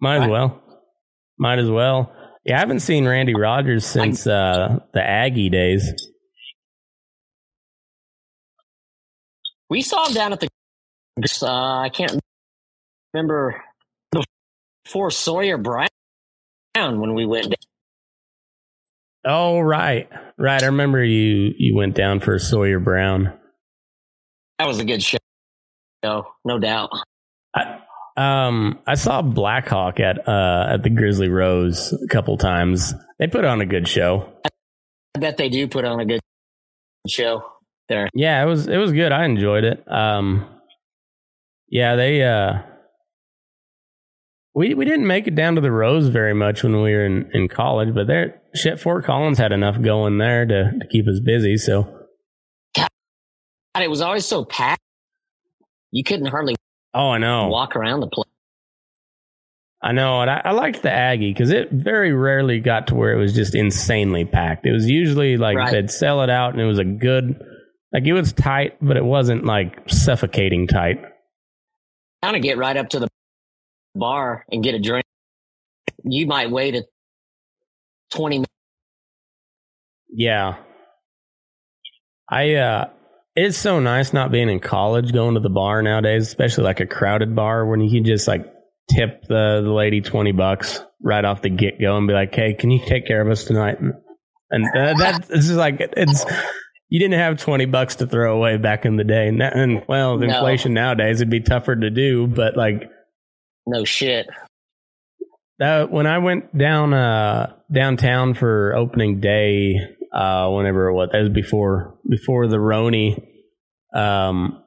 Might 0.00 0.16
as 0.16 0.20
Right. 0.22 0.30
well. 0.30 0.62
Might 1.38 1.58
as 1.58 1.70
well. 1.70 2.12
Yeah, 2.44 2.56
I 2.56 2.60
haven't 2.60 2.80
seen 2.80 3.06
Randy 3.06 3.34
Rogers 3.34 3.84
since 3.86 4.26
uh 4.26 4.80
the 4.94 5.02
Aggie 5.02 5.50
days. 5.50 5.92
We 9.70 9.82
saw 9.82 10.06
him 10.06 10.14
down 10.14 10.32
at 10.32 10.40
the. 10.40 10.48
Uh, 11.42 11.80
I 11.82 11.90
can't 11.90 12.18
remember 13.12 13.62
before 14.88 15.10
Sawyer 15.10 15.58
Brown 15.58 15.88
when 16.74 17.12
we 17.12 17.26
went. 17.26 17.50
Down. 17.50 17.56
Oh 19.26 19.60
right. 19.60 20.08
Right. 20.38 20.62
I 20.62 20.66
remember 20.66 21.04
you 21.04 21.52
you 21.58 21.76
went 21.76 21.94
down 21.94 22.20
for 22.20 22.38
Sawyer 22.38 22.80
Brown. 22.80 23.34
That 24.58 24.66
was 24.66 24.78
a 24.78 24.84
good 24.84 25.02
show, 25.02 25.18
no, 26.02 26.26
no 26.44 26.58
doubt. 26.58 26.90
I, 27.54 27.80
um 28.16 28.78
I 28.86 28.94
saw 28.94 29.20
Blackhawk 29.20 30.00
at 30.00 30.26
uh 30.26 30.66
at 30.70 30.82
the 30.82 30.90
Grizzly 30.90 31.28
Rose 31.28 31.92
a 31.92 32.08
couple 32.08 32.38
times. 32.38 32.94
They 33.18 33.26
put 33.26 33.44
on 33.44 33.60
a 33.60 33.66
good 33.66 33.86
show. 33.86 34.32
I 35.14 35.18
bet 35.18 35.36
they 35.36 35.50
do 35.50 35.68
put 35.68 35.84
on 35.84 36.00
a 36.00 36.06
good 36.06 36.20
show 37.06 37.42
there. 37.90 38.08
Yeah, 38.14 38.42
it 38.42 38.46
was 38.46 38.66
it 38.66 38.78
was 38.78 38.92
good. 38.92 39.12
I 39.12 39.26
enjoyed 39.26 39.64
it. 39.64 39.84
Um 39.86 40.48
yeah, 41.68 41.94
they 41.96 42.22
uh 42.22 42.62
we 44.58 44.74
we 44.74 44.84
didn't 44.84 45.06
make 45.06 45.26
it 45.28 45.36
down 45.36 45.54
to 45.54 45.60
the 45.60 45.70
Rose 45.70 46.08
very 46.08 46.34
much 46.34 46.64
when 46.64 46.82
we 46.82 46.92
were 46.92 47.06
in, 47.06 47.30
in 47.32 47.46
college, 47.48 47.94
but 47.94 48.08
there 48.08 48.42
shit 48.54 48.80
Fort 48.80 49.04
Collins 49.04 49.38
had 49.38 49.52
enough 49.52 49.80
going 49.80 50.18
there 50.18 50.44
to, 50.44 50.72
to 50.80 50.86
keep 50.90 51.06
us 51.06 51.20
busy, 51.24 51.56
so 51.56 51.84
God, 52.74 52.88
it 53.80 53.88
was 53.88 54.00
always 54.00 54.26
so 54.26 54.44
packed. 54.44 54.82
You 55.92 56.02
couldn't 56.02 56.26
hardly 56.26 56.56
Oh, 56.92 57.10
I 57.10 57.18
know. 57.18 57.48
walk 57.48 57.76
around 57.76 58.00
the 58.00 58.08
place. 58.08 58.26
I 59.80 59.92
know, 59.92 60.22
and 60.22 60.30
I, 60.30 60.42
I 60.46 60.50
liked 60.50 60.82
the 60.82 60.90
Aggie 60.90 61.32
because 61.32 61.50
it 61.50 61.70
very 61.70 62.12
rarely 62.12 62.58
got 62.58 62.88
to 62.88 62.96
where 62.96 63.12
it 63.12 63.18
was 63.18 63.32
just 63.32 63.54
insanely 63.54 64.24
packed. 64.24 64.66
It 64.66 64.72
was 64.72 64.90
usually 64.90 65.36
like 65.36 65.56
Right. 65.56 65.70
they'd 65.70 65.90
sell 65.90 66.22
it 66.22 66.30
out, 66.30 66.52
and 66.54 66.60
it 66.60 66.64
was 66.66 66.80
a 66.80 66.84
good, 66.84 67.40
like 67.92 68.04
it 68.04 68.12
was 68.12 68.32
tight, 68.32 68.76
but 68.82 68.96
it 68.96 69.04
wasn't 69.04 69.44
like 69.44 69.88
suffocating 69.88 70.66
tight. 70.66 71.00
Kind 72.24 72.34
of 72.34 72.42
get 72.42 72.58
right 72.58 72.76
up 72.76 72.88
to 72.88 72.98
the 72.98 73.08
bar 73.98 74.44
and 74.50 74.62
get 74.62 74.74
a 74.74 74.78
drink. 74.78 75.04
You 76.04 76.26
might 76.26 76.50
wait 76.50 76.74
a 76.74 76.84
twenty 78.10 78.36
minutes. 78.38 78.52
Yeah. 80.10 80.56
I 82.30 82.54
uh 82.54 82.90
it's 83.36 83.56
so 83.56 83.78
nice 83.80 84.12
not 84.12 84.32
being 84.32 84.48
in 84.48 84.58
college 84.60 85.12
going 85.12 85.34
to 85.34 85.40
the 85.40 85.48
bar 85.50 85.80
nowadays, 85.82 86.26
especially 86.26 86.64
like 86.64 86.80
a 86.80 86.86
crowded 86.86 87.34
bar 87.36 87.64
when 87.66 87.80
you 87.80 87.90
can 87.90 88.04
just 88.04 88.26
like 88.26 88.44
tip 88.90 89.22
the, 89.28 89.60
the 89.62 89.70
lady 89.72 90.00
20 90.00 90.32
bucks 90.32 90.80
right 91.02 91.24
off 91.24 91.42
the 91.42 91.50
get 91.50 91.80
go 91.80 91.96
and 91.96 92.08
be 92.08 92.14
like, 92.14 92.34
"Hey, 92.34 92.54
can 92.54 92.70
you 92.72 92.84
take 92.84 93.06
care 93.06 93.20
of 93.20 93.28
us 93.30 93.44
tonight?" 93.44 93.78
And 94.50 94.64
uh, 94.76 94.94
that 94.98 95.26
it's 95.30 95.46
just 95.46 95.52
like 95.52 95.76
it's 95.78 96.24
you 96.88 96.98
didn't 96.98 97.18
have 97.20 97.38
20 97.38 97.66
bucks 97.66 97.96
to 97.96 98.06
throw 98.06 98.34
away 98.36 98.56
back 98.56 98.84
in 98.86 98.96
the 98.96 99.04
day. 99.04 99.28
And, 99.28 99.40
that- 99.40 99.54
and 99.56 99.84
well, 99.88 100.18
the 100.18 100.26
No. 100.26 100.34
inflation 100.38 100.74
nowadays 100.74 101.20
it'd 101.20 101.30
be 101.30 101.40
tougher 101.40 101.76
to 101.76 101.90
do, 101.90 102.26
but 102.26 102.56
like 102.56 102.90
No 103.68 103.84
shit. 103.84 104.26
that 105.58 105.90
when 105.90 106.06
I 106.06 106.18
went 106.18 106.56
down 106.56 106.94
uh 106.94 107.52
downtown 107.70 108.32
for 108.32 108.74
opening 108.74 109.20
day, 109.20 109.74
uh 110.12 110.48
whenever 110.50 110.88
it 110.88 110.94
was 110.94 111.10
that 111.12 111.20
was 111.20 111.28
before 111.28 111.98
before 112.08 112.46
the 112.48 112.56
Roni. 112.56 113.22
Um 113.94 114.62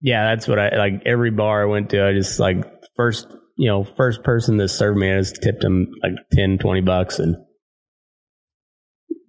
yeah, 0.00 0.34
that's 0.34 0.48
what 0.48 0.58
I 0.58 0.76
like 0.76 1.02
every 1.06 1.30
bar 1.30 1.62
I 1.62 1.66
went 1.66 1.90
to, 1.90 2.04
I 2.04 2.12
just 2.12 2.40
like 2.40 2.64
first 2.96 3.28
you 3.56 3.68
know, 3.68 3.84
first 3.84 4.24
person 4.24 4.56
that 4.56 4.68
served 4.68 4.98
me, 4.98 5.12
I 5.12 5.18
just 5.20 5.40
tipped 5.40 5.60
them 5.60 5.92
like 6.02 6.14
10, 6.32 6.58
20 6.58 6.80
bucks 6.80 7.20
and 7.20 7.36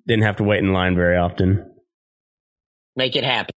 didn't 0.07 0.23
have 0.23 0.37
to 0.37 0.43
wait 0.43 0.59
in 0.63 0.73
line 0.73 0.95
very 0.95 1.17
often. 1.17 1.69
Make 2.95 3.15
it 3.15 3.23
happen. 3.23 3.53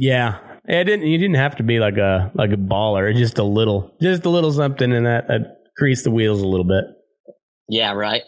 Yeah. 0.00 0.38
It 0.70 0.84
didn't 0.84 1.08
you 1.08 1.18
didn't 1.18 1.34
have 1.34 1.56
to 1.56 1.64
be 1.64 1.80
like 1.80 1.96
a 1.96 2.30
like 2.32 2.52
a 2.52 2.56
baller, 2.56 3.12
just 3.12 3.38
a 3.38 3.42
little 3.42 3.92
just 4.00 4.24
a 4.24 4.30
little 4.30 4.52
something 4.52 4.92
and 4.92 5.04
that, 5.04 5.26
that 5.26 5.64
greased 5.76 6.04
the 6.04 6.12
wheels 6.12 6.40
a 6.42 6.46
little 6.46 6.64
bit. 6.64 6.84
Yeah, 7.68 7.90
right. 7.92 8.22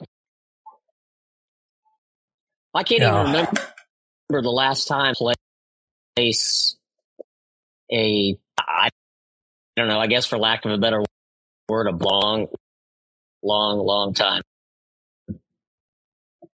I 2.74 2.82
can't 2.82 3.00
Yeah. 3.00 3.20
even 3.20 3.32
remember 3.32 4.42
the 4.42 4.50
last 4.50 4.88
time 4.88 5.14
I 5.24 5.34
place 6.16 6.74
a 7.92 8.36
I 8.58 8.88
don't 9.76 9.86
know, 9.86 10.00
I 10.00 10.08
guess 10.08 10.26
for 10.26 10.36
lack 10.36 10.64
of 10.64 10.72
a 10.72 10.78
better 10.78 11.04
word, 11.68 11.86
a 11.86 11.92
long, 11.92 12.48
long, 13.44 13.78
long 13.78 14.14
time. 14.14 14.42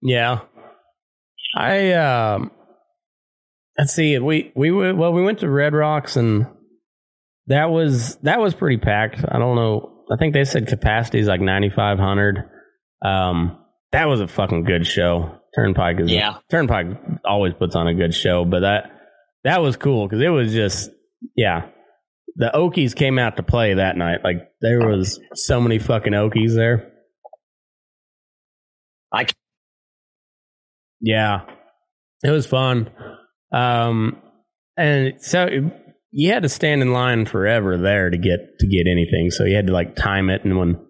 Yeah. 0.03 0.41
I 1.55 1.93
um 1.93 2.51
let's 3.87 3.95
see 3.95 4.19
we 4.19 4.51
we 4.57 4.73
went 4.73 4.99
well 4.99 5.13
we 5.13 5.23
went 5.23 5.39
to 5.39 5.49
Red 5.49 5.73
Rocks 5.73 6.17
and 6.17 6.47
That 7.47 7.67
was 7.67 8.17
that 8.23 8.41
was 8.41 8.53
pretty 8.53 8.79
packed. 8.79 9.25
I 9.29 9.39
don't 9.39 9.55
know. 9.55 10.05
I 10.11 10.17
think 10.17 10.35
they 10.35 10.43
said 10.43 10.67
capacity 10.67 11.21
is 11.21 11.29
like 11.29 11.41
ninety 11.41 11.71
five 11.71 11.97
hundred. 11.97 12.51
Um, 13.01 13.59
that 13.93 14.07
was 14.07 14.21
a 14.21 14.27
fucking 14.27 14.65
good 14.65 14.89
show. 14.89 15.39
Turnpike 15.55 16.01
is 16.01 16.11
Yeah. 16.11 16.39
Turnpike 16.51 16.87
always 17.25 17.55
puts 17.55 17.77
on 17.77 17.87
a 17.87 17.95
good 17.95 18.13
show, 18.13 18.45
but 18.45 18.61
that 18.61 18.91
that 19.45 19.63
was 19.63 19.77
cool 19.77 20.09
because 20.09 20.21
it 20.21 20.31
was 20.31 20.53
just 20.53 20.91
yeah. 21.37 21.69
The 22.35 22.51
Okies 22.53 22.97
came 22.97 23.21
out 23.21 23.37
to 23.37 23.45
play 23.45 23.75
that 23.75 23.97
night. 23.97 24.25
Like 24.25 24.51
there 24.61 24.81
was 24.81 25.21
so 25.35 25.61
many 25.61 25.79
fucking 25.79 26.13
Okies 26.13 26.57
there. 26.57 26.91
I 29.13 29.27
Yeah, 31.01 31.43
it 32.25 32.31
was 32.31 32.47
fun. 32.47 32.91
Um, 33.53 34.21
and 34.77 35.15
so 35.21 35.49
you 36.11 36.33
had 36.33 36.43
to 36.43 36.49
stand 36.49 36.83
in 36.83 36.93
line 36.93 37.27
forever 37.27 37.77
there 37.77 38.11
to 38.11 38.19
get 38.19 38.59
to 38.61 38.67
get 38.67 38.87
anything. 38.91 39.31
So 39.31 39.45
you 39.45 39.57
had 39.57 39.67
to 39.69 39.73
like 39.73 39.97
time 39.97 40.31
it, 40.31 40.45
and 40.45 40.59
when 40.59 40.87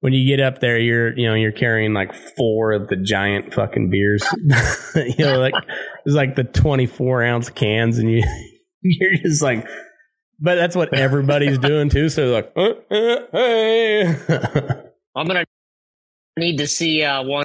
when 0.00 0.12
you 0.12 0.26
get 0.26 0.44
up 0.44 0.60
there, 0.60 0.78
you're 0.78 1.16
you 1.16 1.28
know 1.28 1.34
you're 1.34 1.52
carrying 1.52 1.92
like 1.92 2.14
four 2.14 2.72
of 2.72 2.88
the 2.88 2.96
giant 2.96 3.54
fucking 3.54 3.90
beers. 3.90 4.24
you 4.94 5.24
know, 5.24 5.38
like 5.38 5.54
it's 6.04 6.14
like 6.14 6.36
the 6.36 6.44
twenty 6.44 6.86
four 6.86 7.22
ounce 7.22 7.50
cans, 7.50 7.98
and 7.98 8.10
you 8.10 8.22
you're 8.82 9.16
just 9.22 9.42
like. 9.42 9.66
But 10.38 10.56
that's 10.56 10.76
what 10.76 10.92
everybody's 10.92 11.56
doing 11.56 11.88
too. 11.88 12.10
So 12.10 12.26
like, 12.26 12.52
uh, 12.54 12.74
uh, 12.90 13.16
hey. 13.32 14.16
I'm 15.16 15.26
gonna 15.26 15.46
need 16.36 16.58
to 16.58 16.66
see 16.66 17.02
uh, 17.02 17.22
one 17.22 17.44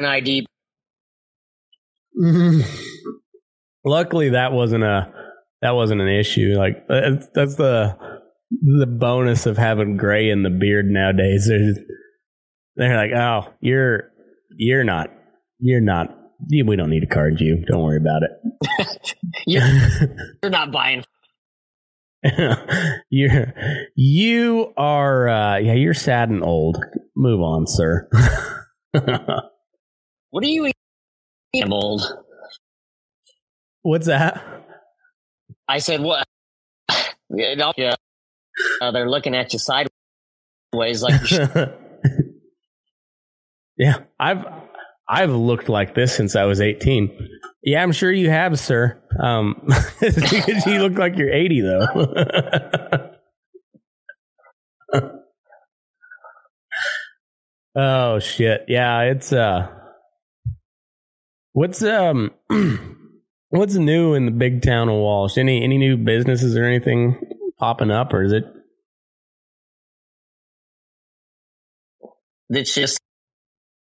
ID. 0.00 0.46
Luckily, 3.84 4.30
that 4.30 4.52
wasn't 4.52 4.84
a 4.84 5.12
that 5.62 5.74
wasn't 5.74 6.00
an 6.00 6.08
issue. 6.08 6.54
Like 6.56 6.86
that's, 6.86 7.28
that's 7.34 7.54
the 7.56 7.96
the 8.50 8.86
bonus 8.86 9.46
of 9.46 9.56
having 9.56 9.96
gray 9.96 10.30
in 10.30 10.42
the 10.42 10.50
beard 10.50 10.86
nowadays. 10.86 11.46
They're, 11.48 11.74
they're 12.76 12.96
like, 12.96 13.12
oh, 13.12 13.52
you're 13.60 14.10
you're 14.56 14.84
not 14.84 15.10
you're 15.60 15.80
not. 15.80 16.16
We 16.50 16.76
don't 16.76 16.88
need 16.90 17.00
to 17.00 17.06
card 17.06 17.40
you. 17.40 17.64
Don't 17.66 17.82
worry 17.82 17.98
about 17.98 18.22
You're, 19.46 19.62
it. 19.62 20.10
you're 20.42 20.50
not 20.50 20.72
buying. 20.72 21.04
you're 23.10 23.54
you 23.94 24.72
are 24.76 25.28
uh, 25.28 25.56
yeah. 25.58 25.74
You're 25.74 25.94
sad 25.94 26.30
and 26.30 26.42
old. 26.42 26.82
Move 27.14 27.40
on, 27.40 27.66
sir. 27.66 28.08
What 28.92 30.44
are 30.44 30.46
you 30.46 30.66
eating? 31.52 31.62
I'm 31.62 31.72
old. 31.72 32.02
What's 33.82 34.06
that? 34.06 34.42
I 35.68 35.78
said, 35.78 36.00
what? 36.00 36.26
Know, 37.32 37.72
yeah. 37.76 37.94
Uh, 38.82 38.90
they're 38.90 39.08
looking 39.08 39.36
at 39.36 39.52
you 39.52 39.60
sideways 39.60 41.00
like 41.00 41.30
yeah, 43.78 43.98
I've 44.18 44.44
I've 45.08 45.30
looked 45.30 45.68
like 45.68 45.94
this 45.94 46.12
since 46.14 46.34
I 46.34 46.44
was 46.44 46.60
18. 46.60 47.28
Yeah, 47.62 47.82
I'm 47.82 47.92
sure 47.92 48.10
you 48.10 48.30
have, 48.30 48.58
sir. 48.58 49.00
Um, 49.22 49.62
because 50.00 50.66
you 50.66 50.82
look 50.82 50.98
like 50.98 51.16
you're 51.16 51.32
80 51.32 51.60
though. 51.60 53.10
oh 57.76 58.18
shit. 58.18 58.64
Yeah, 58.66 59.02
it's 59.02 59.32
uh 59.32 59.68
What's 61.52 61.82
um 61.82 62.30
what's 63.50 63.76
new 63.76 64.14
in 64.14 64.26
the 64.26 64.32
big 64.32 64.62
town 64.62 64.88
of 64.88 64.96
Walsh? 64.96 65.38
Any 65.38 65.64
any 65.64 65.78
new 65.78 65.96
businesses 65.96 66.56
or 66.56 66.64
anything 66.64 67.20
popping 67.58 67.90
up 67.90 68.12
or 68.14 68.24
is 68.24 68.32
it 68.32 68.44
it's 72.50 72.74
just 72.74 73.00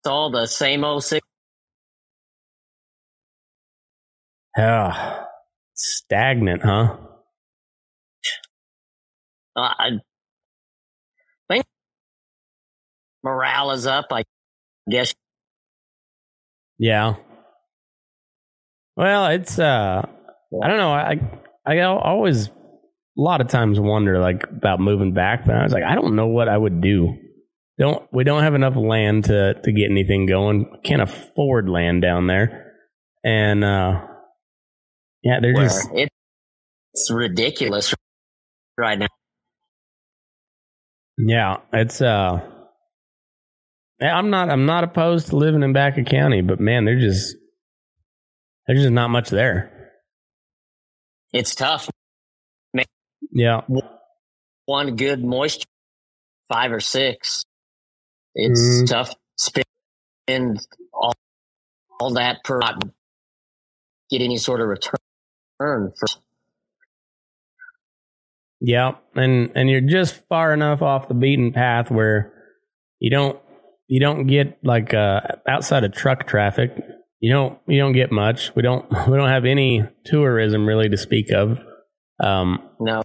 all 0.06 0.32
the 0.32 0.48
same 0.48 0.84
old 0.84 1.04
six. 1.04 1.26
ah, 4.58 5.26
stagnant, 5.76 6.64
huh? 6.64 6.98
Uh, 9.56 9.62
I 9.62 9.90
think 11.50 11.66
morale 13.24 13.72
is 13.72 13.88
up. 13.88 14.08
I 14.12 14.24
guess 14.90 15.14
Yeah. 16.80 17.16
Well, 18.98 19.28
it's 19.28 19.60
uh 19.60 20.02
I 20.64 20.68
don't 20.68 20.78
know. 20.78 20.92
I 20.92 21.20
I 21.64 21.82
always 21.82 22.48
a 22.48 22.52
lot 23.16 23.42
of 23.42 23.48
times 23.48 23.80
wonder 23.80 24.20
like 24.20 24.44
about 24.50 24.80
moving 24.80 25.14
back, 25.14 25.46
but 25.46 25.56
I 25.56 25.64
was 25.64 25.72
like 25.72 25.84
I 25.84 25.94
don't 25.94 26.16
know 26.16 26.28
what 26.28 26.50
I 26.50 26.58
would 26.58 26.82
do. 26.82 27.16
Don't 27.78 28.08
we 28.12 28.24
don't 28.24 28.42
have 28.42 28.56
enough 28.56 28.76
land 28.76 29.26
to 29.26 29.54
to 29.54 29.72
get 29.72 29.92
anything 29.92 30.26
going. 30.26 30.80
Can't 30.84 31.04
afford 31.04 31.70
land 31.70 32.02
down 32.02 32.26
there. 32.26 32.74
And 33.24 33.64
uh 33.64 34.02
yeah, 35.22 35.40
they're 35.42 35.54
where 35.54 35.66
just 35.66 35.90
it's 35.94 37.12
ridiculous 37.12 37.94
right 38.80 38.98
now. 38.98 39.08
yeah, 41.20 41.58
it's 41.72 42.02
uh 42.02 42.40
I'm 44.02 44.32
not 44.32 44.50
I'm 44.50 44.66
not 44.66 44.84
opposed 44.84 45.28
to 45.28 45.36
living 45.36 45.62
in 45.62 45.74
Baca 45.74 46.04
County, 46.04 46.42
but 46.42 46.60
man, 46.60 46.86
they're 46.86 47.00
just 47.00 47.36
there's 48.68 48.82
just 48.82 48.92
not 48.94 49.10
much 49.10 49.30
there. 49.30 49.92
It's 51.34 51.56
tough. 51.56 51.90
Yeah. 53.32 53.62
One 54.66 54.96
good 54.96 55.24
moisture, 55.24 55.68
five 56.50 56.72
or 56.72 56.80
six. 56.80 57.44
It's 58.36 58.84
Mm. 58.84 58.88
tough. 58.90 59.12
to 59.12 59.64
Spend 60.28 60.68
all, 60.94 61.14
all 62.00 62.14
that 62.16 62.44
per 62.44 62.60
not 62.60 62.84
get 64.10 64.22
any 64.22 64.38
sort 64.38 64.62
of 64.62 64.68
return 64.68 64.98
for. 65.60 66.08
Yeah, 68.60 68.94
and 69.16 69.52
and 69.56 69.70
you're 69.70 69.82
just 69.82 70.28
far 70.28 70.54
enough 70.54 70.82
off 70.82 71.08
the 71.08 71.14
beaten 71.14 71.52
path 71.54 71.92
where 71.92 72.34
you 73.00 73.12
don't 73.12 73.40
you 73.88 74.00
don't 74.00 74.26
get 74.28 74.58
like 74.64 74.94
uh 74.94 75.22
outside 75.48 75.84
of 75.84 75.94
truck 75.94 76.28
traffic. 76.28 76.72
You 77.20 77.34
don't 77.34 77.60
you 77.68 77.80
don't 77.80 77.94
get 77.94 78.12
much. 78.12 78.56
We 78.56 78.62
don't 78.62 78.86
we 79.08 79.18
don't 79.18 79.30
have 79.30 79.46
any 79.46 79.84
tourism 80.06 80.66
really 80.68 80.90
to 80.90 80.98
speak 80.98 81.32
of. 81.32 81.60
Um, 82.24 82.70
No, 82.80 83.04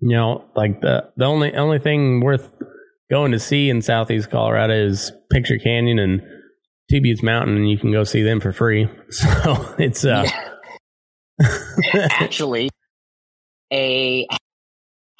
you 0.00 0.16
know, 0.16 0.44
like 0.54 0.80
the 0.80 1.10
the 1.16 1.24
only 1.24 1.54
only 1.54 1.78
thing 1.78 2.20
worth 2.20 2.50
going 3.10 3.32
to 3.32 3.38
see 3.38 3.70
in 3.70 3.82
Southeast 3.82 4.30
Colorado 4.30 4.74
is 4.74 5.12
Picture 5.30 5.58
Canyon 5.58 5.98
and 5.98 6.22
Two 6.90 7.00
Buttes 7.00 7.22
Mountain, 7.22 7.56
and 7.56 7.70
you 7.70 7.78
can 7.78 7.92
go 7.92 8.04
see 8.04 8.22
them 8.22 8.40
for 8.40 8.52
free. 8.52 8.88
So 9.10 9.74
it's 9.78 10.04
uh, 10.04 10.28
actually, 11.94 12.70
a 13.72 14.26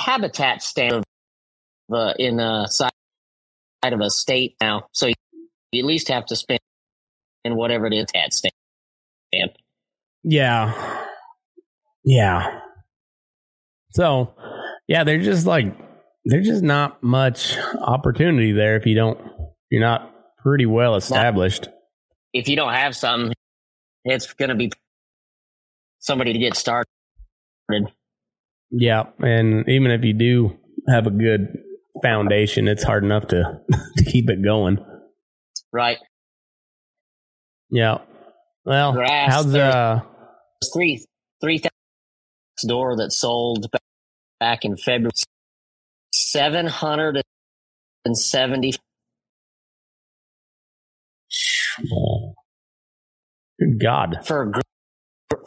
habitat 0.01 0.63
stand 0.63 1.05
uh, 1.93 2.15
in 2.19 2.41
a 2.41 2.67
side 2.69 2.91
of 3.85 4.01
a 4.01 4.11
state 4.11 4.57
now, 4.61 4.89
so 4.93 5.07
you 5.07 5.15
at 5.79 5.85
least 5.85 6.09
have 6.09 6.27
to 6.27 6.37
spend 6.37 6.61
in 7.45 7.57
whatever 7.57 7.87
it 7.87 7.93
is 7.93 8.07
at 8.15 8.33
stamp. 8.33 8.55
Yeah. 10.23 11.07
Yeah. 12.05 12.61
So, 13.91 14.35
yeah, 14.89 15.05
they're 15.05 15.19
just 15.19 15.47
like 15.47 15.77
there's 16.25 16.47
just 16.47 16.63
not 16.63 17.03
much 17.03 17.57
opportunity 17.81 18.53
there 18.53 18.77
if 18.77 18.87
you 18.87 18.95
don't 18.95 19.21
you're 19.71 19.83
not 19.83 20.15
pretty 20.39 20.67
well 20.67 20.97
established. 20.97 21.69
If 22.33 22.49
you 22.49 22.57
don't 22.57 22.73
have 22.73 22.97
something, 22.97 23.33
it's 24.05 24.33
going 24.33 24.51
to 24.51 24.55
be 24.55 24.71
somebody 26.01 26.33
to 26.33 26.39
get 26.39 26.57
started. 26.57 26.89
Yeah, 28.71 29.05
and 29.21 29.69
even 29.69 29.91
if 29.91 30.05
you 30.05 30.13
do 30.13 30.59
have 30.89 31.07
a 31.07 31.11
good 31.11 31.59
foundation, 32.03 32.69
it's 32.69 32.83
hard 32.83 33.05
enough 33.05 33.29
to 33.29 33.61
to 33.97 34.05
keep 34.05 34.29
it 34.31 34.43
going. 34.43 34.79
Right. 35.73 35.99
Yeah. 37.75 37.99
Well, 38.67 38.93
Grass, 38.93 39.31
how's 39.33 39.53
there's- 39.53 39.75
uh 39.75 40.01
three 40.75 41.05
three 41.43 41.59
thousand 41.59 41.73
door 42.69 42.97
that 42.99 43.13
sold 43.13 43.71
ba- 43.73 43.79
back 44.41 44.65
in 44.65 44.77
February. 44.77 45.13
Seven 46.15 46.67
hundred 46.67 47.23
and 48.05 48.19
seventy. 48.19 48.75
good 53.61 53.81
God. 53.81 54.21
for 54.25 54.53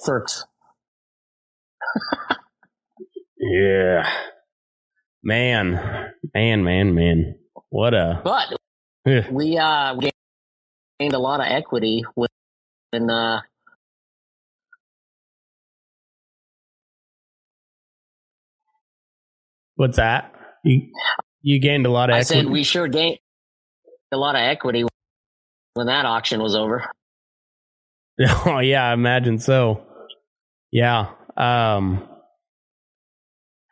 for 0.05 0.25
Yeah. 3.39 4.09
Man. 5.23 6.11
Man, 6.33 6.63
man, 6.63 6.95
man. 6.95 7.35
What 7.69 7.93
a 7.93 8.21
but 8.23 8.57
we 9.31 9.57
uh 9.57 9.95
we 9.95 10.11
gained 10.99 11.13
a 11.13 11.19
lot 11.19 11.39
of 11.39 11.47
equity 11.47 12.03
with 12.15 12.31
in 12.93 13.09
uh 13.09 13.41
What's 19.75 19.97
that? 19.97 20.33
You 20.63 20.89
you 21.41 21.59
gained 21.59 21.85
a 21.85 21.91
lot 21.91 22.09
of 22.09 22.15
I 22.15 22.19
equity. 22.19 22.41
said 22.41 22.49
we 22.51 22.63
sure 22.63 22.87
gained 22.87 23.19
a 24.11 24.17
lot 24.17 24.35
of 24.35 24.41
equity 24.41 24.85
when 25.75 25.87
that 25.87 26.05
auction 26.05 26.41
was 26.41 26.55
over. 26.55 26.89
oh 28.45 28.59
yeah, 28.59 28.89
I 28.89 28.93
imagine 28.93 29.37
so. 29.37 29.85
Yeah. 30.71 31.11
Um 31.35 32.07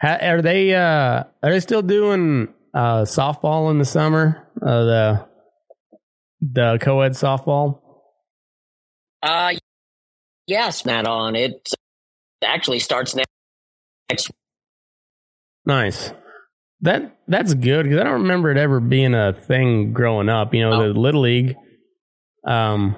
are 0.04 0.42
they 0.44 0.76
uh 0.76 1.24
are 1.42 1.52
they 1.52 1.60
still 1.60 1.82
doing 1.82 2.54
uh 2.76 3.02
softball 3.02 3.72
in 3.72 3.80
the 3.80 3.86
summer? 3.86 4.48
Uh 4.62 4.84
the 4.84 5.26
the 6.54 6.78
co-ed 6.82 7.14
softball? 7.14 7.80
Uh, 9.22 9.54
yes, 10.48 10.86
Matt. 10.86 11.08
On 11.08 11.36
it 11.36 11.70
actually 12.44 12.80
starts 12.80 13.16
next. 13.16 13.30
next 14.10 14.32
Nice. 15.66 16.12
That 16.82 17.18
that's 17.28 17.54
good 17.54 17.84
because 17.84 18.00
I 18.00 18.04
don't 18.04 18.22
remember 18.22 18.52
it 18.52 18.58
ever 18.58 18.80
being 18.80 19.16
a 19.16 19.34
thing 19.34 19.94
growing 19.94 20.30
up. 20.30 20.54
You 20.54 20.62
know, 20.62 20.94
the 20.94 21.00
little 21.00 21.22
league. 21.22 21.56
Um, 22.46 22.96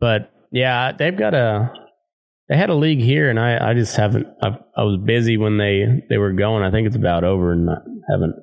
but 0.00 0.32
yeah, 0.50 0.92
they've 0.92 1.16
got 1.16 1.34
a. 1.34 1.72
They 2.48 2.56
had 2.56 2.70
a 2.70 2.74
league 2.74 3.00
here, 3.00 3.28
and 3.28 3.38
I 3.38 3.70
I 3.70 3.74
just 3.74 3.96
haven't. 3.96 4.26
I, 4.42 4.58
I 4.76 4.82
was 4.84 4.98
busy 4.98 5.36
when 5.36 5.58
they 5.58 6.02
they 6.08 6.18
were 6.18 6.32
going. 6.32 6.62
I 6.62 6.70
think 6.70 6.86
it's 6.86 6.96
about 6.96 7.24
over, 7.24 7.52
and 7.52 7.68
I 7.68 7.76
haven't 8.10 8.36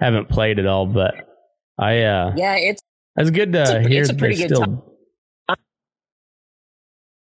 haven't 0.00 0.28
played 0.28 0.58
at 0.58 0.66
all. 0.66 0.86
But 0.86 1.14
I 1.78 2.02
uh, 2.02 2.32
yeah, 2.36 2.56
it's 2.56 2.82
it's 3.16 3.30
good 3.30 3.52
to 3.52 3.60
It's 3.62 3.70
a- 3.70 3.80
hear 3.88 4.00
it's 4.02 4.10
a 4.10 4.14
pretty 4.14 4.36
good 4.36 4.54
still. 4.54 4.90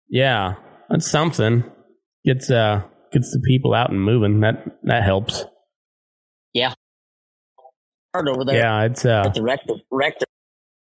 Yeah, 0.09 0.55
that's 0.89 1.09
something. 1.09 1.63
Gets 2.25 2.49
uh 2.49 2.83
gets 3.11 3.31
the 3.31 3.39
people 3.45 3.73
out 3.73 3.91
and 3.91 4.01
moving. 4.01 4.39
That 4.41 4.65
that 4.83 5.03
helps. 5.03 5.45
Yeah. 6.53 6.73
Hard 8.13 8.27
over 8.27 8.43
there 8.43 8.57
Yeah, 8.57 8.83
it's 8.85 9.05
uh 9.05 9.23
at 9.25 9.35
the 9.35 9.43
rec, 9.43 9.59
rec 9.91 10.15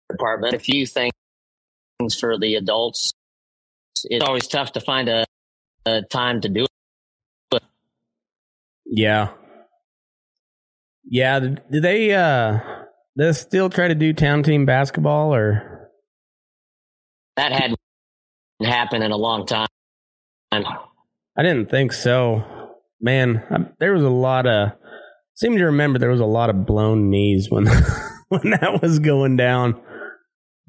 department. 0.09 0.53
A 0.53 0.59
few 0.59 0.85
things 0.85 1.11
for 2.19 2.37
the 2.37 2.55
adults. 2.55 3.11
It's 4.05 4.23
always 4.23 4.47
tough 4.47 4.73
to 4.73 4.79
find 4.79 5.09
a, 5.09 5.25
a 5.85 6.03
time 6.03 6.41
to 6.41 6.49
do 6.49 6.65
it. 7.51 7.63
yeah. 8.85 9.29
Yeah, 11.03 11.39
do 11.39 11.81
they 11.81 12.13
uh 12.13 12.59
they 13.20 13.34
still 13.34 13.70
try 13.70 13.89
to 13.89 13.95
do 13.95 14.13
town 14.13 14.43
team 14.43 14.65
basketball 14.65 15.36
or 15.36 15.89
That 17.36 17.51
hadn't 17.51 17.78
happened 18.63 19.03
in 19.03 19.11
a 19.11 19.17
long 19.17 19.45
time. 19.45 19.67
I 20.53 21.43
didn't 21.43 21.70
think 21.70 21.91
so. 21.91 22.78
Man, 23.01 23.43
I, 23.51 23.57
there 23.80 23.93
was 23.93 24.03
a 24.03 24.09
lot 24.09 24.47
of 24.47 24.72
seem 25.36 25.57
to 25.57 25.65
remember 25.65 25.99
there 25.99 26.09
was 26.09 26.22
a 26.22 26.26
lot 26.26 26.49
of 26.49 26.65
blown 26.65 27.09
knees 27.09 27.47
when 27.49 27.65
when 28.30 28.51
that 28.51 28.80
was 28.82 28.99
going 28.99 29.36
down. 29.36 29.74
a 29.74 29.80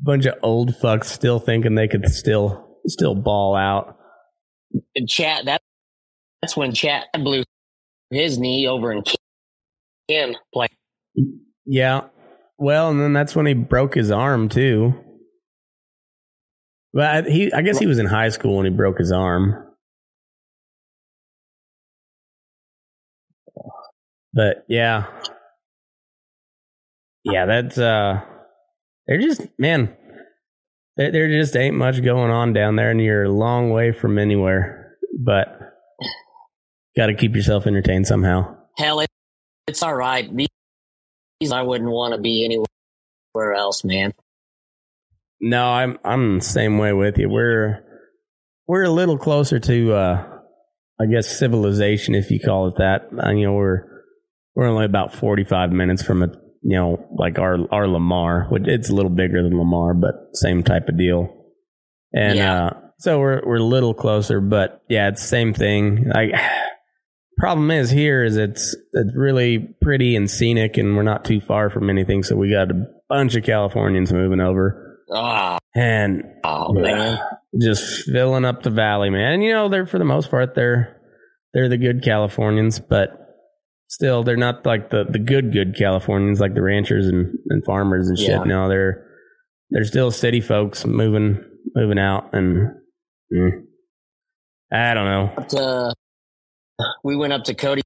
Bunch 0.02 0.26
of 0.26 0.34
old 0.42 0.74
fucks 0.74 1.04
still 1.04 1.38
thinking 1.38 1.76
they 1.76 1.86
could 1.88 2.08
still 2.08 2.78
still 2.86 3.14
ball 3.14 3.54
out. 3.54 3.96
And 4.96 5.08
chat 5.08 5.44
that 5.44 5.62
that's 6.42 6.56
when 6.56 6.72
chat 6.72 7.06
blew 7.14 7.44
his 8.10 8.40
knee 8.40 8.66
over 8.66 8.90
in 8.90 9.04
Ken 10.08 10.34
play. 10.52 10.66
Yeah. 11.64 12.08
Well, 12.60 12.90
and 12.90 13.00
then 13.00 13.14
that's 13.14 13.34
when 13.34 13.46
he 13.46 13.54
broke 13.54 13.94
his 13.94 14.10
arm 14.10 14.50
too. 14.50 14.94
But 16.92 17.24
he, 17.24 17.50
I 17.50 17.62
guess 17.62 17.78
he 17.78 17.86
was 17.86 17.98
in 17.98 18.04
high 18.04 18.28
school 18.28 18.58
when 18.58 18.66
he 18.66 18.70
broke 18.70 18.98
his 18.98 19.10
arm. 19.10 19.66
But 24.34 24.66
yeah, 24.68 25.06
yeah, 27.24 27.46
that's 27.46 27.78
uh, 27.78 28.20
they're 29.06 29.22
just 29.22 29.40
man, 29.58 29.96
there 30.98 31.10
there 31.10 31.28
just 31.28 31.56
ain't 31.56 31.76
much 31.76 32.02
going 32.04 32.30
on 32.30 32.52
down 32.52 32.76
there, 32.76 32.90
and 32.90 33.00
you're 33.00 33.24
a 33.24 33.32
long 33.32 33.70
way 33.70 33.90
from 33.90 34.18
anywhere. 34.18 34.98
But 35.18 35.58
got 36.94 37.06
to 37.06 37.14
keep 37.14 37.34
yourself 37.34 37.66
entertained 37.66 38.06
somehow. 38.06 38.54
Hell, 38.76 39.02
it's 39.66 39.82
all 39.82 39.94
right. 39.94 40.34
These 40.36 40.48
I 41.50 41.62
wouldn't 41.62 41.90
want 41.90 42.14
to 42.14 42.20
be 42.20 42.44
anywhere 42.44 43.54
else, 43.54 43.82
man. 43.82 44.12
No, 45.40 45.64
I'm 45.64 45.98
I'm 46.04 46.38
the 46.38 46.44
same 46.44 46.76
way 46.76 46.92
with 46.92 47.16
you. 47.16 47.30
We're 47.30 47.82
we're 48.68 48.82
a 48.84 48.90
little 48.90 49.16
closer 49.16 49.58
to 49.58 49.92
uh 49.94 50.26
I 51.00 51.06
guess 51.06 51.38
civilization 51.38 52.14
if 52.14 52.30
you 52.30 52.40
call 52.40 52.68
it 52.68 52.74
that. 52.76 53.08
Uh, 53.18 53.30
you 53.30 53.46
know, 53.46 53.54
we're 53.54 53.84
we're 54.54 54.66
only 54.68 54.84
about 54.84 55.14
45 55.14 55.72
minutes 55.72 56.02
from 56.02 56.22
a 56.22 56.26
you 56.62 56.76
know, 56.76 57.08
like 57.18 57.38
our 57.38 57.56
our 57.72 57.88
Lamar, 57.88 58.46
which 58.50 58.64
it's 58.66 58.90
a 58.90 58.94
little 58.94 59.10
bigger 59.10 59.42
than 59.42 59.56
Lamar, 59.58 59.94
but 59.94 60.14
same 60.34 60.62
type 60.62 60.88
of 60.88 60.98
deal. 60.98 61.34
And 62.12 62.36
Yeah. 62.36 62.64
uh 62.66 62.70
so 62.98 63.18
we're 63.18 63.40
we're 63.46 63.56
a 63.56 63.64
little 63.64 63.94
closer, 63.94 64.42
but 64.42 64.82
yeah, 64.90 65.08
it's 65.08 65.22
the 65.22 65.28
same 65.28 65.54
thing. 65.54 66.04
Like 66.14 66.32
problem 67.40 67.70
is 67.70 67.90
here 67.90 68.22
is 68.22 68.36
it's 68.36 68.76
it's 68.92 69.16
really 69.16 69.58
pretty 69.82 70.14
and 70.14 70.30
scenic 70.30 70.76
and 70.76 70.96
we're 70.96 71.02
not 71.02 71.24
too 71.24 71.40
far 71.40 71.70
from 71.70 71.90
anything, 71.90 72.22
so 72.22 72.36
we 72.36 72.50
got 72.50 72.70
a 72.70 72.86
bunch 73.08 73.34
of 73.34 73.42
Californians 73.44 74.12
moving 74.12 74.40
over. 74.40 74.98
Oh, 75.12 75.58
And 75.74 76.22
oh 76.44 76.72
man. 76.72 77.18
just 77.60 78.04
filling 78.04 78.44
up 78.44 78.62
the 78.62 78.70
valley, 78.70 79.10
man. 79.10 79.32
And 79.34 79.42
you 79.42 79.52
know, 79.52 79.68
they're 79.68 79.86
for 79.86 79.98
the 79.98 80.04
most 80.04 80.30
part 80.30 80.54
they're 80.54 80.96
they're 81.52 81.68
the 81.68 81.78
good 81.78 82.04
Californians, 82.04 82.78
but 82.78 83.16
still 83.88 84.22
they're 84.22 84.36
not 84.36 84.64
like 84.64 84.90
the 84.90 85.04
the 85.08 85.18
good 85.18 85.52
good 85.52 85.74
Californians 85.76 86.38
like 86.40 86.54
the 86.54 86.62
ranchers 86.62 87.08
and, 87.08 87.34
and 87.48 87.64
farmers 87.64 88.08
and 88.08 88.18
shit. 88.18 88.28
Yeah. 88.28 88.44
No, 88.44 88.68
they're 88.68 89.06
they're 89.70 89.84
still 89.84 90.10
city 90.12 90.40
folks 90.40 90.84
moving 90.86 91.44
moving 91.74 91.98
out 91.98 92.32
and 92.34 92.68
mm, 93.32 93.62
I 94.72 94.94
don't 94.94 95.04
know. 95.06 95.32
But, 95.36 95.54
uh, 95.54 95.92
we 97.02 97.16
went 97.16 97.32
up 97.32 97.44
to 97.44 97.54
Cody 97.54 97.82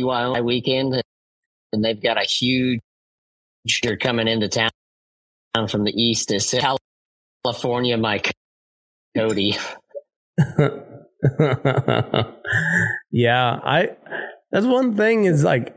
Wyoming 0.00 0.44
weekend, 0.44 1.02
and 1.72 1.84
they've 1.84 2.00
got 2.00 2.16
a 2.16 2.24
huge 2.24 2.80
you're 3.84 3.96
coming 3.96 4.26
into 4.26 4.48
town 4.48 4.70
from 5.68 5.84
the 5.84 5.92
east 5.92 6.32
is 6.32 6.54
California, 7.44 7.96
my 7.96 8.22
Cody. 9.16 9.56
yeah, 13.10 13.60
I 13.62 13.90
that's 14.50 14.66
one 14.66 14.96
thing 14.96 15.24
is 15.24 15.44
like 15.44 15.76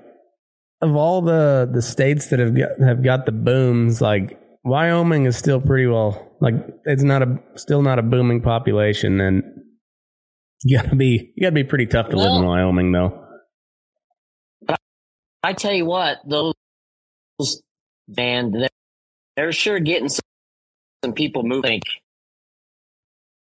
of 0.81 0.95
all 0.95 1.21
the 1.21 1.69
the 1.71 1.81
states 1.81 2.27
that 2.27 2.39
have 2.39 2.55
got 2.55 2.79
have 2.79 3.03
got 3.03 3.25
the 3.25 3.31
booms, 3.33 3.99
like 4.01 4.39
Wyoming 4.63 5.25
is 5.25 5.35
still 5.35 5.59
pretty 5.59 5.87
well 5.87 6.33
like 6.43 6.55
it's 6.83 7.03
not 7.03 7.21
a 7.21 7.39
still 7.55 7.81
not 7.81 7.99
a 7.99 8.03
booming 8.03 8.41
population 8.41 9.21
and 9.21 9.43
you 10.63 10.77
gotta 10.77 10.95
be 10.95 11.33
you 11.35 11.41
gotta 11.41 11.53
be 11.53 11.63
pretty 11.63 11.85
tough 11.85 12.09
to 12.09 12.17
live 12.17 12.33
in 12.35 12.45
Wyoming 12.45 12.91
though. 12.91 13.19
I 15.45 15.53
tell 15.53 15.73
you 15.73 15.85
what, 15.85 16.19
those 16.25 16.53
band 18.07 18.53
they're, 18.53 18.69
they're 19.35 19.51
sure 19.51 19.79
getting 19.79 20.07
some, 20.09 20.23
some 21.03 21.13
people 21.13 21.43
moving. 21.43 21.81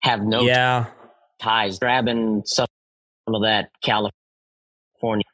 Have 0.04 0.22
no 0.22 0.42
Yeah. 0.42 0.86
ties, 1.40 1.80
grabbing 1.80 2.44
some 2.46 2.68
of 3.28 3.42
that 3.42 3.72
California. 3.84 5.26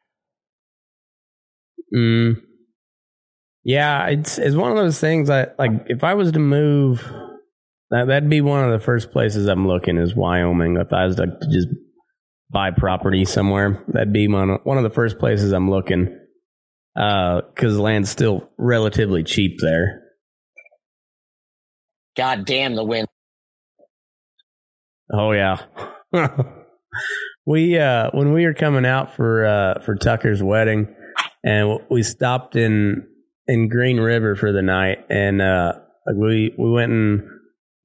Mm. 1.94 2.42
Yeah, 3.66 4.08
it's 4.08 4.38
it's 4.38 4.56
one 4.56 4.72
of 4.72 4.78
those 4.78 5.00
things 5.00 5.28
that 5.28 5.56
like 5.60 5.72
if 5.88 6.04
I 6.04 6.14
was 6.16 6.32
to 6.32 6.40
move 6.40 7.06
that 7.94 8.08
that'd 8.08 8.28
be 8.28 8.42
one 8.42 8.66
of 8.66 8.72
the 8.72 8.84
first 8.84 9.12
places 9.12 9.48
I'm 9.48 9.68
looking 9.68 9.98
is 9.98 10.16
Wyoming. 10.16 10.78
If 10.78 10.92
I 10.92 11.06
was 11.06 11.18
to 11.18 11.28
just 11.52 11.68
buy 12.50 12.72
property 12.72 13.24
somewhere, 13.24 13.86
that'd 13.88 14.12
be 14.12 14.28
one 14.28 14.50
of, 14.50 14.62
one 14.64 14.78
of 14.78 14.84
the 14.84 14.90
first 14.90 15.20
places 15.20 15.52
I'm 15.52 15.70
looking. 15.70 16.20
Uh, 16.96 17.42
cuz 17.56 17.78
land's 17.78 18.10
still 18.10 18.50
relatively 18.58 19.24
cheap 19.24 19.60
there. 19.62 20.02
God 22.18 22.46
damn 22.46 22.74
the 22.76 22.84
wind. 22.84 23.08
Oh 25.12 25.32
yeah. 25.32 25.58
we 27.46 27.78
uh 27.78 28.10
when 28.12 28.34
we 28.34 28.46
were 28.46 28.56
coming 28.56 28.88
out 28.88 29.16
for 29.16 29.46
uh 29.46 29.82
for 29.82 29.94
Tucker's 29.96 30.42
wedding 30.42 30.96
and 31.44 31.80
we 31.92 32.02
stopped 32.02 32.56
in 32.56 33.08
in 33.48 33.70
Green 33.70 34.00
River 34.00 34.36
for 34.36 34.52
the 34.52 34.64
night 34.64 35.06
and 35.12 35.44
uh 35.44 35.74
like 36.08 36.16
we 36.16 36.56
we 36.58 36.72
went 36.72 36.92
and 36.92 37.33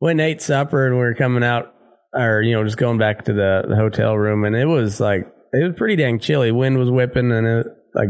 went 0.01 0.21
and 0.21 0.29
ate 0.29 0.43
supper 0.43 0.87
and 0.87 0.97
we 0.97 1.01
were 1.01 1.15
coming 1.15 1.45
out 1.45 1.75
or 2.15 2.43
you 2.43 2.53
know 2.53 2.65
just 2.65 2.77
going 2.77 2.99
back 2.99 3.25
to 3.25 3.33
the, 3.33 3.65
the 3.69 3.77
hotel 3.77 4.17
room 4.17 4.45
and 4.45 4.57
it 4.57 4.67
was 4.67 5.01
like 5.01 5.33
it 5.53 5.65
was 5.65 5.75
pretty 5.77 5.97
dang 5.97 6.19
chilly. 6.19 6.53
Wind 6.53 6.79
was 6.79 6.91
whipping 6.91 7.33
and 7.33 7.47
it 7.47 7.67
like 7.95 8.09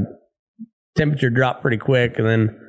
temperature 0.97 1.31
dropped 1.31 1.63
pretty 1.63 1.77
quick 1.77 2.19
and 2.19 2.27
then 2.27 2.61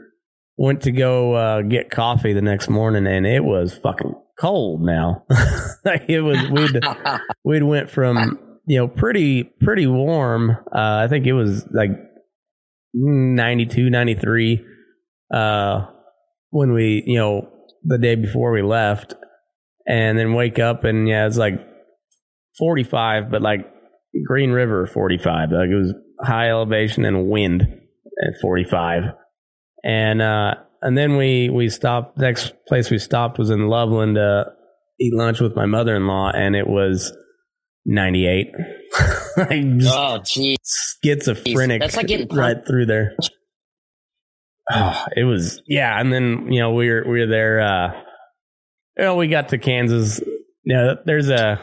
went 0.57 0.81
to 0.83 0.91
go 0.91 1.33
uh, 1.33 1.61
get 1.61 1.89
coffee 1.89 2.33
the 2.33 2.41
next 2.41 2.69
morning 2.69 3.07
and 3.07 3.25
it 3.25 3.43
was 3.43 3.73
fucking 3.77 4.13
cold 4.39 4.81
now. 4.81 5.25
like 5.85 6.05
it 6.07 6.21
was 6.21 6.37
we'd 6.49 6.83
we'd 7.43 7.63
went 7.63 7.89
from 7.89 8.39
you 8.65 8.77
know 8.77 8.87
pretty 8.87 9.43
pretty 9.43 9.87
warm. 9.87 10.51
Uh, 10.51 11.03
I 11.03 11.07
think 11.07 11.25
it 11.25 11.33
was 11.33 11.65
like 11.71 11.91
92, 12.93 13.89
93, 13.89 14.65
uh, 15.33 15.85
when 16.49 16.73
we, 16.73 17.03
you 17.05 17.17
know, 17.17 17.49
the 17.89 17.97
day 17.97 18.15
before 18.15 18.51
we 18.51 18.61
left, 18.61 19.13
and 19.87 20.17
then 20.17 20.33
wake 20.33 20.59
up 20.59 20.83
and 20.83 21.07
yeah, 21.07 21.25
it's 21.27 21.37
like 21.37 21.55
45, 22.57 23.29
but 23.31 23.41
like 23.41 23.61
Green 24.25 24.51
River 24.51 24.85
45. 24.85 25.51
Like 25.51 25.69
it 25.69 25.75
was 25.75 25.93
high 26.21 26.49
elevation 26.49 27.05
and 27.05 27.27
wind 27.29 27.61
at 27.63 28.33
45. 28.41 29.03
And, 29.83 30.21
uh, 30.21 30.55
and 30.81 30.97
then 30.97 31.17
we, 31.17 31.49
we 31.49 31.69
stopped, 31.69 32.17
next 32.17 32.53
place 32.67 32.89
we 32.89 32.97
stopped 32.99 33.37
was 33.39 33.49
in 33.49 33.67
Loveland 33.67 34.15
to 34.15 34.45
eat 34.99 35.13
lunch 35.13 35.39
with 35.39 35.55
my 35.55 35.65
mother 35.65 35.95
in 35.95 36.05
law, 36.07 36.29
and 36.33 36.55
it 36.55 36.67
was 36.67 37.13
98. 37.85 38.47
like 39.37 39.63
Oh, 39.85 40.19
geez. 40.25 40.57
schizophrenic 41.03 41.81
That's 41.81 41.95
like 41.95 42.07
getting 42.07 42.27
pumped. 42.27 42.39
right 42.39 42.57
through 42.67 42.85
there. 42.87 43.15
Oh, 44.71 45.05
it 45.15 45.23
was 45.23 45.61
yeah, 45.67 45.99
and 45.99 46.13
then 46.13 46.51
you 46.51 46.59
know 46.59 46.73
we 46.73 46.89
were 46.89 47.03
we 47.05 47.19
were 47.19 47.27
there. 47.27 47.59
Uh, 47.59 48.01
you 48.97 49.03
know, 49.03 49.15
we 49.15 49.27
got 49.27 49.49
to 49.49 49.57
Kansas. 49.57 50.21
Yeah, 50.63 50.95
there's 51.05 51.29
a 51.29 51.59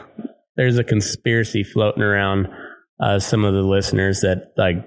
there's 0.55 0.77
a 0.77 0.83
conspiracy 0.83 1.63
floating 1.63 2.03
around. 2.03 2.47
Uh, 2.99 3.19
some 3.19 3.45
of 3.45 3.53
the 3.53 3.61
listeners 3.61 4.21
that 4.21 4.53
like 4.57 4.77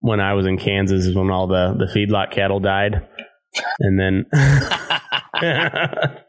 when 0.00 0.18
I 0.18 0.32
was 0.32 0.46
in 0.46 0.56
Kansas 0.56 1.04
is 1.04 1.14
when 1.14 1.30
all 1.30 1.46
the 1.46 1.74
the 1.78 1.86
feedlot 1.86 2.32
cattle 2.32 2.58
died, 2.58 3.06
and 3.80 4.00
then 4.00 4.26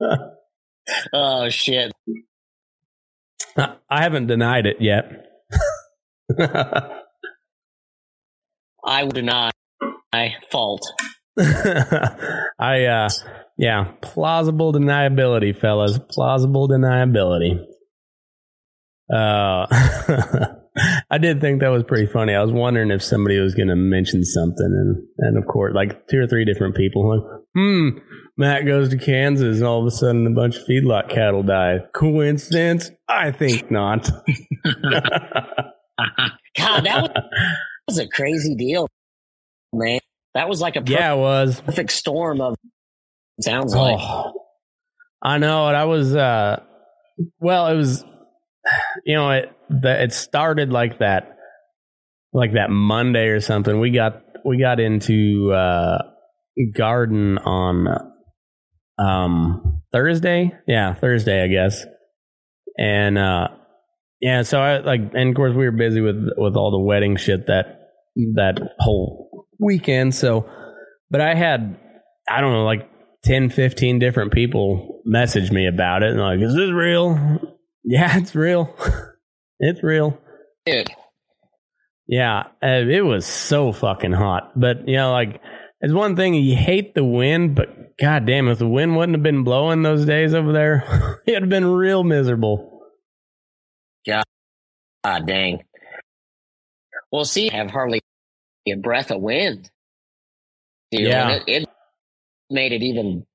oh, 1.12 1.48
shit. 1.48 1.92
I 3.56 4.02
haven't 4.02 4.26
denied 4.26 4.66
it 4.66 4.80
yet. 4.80 5.26
I 8.84 9.02
would 9.02 9.14
deny 9.14 9.50
fault. 10.50 10.82
I 11.38 12.84
uh 12.84 13.08
yeah, 13.58 13.92
plausible 14.02 14.72
deniability, 14.72 15.58
fellas. 15.58 15.98
Plausible 16.10 16.68
deniability. 16.68 17.64
Uh 19.12 19.66
I 21.10 21.18
did 21.18 21.40
think 21.40 21.60
that 21.60 21.70
was 21.70 21.84
pretty 21.84 22.06
funny. 22.06 22.34
I 22.34 22.42
was 22.42 22.52
wondering 22.52 22.90
if 22.90 23.02
somebody 23.02 23.38
was 23.38 23.54
going 23.54 23.68
to 23.68 23.76
mention 23.76 24.24
something, 24.24 24.58
and 24.58 25.08
and 25.18 25.38
of 25.38 25.46
course, 25.46 25.74
like 25.74 26.06
two 26.08 26.20
or 26.20 26.26
three 26.26 26.44
different 26.44 26.76
people, 26.76 27.08
like, 27.08 27.22
hmm, 27.54 27.88
Matt 28.36 28.66
goes 28.66 28.90
to 28.90 28.98
Kansas, 28.98 29.56
and 29.56 29.66
all 29.66 29.80
of 29.80 29.86
a 29.86 29.90
sudden, 29.90 30.26
a 30.26 30.30
bunch 30.30 30.56
of 30.56 30.66
feedlot 30.66 31.08
cattle 31.08 31.42
die. 31.42 31.78
Coincidence? 31.94 32.90
I 33.08 33.30
think 33.30 33.70
not. 33.70 34.04
God, 36.58 36.84
that 36.84 37.02
was, 37.02 37.10
that 37.14 37.24
was 37.88 37.98
a 37.98 38.08
crazy 38.08 38.54
deal, 38.54 38.86
man. 39.76 40.00
That 40.34 40.48
was 40.48 40.60
like 40.60 40.76
a 40.76 40.82
yeah, 40.84 41.14
it 41.14 41.18
was. 41.18 41.60
perfect 41.60 41.92
storm 41.92 42.40
of 42.40 42.56
sounds 43.40 43.74
like. 43.74 43.98
Oh, 43.98 44.32
I 45.22 45.38
know 45.38 45.68
it. 45.68 45.72
I 45.72 45.84
was, 45.84 46.14
uh, 46.14 46.62
well, 47.40 47.66
it 47.68 47.74
was, 47.74 48.04
you 49.04 49.16
know, 49.16 49.30
it, 49.30 49.52
the, 49.68 50.04
it 50.04 50.12
started 50.12 50.70
like 50.70 50.98
that, 50.98 51.38
like 52.32 52.52
that 52.52 52.70
Monday 52.70 53.28
or 53.28 53.40
something. 53.40 53.80
We 53.80 53.90
got, 53.90 54.22
we 54.44 54.58
got 54.58 54.78
into, 54.78 55.52
uh, 55.52 55.98
garden 56.74 57.38
on, 57.38 58.12
um, 58.98 59.82
Thursday. 59.92 60.52
Yeah, 60.68 60.94
Thursday, 60.94 61.42
I 61.42 61.48
guess. 61.48 61.84
And, 62.78 63.16
uh, 63.16 63.48
yeah, 64.20 64.42
so 64.42 64.60
I 64.60 64.78
like, 64.78 65.00
and 65.14 65.30
of 65.30 65.34
course 65.34 65.54
we 65.54 65.64
were 65.64 65.72
busy 65.72 66.00
with, 66.00 66.28
with 66.36 66.56
all 66.56 66.70
the 66.70 66.78
wedding 66.78 67.16
shit 67.16 67.46
that, 67.46 67.80
that 68.34 68.60
whole 68.78 69.25
weekend. 69.58 70.14
So, 70.14 70.48
but 71.10 71.20
I 71.20 71.34
had, 71.34 71.78
I 72.28 72.40
don't 72.40 72.52
know, 72.52 72.64
like 72.64 72.88
10, 73.24 73.50
15 73.50 73.98
different 73.98 74.32
people 74.32 75.02
message 75.04 75.50
me 75.50 75.66
about 75.66 76.02
it. 76.02 76.10
And 76.10 76.20
like, 76.20 76.40
is 76.40 76.54
this 76.54 76.70
real? 76.70 77.38
Yeah, 77.88 78.18
it's 78.18 78.34
real. 78.34 78.74
it's 79.60 79.80
real. 79.80 80.18
Dude, 80.64 80.88
Yeah, 82.08 82.46
uh, 82.60 82.82
it 82.88 83.04
was 83.04 83.24
so 83.24 83.70
fucking 83.70 84.10
hot. 84.10 84.58
But, 84.58 84.88
you 84.88 84.96
know, 84.96 85.12
like, 85.12 85.40
it's 85.80 85.94
one 85.94 86.16
thing 86.16 86.34
you 86.34 86.56
hate 86.56 86.96
the 86.96 87.04
wind, 87.04 87.54
but 87.54 87.68
god 87.96 88.26
damn, 88.26 88.48
if 88.48 88.58
the 88.58 88.66
wind 88.66 88.96
wouldn't 88.96 89.14
have 89.16 89.22
been 89.22 89.44
blowing 89.44 89.82
those 89.82 90.04
days 90.04 90.34
over 90.34 90.52
there, 90.52 91.20
it'd 91.28 91.42
have 91.42 91.48
been 91.48 91.64
real 91.64 92.02
miserable. 92.02 92.80
God, 94.04 94.24
ah, 95.04 95.20
dang. 95.20 95.60
Well, 97.12 97.24
see, 97.24 97.48
I 97.50 97.54
have 97.54 97.70
hardly 97.70 98.00
a 98.72 98.76
breath 98.76 99.10
of 99.10 99.20
wind. 99.20 99.70
Dude, 100.90 101.02
Yeah. 101.08 101.30
It, 101.32 101.42
it 101.46 101.68
made 102.50 102.72
it 102.72 102.82
even. 102.82 103.26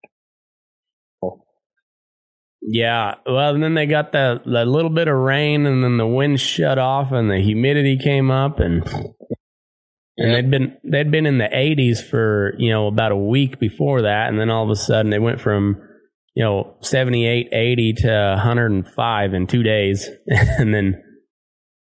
Yeah, 2.63 3.15
well, 3.25 3.55
and 3.55 3.63
then 3.63 3.73
they 3.73 3.87
got 3.87 4.11
the, 4.11 4.39
the 4.45 4.65
little 4.65 4.91
bit 4.91 5.07
of 5.07 5.15
rain, 5.15 5.65
and 5.65 5.83
then 5.83 5.97
the 5.97 6.05
wind 6.05 6.39
shut 6.39 6.77
off, 6.77 7.11
and 7.11 7.29
the 7.29 7.39
humidity 7.39 7.97
came 7.97 8.29
up, 8.29 8.59
and 8.59 8.83
and 10.17 10.31
Yep. 10.31 10.35
they'd 10.35 10.51
been 10.51 10.77
they'd 10.83 11.11
been 11.11 11.25
in 11.25 11.39
the 11.39 11.49
80s 11.51 12.07
for 12.07 12.53
you 12.59 12.69
know 12.69 12.85
about 12.85 13.11
a 13.11 13.17
week 13.17 13.59
before 13.59 14.03
that, 14.03 14.29
and 14.29 14.39
then 14.39 14.51
all 14.51 14.63
of 14.63 14.69
a 14.69 14.75
sudden 14.75 15.09
they 15.09 15.17
went 15.17 15.41
from 15.41 15.81
you 16.35 16.43
know 16.43 16.75
78, 16.81 17.47
80 17.51 17.93
to 17.93 18.07
105 18.35 19.33
in 19.33 19.47
two 19.47 19.63
days, 19.63 20.07
and 20.27 20.71
then, 20.71 21.01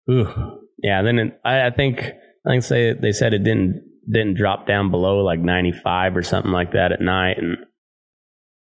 ooh, 0.09 0.61
yeah, 0.81 1.01
then 1.01 1.19
it, 1.19 1.39
I, 1.43 1.65
I 1.65 1.69
think 1.71 2.09
I 2.49 2.53
think 2.53 2.63
say 2.63 2.93
they 2.93 3.11
said 3.11 3.35
it 3.35 3.43
didn't 3.43 3.83
didn't 4.11 4.35
drop 4.35 4.65
down 4.65 4.89
below 4.89 5.19
like 5.19 5.39
95 5.39 6.17
or 6.17 6.23
something 6.23 6.51
like 6.51 6.71
that 6.71 6.91
at 6.91 6.99
night, 6.99 7.37
and 7.37 7.57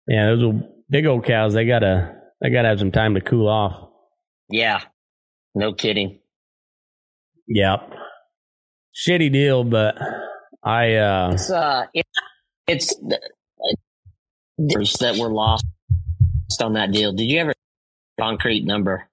yeah, 0.07 0.27
those 0.27 0.53
big 0.91 1.07
old 1.07 1.25
cows. 1.25 1.55
They 1.55 1.65
gotta 1.65 2.15
they 2.43 2.51
gotta 2.51 2.69
have 2.69 2.79
some 2.79 2.93
time 2.93 3.15
to 3.15 3.23
cool 3.23 3.49
off. 3.49 3.89
Yeah, 4.51 4.83
no 5.55 5.73
kidding. 5.73 6.21
Yeah, 7.47 7.77
shitty 8.95 9.33
deal, 9.33 9.65
but 9.65 9.97
I 10.63 10.97
uh 10.97 11.31
It's 11.33 11.51
uh, 11.51 11.87
it, 11.95 12.07
it's 12.67 12.95
the 12.97 13.19
that 15.01 15.17
were 15.17 15.33
lost 15.33 15.65
on 16.61 16.75
that 16.75 16.93
deal. 16.93 17.15
Did 17.15 17.31
you 17.31 17.41
ever 17.41 17.55
concrete 18.21 18.67
number? 18.67 19.09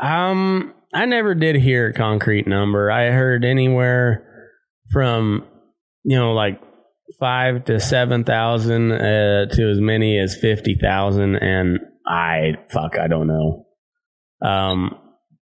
Um, 0.00 0.74
I 0.92 1.06
never 1.06 1.34
did 1.34 1.56
hear 1.56 1.88
a 1.88 1.92
concrete 1.92 2.46
number. 2.46 2.90
I 2.90 3.10
heard 3.10 3.44
anywhere 3.44 4.26
from 4.92 5.46
you 6.04 6.18
know 6.18 6.32
like 6.32 6.60
five 7.18 7.64
to 7.66 7.80
seven 7.80 8.24
thousand 8.24 8.92
uh, 8.92 9.46
to 9.46 9.70
as 9.70 9.80
many 9.80 10.18
as 10.18 10.36
fifty 10.36 10.74
thousand, 10.74 11.36
and 11.36 11.78
I 12.06 12.54
fuck, 12.70 12.98
I 12.98 13.08
don't 13.08 13.26
know. 13.28 13.66
Um, 14.44 14.98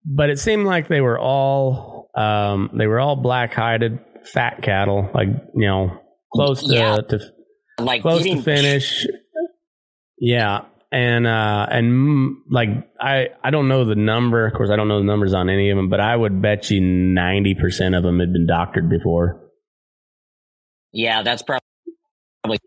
but 0.05 0.30
it 0.30 0.38
seemed 0.38 0.66
like 0.66 0.88
they 0.88 1.01
were 1.01 1.18
all 1.18 2.11
um 2.14 2.70
they 2.74 2.86
were 2.86 3.01
all 3.01 3.16
black 3.16 3.55
hided 3.55 3.99
fat 4.32 4.62
cattle, 4.62 5.11
like 5.14 5.28
you 5.55 5.66
know 5.66 5.99
close 6.34 6.62
to, 6.66 6.74
Yeah. 6.74 6.97
to 7.09 7.20
Like 7.78 8.03
close 8.03 8.22
to 8.22 8.40
finish. 8.43 9.07
Yeah, 10.18 10.66
and 10.93 11.26
uh, 11.26 11.66
and 11.70 12.36
like 12.51 12.68
I 13.01 13.28
I 13.43 13.51
don't 13.51 13.66
know 13.66 13.84
the 13.84 13.95
number. 13.95 14.47
Of 14.47 14.53
course, 14.53 14.70
I 14.70 14.76
don't 14.76 14.88
know 14.88 14.99
the 14.99 15.07
numbers 15.07 15.32
on 15.32 15.49
any 15.49 15.70
of 15.70 15.76
them, 15.76 15.88
but 15.88 16.01
I 16.01 16.14
would 16.14 16.43
bet 16.43 16.70
you 16.70 16.80
ninety 16.80 17.55
percent 17.55 17.95
of 17.95 18.03
them 18.03 18.20
had 18.20 18.32
been 18.32 18.47
doctored 18.47 18.90
before. 18.90 19.40
Yeah, 20.93 21.22
that's 21.22 21.43
probably 21.43 22.59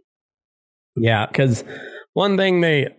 Yeah, 0.96 1.28
because 1.28 1.64
one 2.14 2.38
thing 2.38 2.62
they, 2.62 2.96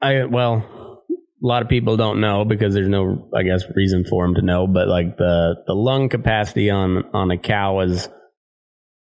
I 0.00 0.24
well, 0.24 1.02
a 1.10 1.46
lot 1.46 1.62
of 1.62 1.68
people 1.68 1.98
don't 1.98 2.20
know 2.20 2.46
because 2.46 2.72
there's 2.72 2.88
no, 2.88 3.28
I 3.34 3.42
guess, 3.42 3.64
reason 3.74 4.04
for 4.08 4.24
them 4.24 4.36
to 4.36 4.42
know. 4.42 4.66
But 4.66 4.88
like 4.88 5.18
the 5.18 5.56
the 5.66 5.74
lung 5.74 6.08
capacity 6.08 6.70
on 6.70 7.04
on 7.12 7.30
a 7.30 7.36
cow 7.36 7.80
is 7.80 8.08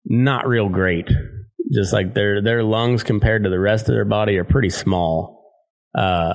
not 0.05 0.47
real 0.47 0.69
great. 0.69 1.09
Just 1.73 1.91
like 1.91 2.13
their 2.13 2.41
their 2.41 2.63
lungs 2.63 3.03
compared 3.03 3.43
to 3.43 3.49
the 3.49 3.59
rest 3.59 3.89
of 3.89 3.95
their 3.95 4.05
body 4.05 4.37
are 4.37 4.45
pretty 4.45 4.69
small, 4.69 5.36
uh, 5.97 6.33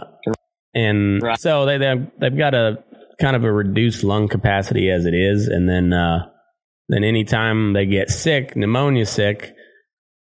and 0.75 1.23
Right. 1.23 1.39
so 1.39 1.67
they 1.67 1.79
they've, 1.79 2.07
they've 2.19 2.37
got 2.39 2.55
a 2.55 2.83
kind 3.21 3.37
of 3.37 3.45
a 3.45 3.53
reduced 3.53 4.03
lung 4.05 4.29
capacity 4.29 4.91
as 4.91 5.07
it 5.07 5.15
is, 5.15 5.47
and 5.49 5.69
then 5.69 5.93
uh, 5.93 6.27
then 6.89 7.05
anytime 7.05 7.73
they 7.73 7.87
get 7.87 8.11
sick, 8.11 8.57
pneumonia 8.57 9.07
sick, 9.07 9.55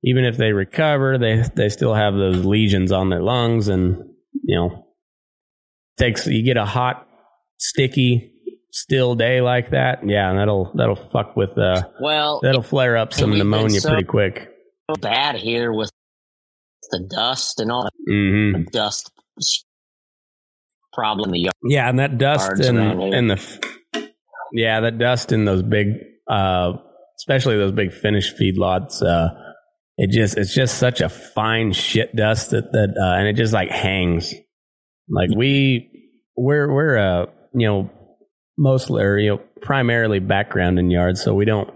even 0.03 0.25
if 0.25 0.37
they 0.37 0.51
recover, 0.51 1.17
they 1.17 1.43
they 1.55 1.69
still 1.69 1.93
have 1.93 2.13
those 2.15 2.43
lesions 2.45 2.91
on 2.91 3.09
their 3.09 3.21
lungs, 3.21 3.67
and 3.67 4.03
you 4.43 4.55
know, 4.55 4.85
takes 5.97 6.25
you 6.27 6.43
get 6.43 6.57
a 6.57 6.65
hot, 6.65 7.07
sticky, 7.57 8.31
still 8.71 9.15
day 9.15 9.41
like 9.41 9.69
that, 9.71 9.99
yeah, 10.07 10.29
and 10.29 10.39
that'll 10.39 10.71
that'll 10.75 10.95
fuck 10.95 11.35
with 11.35 11.57
uh 11.57 11.83
well 12.01 12.39
that'll 12.41 12.63
flare 12.63 12.97
up 12.97 13.13
some 13.13 13.37
pneumonia 13.37 13.79
so- 13.79 13.89
pretty 13.89 14.05
quick. 14.05 14.49
bad 15.01 15.35
here 15.35 15.71
with 15.71 15.91
the 16.91 17.07
dust 17.07 17.59
and 17.59 17.71
all 17.71 17.83
that 17.83 17.93
hmm 18.07 18.63
dust 18.71 19.11
problem. 20.93 21.31
The 21.31 21.39
yard. 21.39 21.55
Yeah, 21.63 21.89
and 21.89 21.99
that 21.99 22.17
dust 22.17 22.51
and 22.59 22.79
and 22.79 23.29
the 23.29 23.59
yeah, 24.51 24.81
that 24.81 24.97
dust 24.97 25.31
in 25.31 25.45
those 25.45 25.63
big 25.63 25.95
uh, 26.27 26.73
especially 27.17 27.57
those 27.57 27.71
big 27.71 27.91
finished 27.91 28.37
feedlots. 28.37 29.01
Uh, 29.01 29.29
it 29.97 30.11
just 30.11 30.37
it's 30.37 30.53
just 30.53 30.77
such 30.77 31.01
a 31.01 31.09
fine 31.09 31.73
shit 31.73 32.15
dust 32.15 32.51
that 32.51 32.71
that 32.71 32.95
uh, 32.97 33.17
and 33.17 33.27
it 33.27 33.33
just 33.33 33.53
like 33.53 33.69
hangs. 33.69 34.33
Like 35.09 35.29
we 35.35 36.11
we're 36.37 36.71
we're 36.71 36.97
uh 36.97 37.25
you 37.53 37.67
know 37.67 37.89
mostly 38.57 39.03
or 39.03 39.17
you 39.17 39.29
know 39.31 39.41
primarily 39.61 40.19
background 40.19 40.79
in 40.79 40.89
yards, 40.89 41.21
so 41.21 41.33
we 41.33 41.45
don't 41.45 41.69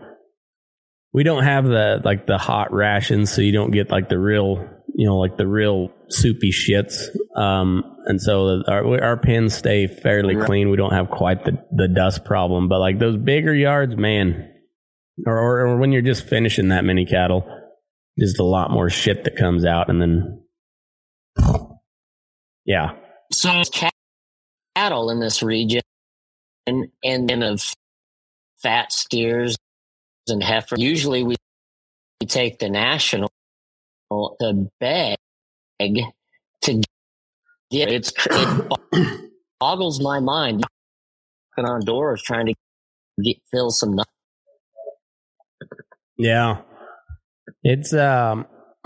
we 1.12 1.24
don't 1.24 1.44
have 1.44 1.66
the 1.66 2.02
like 2.04 2.26
the 2.26 2.38
hot 2.38 2.74
rations, 2.74 3.32
so 3.32 3.42
you 3.42 3.52
don't 3.52 3.72
get 3.72 3.92
like 3.92 4.08
the 4.08 4.20
real 4.20 4.70
you 4.96 5.06
know 5.06 5.18
like 5.18 5.38
the 5.38 5.48
real 5.48 5.90
soupy 6.14 6.52
shits. 6.52 7.08
Um, 7.36 7.84
and 8.06 8.22
so 8.22 8.64
our 8.68 9.04
our 9.04 9.18
pins 9.18 9.56
stay 9.56 9.88
fairly 9.88 10.36
clean. 10.36 10.70
We 10.70 10.78
don't 10.78 10.94
have 10.94 11.10
quite 11.10 11.46
the 11.46 11.58
the 11.72 11.88
dust 11.88 12.26
problem, 12.26 12.68
but 12.70 12.80
like 12.80 13.00
those 13.00 13.18
bigger 13.18 13.54
yards, 13.54 13.96
man, 13.96 14.52
or 15.26 15.38
or, 15.38 15.68
or 15.68 15.78
when 15.78 15.92
you're 15.92 16.02
just 16.02 16.28
finishing 16.28 16.70
that 16.70 16.84
many 16.84 17.06
cattle, 17.06 17.46
just 18.20 18.40
a 18.40 18.44
lot 18.44 18.72
more 18.72 18.90
shit 18.90 19.24
that 19.24 19.38
comes 19.38 19.66
out, 19.66 19.90
and 19.90 20.02
then 20.02 20.44
yeah, 22.66 22.92
So 23.32 23.62
cattle 24.76 25.10
in 25.10 25.20
this 25.20 25.44
region 25.44 25.82
and 26.66 26.88
and 27.04 27.30
then 27.30 27.44
of 27.44 27.74
fat 28.62 28.92
steers 28.92 29.58
and 30.28 30.44
heifer. 30.44 30.76
Usually 30.78 31.24
we 31.24 31.36
we 32.22 32.28
take 32.28 32.60
the 32.60 32.70
national 32.70 33.30
to 34.12 34.70
beg 34.80 35.18
to 36.62 36.82
get 37.72 37.90
it's 37.90 38.14
it 38.30 39.30
boggles 39.60 40.02
my 40.02 40.20
mind 40.20 40.64
knocking 41.58 41.70
on 41.70 41.82
doors 41.86 42.22
trying 42.22 42.48
to 42.48 42.54
get 43.24 43.38
fill 43.52 43.72
some. 43.72 43.98
Yeah. 46.18 46.62
It's 47.64 47.94
um 47.94 48.46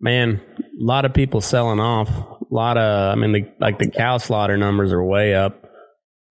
man, 0.00 0.40
a 0.58 0.84
lot 0.84 1.04
of 1.04 1.14
people 1.14 1.40
selling 1.40 1.80
off. 1.80 2.08
A 2.08 2.54
lot 2.54 2.76
of 2.76 3.12
I 3.12 3.14
mean 3.14 3.32
the 3.32 3.52
like 3.60 3.78
the 3.78 3.90
cow 3.90 4.18
slaughter 4.18 4.56
numbers 4.56 4.92
are 4.92 5.02
way 5.02 5.34
up. 5.34 5.64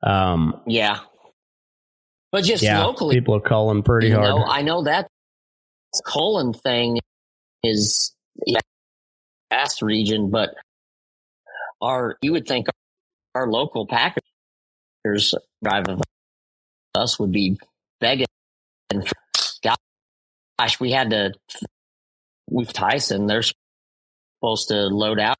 Um 0.03 0.61
Yeah. 0.67 0.99
But 2.31 2.45
just 2.45 2.63
yeah, 2.63 2.85
locally, 2.85 3.15
people 3.15 3.35
are 3.35 3.41
calling 3.41 3.83
pretty 3.83 4.09
hard. 4.09 4.29
know, 4.29 4.45
I 4.45 4.61
know 4.61 4.83
that 4.83 5.07
colon 6.05 6.53
thing 6.53 6.99
is 7.61 8.15
yeah, 8.45 8.59
vast 9.51 9.81
region, 9.81 10.31
but 10.31 10.55
our 11.81 12.17
you 12.21 12.31
would 12.31 12.47
think 12.47 12.67
our 13.35 13.47
local 13.47 13.85
packers 13.85 15.35
driving 15.63 16.01
us 16.95 17.19
would 17.19 17.31
be 17.31 17.59
begging. 17.99 18.27
And 18.89 19.07
gosh, 20.59 20.79
we 20.79 20.91
had 20.91 21.11
to 21.11 21.33
with 22.49 22.73
Tyson. 22.73 23.27
They're 23.27 23.43
supposed 23.43 24.69
to 24.69 24.87
load 24.87 25.19
out. 25.19 25.37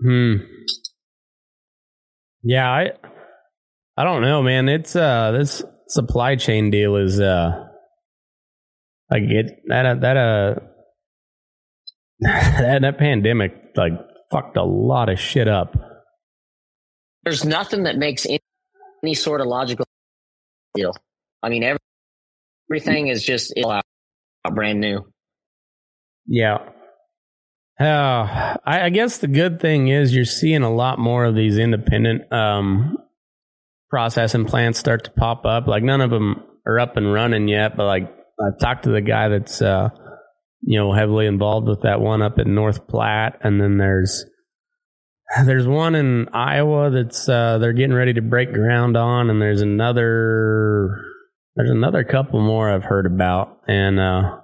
Hmm. 0.00 0.34
Yeah, 2.42 2.70
I 2.70 2.92
I 3.96 4.04
don't 4.04 4.22
know, 4.22 4.42
man. 4.42 4.68
It's 4.68 4.94
uh 4.94 5.32
this 5.32 5.62
supply 5.88 6.36
chain 6.36 6.70
deal 6.70 6.96
is 6.96 7.20
uh 7.20 7.67
like 9.10 9.22
it 9.24 9.62
that 9.66 9.86
uh, 9.86 9.94
that 9.96 10.16
uh 10.16 10.54
that, 12.20 12.82
that 12.82 12.98
pandemic 12.98 13.52
like 13.76 13.92
fucked 14.30 14.56
a 14.56 14.64
lot 14.64 15.08
of 15.08 15.18
shit 15.18 15.48
up. 15.48 15.76
There's 17.24 17.44
nothing 17.44 17.84
that 17.84 17.96
makes 17.96 18.26
any, 18.26 18.40
any 19.02 19.14
sort 19.14 19.40
of 19.40 19.46
logical 19.46 19.84
deal. 20.74 20.92
I 21.42 21.48
mean, 21.48 21.62
every, 21.62 21.78
everything 22.70 23.08
is 23.08 23.22
just 23.22 23.52
out, 23.58 23.84
brand 24.54 24.80
new. 24.80 25.06
Yeah. 26.26 26.58
Uh, 27.80 28.56
I, 28.64 28.82
I 28.82 28.88
guess 28.90 29.18
the 29.18 29.28
good 29.28 29.60
thing 29.60 29.88
is 29.88 30.14
you're 30.14 30.24
seeing 30.24 30.62
a 30.62 30.74
lot 30.74 30.98
more 30.98 31.24
of 31.24 31.34
these 31.34 31.58
independent 31.58 32.32
um, 32.32 32.98
processing 33.88 34.44
plants 34.44 34.78
start 34.78 35.04
to 35.04 35.10
pop 35.12 35.44
up. 35.46 35.68
Like 35.68 35.84
none 35.84 36.00
of 36.00 36.10
them 36.10 36.42
are 36.66 36.80
up 36.80 36.96
and 36.96 37.12
running 37.12 37.46
yet, 37.46 37.76
but 37.76 37.86
like 37.86 38.12
I've 38.40 38.58
talked 38.58 38.84
to 38.84 38.90
the 38.90 39.00
guy 39.00 39.28
that's 39.28 39.60
uh, 39.60 39.90
you 40.62 40.78
know 40.78 40.92
heavily 40.92 41.26
involved 41.26 41.68
with 41.68 41.82
that 41.82 42.00
one 42.00 42.22
up 42.22 42.38
in 42.38 42.54
North 42.54 42.86
Platte, 42.88 43.38
and 43.42 43.60
then 43.60 43.78
there's 43.78 44.24
there's 45.44 45.66
one 45.66 45.94
in 45.94 46.28
Iowa 46.32 46.90
that's 46.90 47.28
uh, 47.28 47.58
they're 47.58 47.72
getting 47.72 47.94
ready 47.94 48.14
to 48.14 48.22
break 48.22 48.52
ground 48.52 48.96
on, 48.96 49.30
and 49.30 49.40
there's 49.42 49.60
another 49.60 51.04
there's 51.56 51.70
another 51.70 52.04
couple 52.04 52.40
more 52.40 52.70
I've 52.70 52.84
heard 52.84 53.06
about, 53.06 53.58
and 53.66 53.98
uh, 53.98 54.38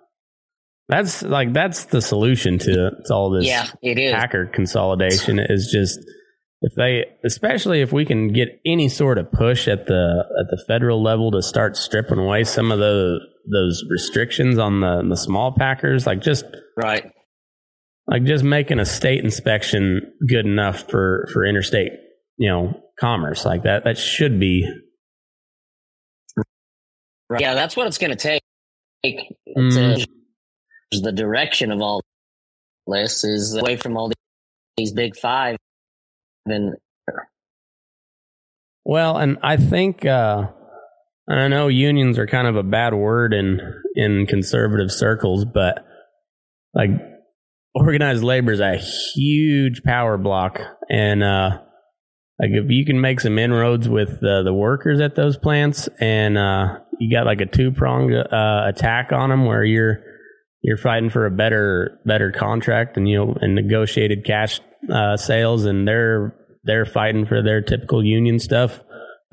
that's 0.88 1.22
like 1.22 1.53
that's 1.53 1.84
the 1.86 2.03
solution 2.03 2.59
to, 2.59 2.90
to 3.07 3.14
all 3.14 3.30
this 3.30 3.47
Yeah, 3.47 3.68
it 3.82 3.99
is. 3.99 4.12
packer 4.12 4.47
consolidation 4.47 5.38
is 5.38 5.70
just 5.72 5.99
if 6.61 6.74
they 6.76 7.05
especially 7.24 7.80
if 7.80 7.92
we 7.92 8.05
can 8.05 8.32
get 8.32 8.49
any 8.66 8.88
sort 8.88 9.18
of 9.18 9.30
push 9.32 9.68
at 9.68 9.86
the 9.86 10.24
at 10.40 10.47
the 10.51 10.62
federal 10.66 11.03
level 11.03 11.30
to 11.30 11.42
start 11.42 11.76
stripping 11.76 12.18
away 12.18 12.45
some 12.45 12.70
of 12.70 12.78
the 12.78 13.18
those 13.51 13.84
restrictions 13.90 14.59
on 14.59 14.80
the 14.80 15.03
the 15.09 15.16
small 15.16 15.53
packers 15.57 16.07
like 16.07 16.20
just 16.20 16.45
Right. 16.76 17.11
like 18.07 18.24
just 18.24 18.45
making 18.45 18.78
a 18.80 18.84
state 18.84 19.22
inspection 19.24 20.12
good 20.26 20.47
enough 20.47 20.88
for 20.90 21.28
for 21.32 21.45
interstate 21.45 21.92
you 22.38 22.51
know 22.51 22.80
commerce 22.99 23.45
like 23.45 23.62
that 23.64 23.84
that 23.84 23.99
should 23.99 24.40
be 24.40 24.66
Right. 27.30 27.40
Yeah, 27.40 27.55
that's 27.55 27.76
what 27.76 27.86
it's 27.86 27.99
going 27.99 28.11
to 28.11 28.16
take. 28.16 28.42
Mm. 29.57 29.97
To, 30.92 31.01
the 31.01 31.12
direction 31.12 31.72
of 31.72 31.80
all 31.80 32.01
this 32.86 33.24
is 33.24 33.57
away 33.57 33.76
from 33.76 33.97
all 33.97 34.11
these 34.76 34.92
big 34.92 35.16
five. 35.16 35.57
And 36.47 36.74
Well, 38.84 39.16
and 39.16 39.38
I 39.42 39.57
think 39.57 40.05
uh, 40.05 40.49
I 41.29 41.49
know 41.49 41.68
unions 41.68 42.18
are 42.18 42.27
kind 42.27 42.47
of 42.47 42.57
a 42.57 42.62
bad 42.62 42.95
word 42.95 43.33
in 43.33 43.61
in 43.95 44.27
conservative 44.27 44.93
circles, 44.93 45.45
but 45.45 45.85
like 46.75 46.91
organized 47.75 48.22
labor 48.22 48.53
is 48.53 48.61
a 48.61 48.77
huge 48.77 49.83
power 49.83 50.18
block, 50.18 50.61
and 50.91 51.22
uh, 51.22 51.59
like 52.39 52.51
if 52.51 52.68
you 52.68 52.85
can 52.85 53.01
make 53.01 53.20
some 53.20 53.39
inroads 53.39 53.89
with 53.89 54.22
uh, 54.22 54.43
the 54.43 54.53
workers 54.53 55.01
at 55.01 55.14
those 55.14 55.37
plants, 55.37 55.89
and 56.01 56.37
uh, 56.37 56.79
you 56.99 57.16
got 57.16 57.27
like 57.27 57.41
a 57.41 57.47
two 57.47 57.72
pronged 57.72 58.14
uh, 58.14 58.62
attack 58.66 59.12
on 59.12 59.31
them, 59.31 59.47
where 59.47 59.64
you're 59.64 60.03
you're 60.62 60.79
fighting 60.79 61.11
for 61.11 61.27
a 61.27 61.31
better 61.31 62.01
better 62.05 62.33
contract 62.33 62.97
and 62.97 63.09
you 63.09 63.16
know 63.16 63.37
and 63.41 63.55
negotiated 63.55 64.25
cash 64.25 64.61
uh, 64.93 65.16
sales, 65.16 65.64
and 65.64 65.89
they're 65.89 66.35
they're 66.64 66.87
fighting 66.87 67.25
for 67.27 67.43
their 67.43 67.61
typical 67.61 68.05
union 68.05 68.39
stuff, 68.39 68.81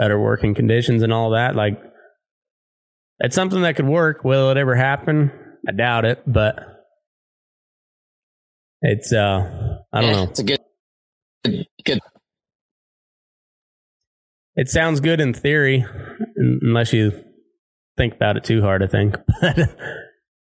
better 0.01 0.19
working 0.19 0.55
conditions 0.55 1.03
and 1.03 1.13
all 1.13 1.29
that. 1.29 1.55
Like, 1.55 1.79
it's 3.19 3.35
something 3.35 3.61
that 3.61 3.75
could 3.75 3.85
work. 3.87 4.23
Will 4.23 4.49
it 4.49 4.57
ever 4.57 4.75
happen? 4.75 5.31
I 5.67 5.73
doubt 5.73 6.05
it, 6.05 6.23
but 6.25 6.55
it's 8.81 9.13
uh, 9.13 9.77
I 9.93 10.01
don't 10.01 10.09
yeah, 10.09 10.15
know. 10.15 10.23
It's 10.23 10.39
a 10.39 10.43
good, 10.43 10.59
good. 11.85 11.99
It 14.55 14.69
sounds 14.69 15.01
good 15.01 15.21
in 15.21 15.35
theory, 15.35 15.85
unless 16.35 16.93
you 16.93 17.11
think 17.95 18.15
about 18.15 18.37
it 18.37 18.43
too 18.43 18.63
hard. 18.63 18.81
I 18.81 18.87
think, 18.87 19.15
but 19.41 19.59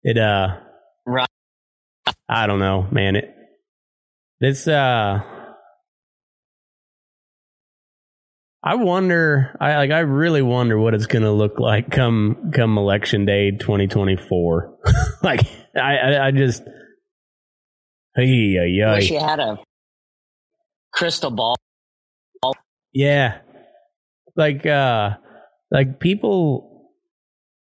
it 0.04 0.18
uh, 0.18 0.58
Right. 1.06 1.30
I 2.28 2.46
don't 2.46 2.60
know, 2.60 2.90
man. 2.92 3.16
It 3.16 3.34
this 4.42 4.68
uh. 4.68 5.35
I 8.68 8.76
wonder. 8.76 9.56
I 9.62 9.78
like. 9.78 9.92
I 9.92 10.00
really 10.00 10.42
wonder 10.42 10.80
what 10.80 10.96
it's 10.96 11.06
going 11.06 11.22
to 11.22 11.32
look 11.32 11.60
like 11.60 11.92
come 11.92 12.52
come 12.52 12.80
election 12.80 13.26
day, 13.26 13.52
twenty 13.52 13.88
twenty 13.88 14.18
four. 14.18 14.78
Like, 15.24 15.42
I, 15.76 15.98
I, 15.98 16.28
I 16.28 16.32
just, 16.32 16.62
hey, 18.16 18.26
yeah, 18.68 18.94
Wish 18.94 19.10
you 19.10 19.20
had 19.20 19.40
a 19.40 19.58
crystal 20.94 21.32
ball. 21.32 21.56
yeah. 22.94 23.40
Like, 24.36 24.68
uh, 24.68 25.16
like 25.72 26.00
people, 26.00 26.92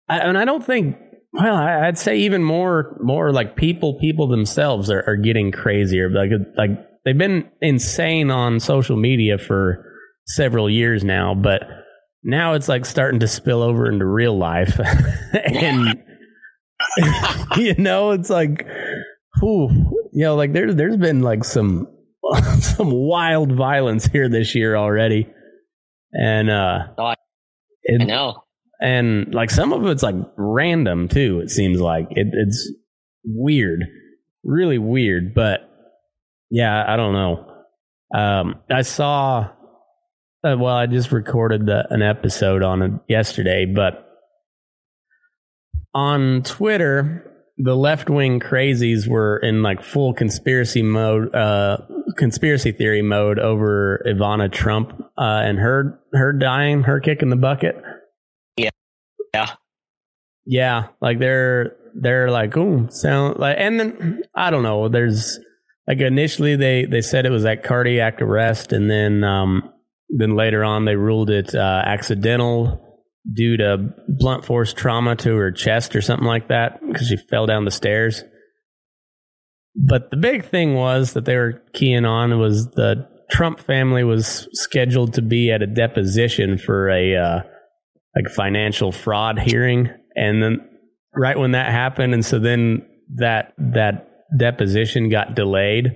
I, 0.08 0.20
and 0.20 0.38
I 0.38 0.46
don't 0.46 0.64
think. 0.64 0.96
Well, 1.34 1.54
I, 1.54 1.86
I'd 1.86 1.98
say 1.98 2.18
even 2.20 2.42
more, 2.42 2.96
more 3.02 3.30
like 3.30 3.56
people, 3.56 3.98
people 4.00 4.28
themselves 4.28 4.90
are, 4.90 5.04
are 5.06 5.16
getting 5.16 5.52
crazier. 5.52 6.08
Like, 6.08 6.30
like 6.56 6.70
they've 7.04 7.18
been 7.18 7.50
insane 7.60 8.30
on 8.30 8.58
social 8.58 8.96
media 8.96 9.36
for 9.36 9.84
several 10.34 10.68
years 10.70 11.04
now, 11.04 11.34
but 11.34 11.62
now 12.22 12.54
it's 12.54 12.68
like 12.68 12.84
starting 12.86 13.20
to 13.20 13.28
spill 13.28 13.62
over 13.62 13.90
into 13.90 14.04
real 14.06 14.36
life, 14.36 14.78
and 15.44 16.02
you 17.56 17.74
know, 17.74 18.10
it's 18.12 18.30
like, 18.30 18.66
whew, 19.40 19.68
you 20.12 20.24
know, 20.24 20.36
like 20.36 20.52
there's 20.52 20.74
there's 20.76 20.96
been 20.96 21.20
like 21.22 21.44
some 21.44 21.86
some 22.60 22.90
wild 22.90 23.52
violence 23.52 24.06
here 24.06 24.28
this 24.28 24.54
year 24.54 24.76
already, 24.76 25.26
and 26.12 26.50
uh, 26.50 26.80
Oh, 26.98 27.14
It, 27.82 28.02
I 28.02 28.04
know. 28.04 28.42
and 28.80 29.34
like 29.34 29.50
some 29.50 29.72
of 29.72 29.86
it's 29.86 30.02
like 30.02 30.16
random 30.36 31.08
too. 31.08 31.40
It 31.40 31.50
seems 31.50 31.80
like 31.80 32.06
it, 32.10 32.28
it's 32.32 32.72
weird, 33.24 33.84
really 34.44 34.78
weird. 34.78 35.34
But 35.34 35.60
yeah, 36.50 36.84
I 36.86 36.96
don't 36.96 37.12
know. 37.14 37.46
Um, 38.14 38.54
I 38.70 38.82
saw. 38.82 39.50
Uh, 40.42 40.56
well, 40.58 40.74
I 40.74 40.86
just 40.86 41.12
recorded 41.12 41.66
the, 41.66 41.86
an 41.90 42.02
episode 42.02 42.62
on 42.62 42.82
it 42.82 42.92
yesterday, 43.08 43.66
but 43.66 44.06
on 45.92 46.42
Twitter, 46.42 47.30
the 47.58 47.76
left 47.76 48.08
wing 48.08 48.40
crazies 48.40 49.06
were 49.06 49.36
in 49.36 49.62
like 49.62 49.82
full 49.82 50.14
conspiracy 50.14 50.82
mode, 50.82 51.34
uh, 51.34 51.78
conspiracy 52.16 52.72
theory 52.72 53.02
mode 53.02 53.38
over 53.38 54.02
Ivana 54.06 54.50
Trump 54.50 54.92
uh, 55.18 55.42
and 55.44 55.58
her 55.58 56.00
her 56.12 56.32
dying, 56.32 56.84
her 56.84 57.00
kicking 57.00 57.28
the 57.28 57.36
bucket. 57.36 57.76
Yeah. 58.56 58.70
Yeah, 59.34 59.54
yeah. 60.46 60.86
like 61.02 61.18
they're 61.18 61.76
they're 61.94 62.30
like, 62.30 62.56
oh, 62.56 62.88
sound 62.90 63.38
like, 63.38 63.56
and 63.58 63.78
then 63.78 64.22
I 64.34 64.50
don't 64.50 64.62
know. 64.62 64.88
There's 64.88 65.38
like 65.86 65.98
initially 66.00 66.56
they 66.56 66.86
they 66.86 67.02
said 67.02 67.26
it 67.26 67.30
was 67.30 67.44
like 67.44 67.62
cardiac 67.62 68.22
arrest, 68.22 68.72
and 68.72 68.90
then 68.90 69.22
um 69.22 69.70
then 70.16 70.34
later 70.34 70.64
on 70.64 70.84
they 70.84 70.96
ruled 70.96 71.30
it 71.30 71.54
uh, 71.54 71.82
accidental 71.84 72.86
due 73.32 73.56
to 73.56 73.92
blunt 74.08 74.44
force 74.44 74.72
trauma 74.72 75.14
to 75.14 75.36
her 75.36 75.52
chest 75.52 75.94
or 75.94 76.00
something 76.00 76.26
like 76.26 76.48
that 76.48 76.80
because 76.86 77.08
she 77.08 77.16
fell 77.16 77.46
down 77.46 77.64
the 77.64 77.70
stairs. 77.70 78.24
But 79.76 80.10
the 80.10 80.16
big 80.16 80.46
thing 80.46 80.74
was 80.74 81.12
that 81.12 81.24
they 81.24 81.36
were 81.36 81.62
keying 81.72 82.04
on 82.04 82.38
was 82.38 82.70
the 82.70 83.08
Trump 83.30 83.60
family 83.60 84.02
was 84.02 84.48
scheduled 84.52 85.14
to 85.14 85.22
be 85.22 85.52
at 85.52 85.62
a 85.62 85.66
deposition 85.66 86.58
for 86.58 86.90
a 86.90 87.16
uh, 87.16 87.42
like 88.16 88.32
financial 88.34 88.90
fraud 88.90 89.38
hearing, 89.38 89.88
and 90.16 90.42
then 90.42 90.68
right 91.14 91.38
when 91.38 91.52
that 91.52 91.70
happened, 91.70 92.12
and 92.12 92.24
so 92.24 92.40
then 92.40 92.84
that 93.16 93.52
that 93.58 94.08
deposition 94.36 95.08
got 95.08 95.36
delayed, 95.36 95.92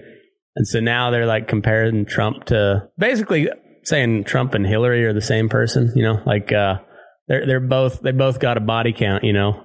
and 0.55 0.67
so 0.67 0.79
now 0.79 1.11
they're 1.11 1.27
like 1.27 1.49
comparing 1.49 2.07
Trump 2.07 2.45
to 2.47 2.89
basically 2.97 3.49
saying 3.85 4.25
Trump 4.25 4.55
and 4.55 4.67
Hillary 4.67 5.05
are 5.05 5.13
the 5.13 5.21
same 5.23 5.49
person. 5.49 5.93
You 5.95 6.03
know, 6.03 6.23
like 6.27 6.53
uh, 6.53 6.79
they're 7.29 7.47
they're 7.47 7.61
both 7.61 8.01
they 8.01 8.13
both 8.13 8.41
got 8.41 8.57
a 8.57 8.61
body 8.61 8.93
count. 8.93 9.25
You 9.25 9.33
know, 9.33 9.65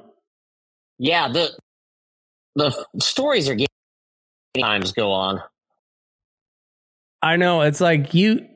Yeah, 0.98 1.30
the 1.32 1.50
the 2.56 2.86
stories 3.00 3.50
are 3.50 3.56
getting 3.56 3.68
times 4.58 4.92
go 4.92 5.12
on. 5.12 5.42
I 7.22 7.36
know 7.36 7.62
it's 7.62 7.82
like 7.82 8.14
you 8.14 8.48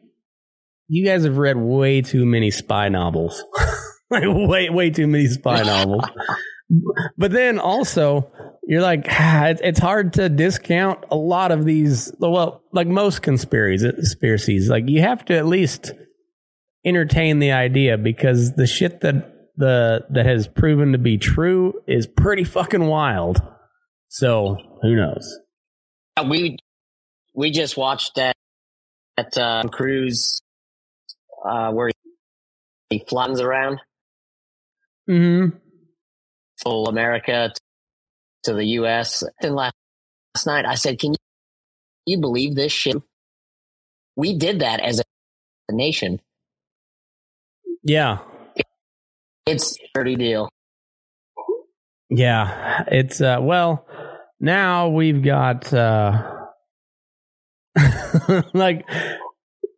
you 0.87 1.05
guys 1.05 1.23
have 1.23 1.37
read 1.37 1.57
way 1.57 2.01
too 2.01 2.25
many 2.25 2.51
spy 2.51 2.89
novels. 2.89 3.43
like 4.09 4.23
way 4.25 4.69
way 4.69 4.89
too 4.89 5.07
many 5.07 5.27
spy 5.27 5.63
novels. 5.63 6.05
But 7.17 7.31
then 7.31 7.59
also 7.59 8.31
you're 8.67 8.81
like 8.81 9.05
it's 9.09 9.79
hard 9.79 10.13
to 10.13 10.29
discount 10.29 11.03
a 11.11 11.15
lot 11.15 11.51
of 11.51 11.65
these 11.65 12.11
well 12.19 12.61
like 12.71 12.87
most 12.87 13.21
conspiracies 13.21 13.91
conspiracies 13.93 14.69
like 14.69 14.83
you 14.87 15.01
have 15.01 15.23
to 15.25 15.35
at 15.35 15.45
least 15.45 15.91
entertain 16.85 17.39
the 17.39 17.51
idea 17.51 17.97
because 17.97 18.53
the 18.53 18.67
shit 18.67 19.01
that 19.01 19.29
the 19.55 20.05
that 20.09 20.25
has 20.25 20.47
proven 20.47 20.91
to 20.93 20.97
be 20.97 21.17
true 21.17 21.73
is 21.87 22.07
pretty 22.07 22.43
fucking 22.43 22.85
wild. 22.85 23.41
So, 24.09 24.57
who 24.81 24.95
knows? 24.95 25.39
We 26.27 26.57
we 27.35 27.51
just 27.51 27.77
watched 27.77 28.15
that 28.15 28.35
that 29.17 29.37
uh, 29.37 29.63
cruise 29.69 30.41
uh, 31.47 31.71
where 31.71 31.91
he 32.89 33.03
flies 33.07 33.39
around 33.39 33.79
Mhm. 35.09 35.59
full 36.63 36.87
America 36.87 37.53
to 38.43 38.53
the 38.53 38.65
U.S. 38.65 39.23
Then 39.41 39.55
last, 39.55 39.75
last 40.35 40.47
night, 40.47 40.65
I 40.65 40.75
said, 40.75 40.99
"Can 40.99 41.11
you, 41.11 41.17
you 42.05 42.17
believe 42.19 42.55
this 42.55 42.71
shit? 42.71 42.97
We 44.15 44.37
did 44.37 44.59
that 44.59 44.79
as 44.79 44.99
a, 44.99 45.03
a 45.69 45.75
nation. 45.75 46.19
Yeah. 47.83 48.19
It's 49.45 49.77
a 49.77 49.87
dirty 49.93 50.15
deal." 50.15 50.49
Yeah, 52.09 52.83
it's 52.87 53.21
uh 53.21 53.39
well, 53.41 53.87
now 54.39 54.89
we've 54.89 55.23
got 55.23 55.73
uh 55.73 56.45
like 58.53 58.87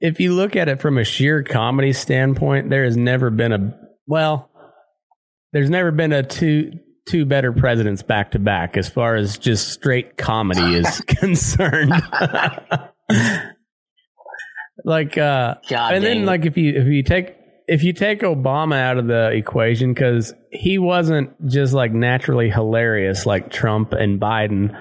if 0.01 0.19
you 0.19 0.33
look 0.33 0.55
at 0.55 0.67
it 0.67 0.81
from 0.81 0.97
a 0.97 1.03
sheer 1.03 1.43
comedy 1.43 1.93
standpoint, 1.93 2.69
there 2.69 2.83
has 2.83 2.97
never 2.97 3.29
been 3.29 3.53
a 3.53 3.79
well, 4.05 4.49
there's 5.53 5.69
never 5.69 5.91
been 5.91 6.11
a 6.11 6.23
two 6.23 6.73
two 7.07 7.25
better 7.25 7.51
presidents 7.51 8.01
back 8.03 8.31
to 8.31 8.39
back 8.39 8.77
as 8.77 8.89
far 8.89 9.15
as 9.15 9.37
just 9.37 9.69
straight 9.69 10.17
comedy 10.17 10.75
is 10.75 11.01
concerned. 11.07 11.91
like 14.83 15.17
uh 15.17 15.55
God 15.69 15.93
and 15.93 16.03
then 16.03 16.25
like 16.25 16.45
if 16.45 16.57
you 16.57 16.73
if 16.73 16.87
you 16.87 17.01
take 17.03 17.35
if 17.67 17.83
you 17.83 17.93
take 17.93 18.21
Obama 18.21 18.75
out 18.75 18.97
of 18.97 19.07
the 19.07 19.31
equation 19.31 19.93
because 19.93 20.33
he 20.51 20.77
wasn't 20.77 21.31
just 21.47 21.73
like 21.73 21.91
naturally 21.91 22.49
hilarious 22.49 23.25
like 23.25 23.51
Trump 23.51 23.93
and 23.93 24.19
Biden 24.19 24.77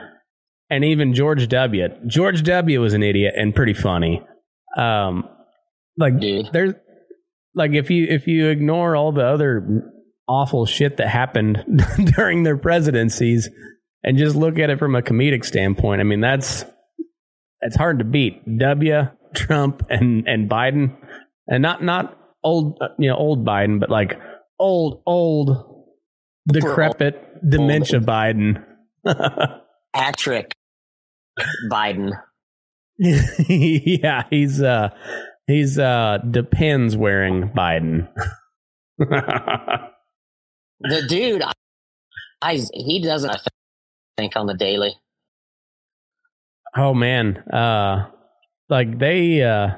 and 0.70 0.84
even 0.84 1.14
George 1.14 1.48
W. 1.48 1.88
George 2.06 2.42
W. 2.42 2.80
was 2.80 2.94
an 2.94 3.02
idiot 3.02 3.34
and 3.36 3.54
pretty 3.54 3.74
funny. 3.74 4.22
Um, 4.76 5.28
like 5.96 6.18
Dude. 6.18 6.50
there's 6.52 6.74
like 7.54 7.72
if 7.72 7.90
you 7.90 8.06
if 8.08 8.26
you 8.26 8.48
ignore 8.48 8.96
all 8.96 9.12
the 9.12 9.24
other 9.24 9.92
awful 10.28 10.66
shit 10.66 10.96
that 10.98 11.08
happened 11.08 11.64
during 12.16 12.42
their 12.42 12.56
presidencies 12.56 13.48
and 14.02 14.18
just 14.18 14.36
look 14.36 14.58
at 14.58 14.70
it 14.70 14.78
from 14.78 14.94
a 14.94 15.02
comedic 15.02 15.44
standpoint, 15.44 16.00
I 16.00 16.04
mean 16.04 16.20
that's 16.20 16.64
it's 17.60 17.76
hard 17.76 17.98
to 17.98 18.04
beat. 18.04 18.42
W, 18.58 19.08
Trump, 19.34 19.86
and 19.88 20.28
and 20.28 20.48
Biden, 20.48 20.96
and 21.48 21.62
not 21.62 21.82
not 21.82 22.18
old 22.42 22.78
uh, 22.80 22.88
you 22.98 23.08
know 23.08 23.16
old 23.16 23.44
Biden, 23.44 23.80
but 23.80 23.90
like 23.90 24.18
old 24.58 25.02
old 25.06 25.84
decrepit 26.46 27.18
dementia 27.48 28.00
Biden. 28.00 28.62
Patrick 29.94 30.54
Biden. 31.70 32.12
yeah, 32.98 34.24
he's 34.30 34.62
uh 34.62 34.90
he's 35.46 35.78
uh 35.78 36.18
depends 36.30 36.96
wearing 36.96 37.48
Biden. 37.48 38.08
The 40.88 41.02
dude, 41.08 41.42
I, 41.42 41.52
I 42.42 42.60
he 42.72 43.02
doesn't 43.02 43.30
I 43.30 43.38
think 44.18 44.36
on 44.36 44.46
the 44.46 44.54
daily. 44.54 44.94
oh 46.76 46.94
man, 46.94 47.38
uh 47.52 48.10
like 48.68 48.98
they 48.98 49.42
uh 49.42 49.76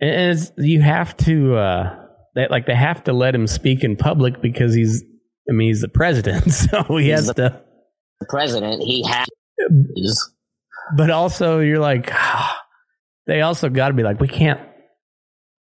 is 0.00 0.52
you 0.58 0.80
have 0.80 1.16
to 1.18 1.56
uh 1.56 1.96
they, 2.34 2.48
like 2.48 2.66
they 2.66 2.74
have 2.74 3.04
to 3.04 3.12
let 3.12 3.34
him 3.34 3.46
speak 3.46 3.84
in 3.84 3.96
public 3.96 4.40
because 4.40 4.74
he's 4.74 5.02
I 5.48 5.52
mean 5.52 5.68
he's 5.68 5.80
the 5.82 5.88
president, 5.88 6.50
so 6.52 6.82
he 6.96 7.04
He's 7.06 7.14
has 7.14 7.26
the- 7.28 7.34
to 7.34 7.62
The 8.20 8.26
president, 8.28 8.82
he 8.82 9.04
has. 9.06 9.26
but 10.96 11.10
also 11.10 11.60
you're 11.60 11.78
like 11.78 12.10
they 13.26 13.42
also 13.42 13.68
got 13.68 13.88
to 13.88 13.94
be 13.94 14.02
like 14.02 14.20
we 14.20 14.28
can't 14.28 14.60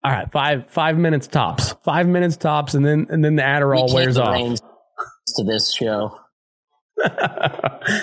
all 0.05 0.12
right 0.12 0.31
five 0.32 0.68
five 0.70 0.97
minutes 0.97 1.27
tops 1.27 1.74
five 1.85 2.06
minutes 2.06 2.36
tops 2.36 2.74
and 2.74 2.85
then 2.85 3.06
and 3.10 3.24
then 3.24 3.36
the 3.36 3.43
adderall 3.43 3.89
we 3.89 3.94
wears 3.94 4.18
off 4.18 4.59
to 5.36 5.44
this 5.44 5.73
show. 5.74 6.18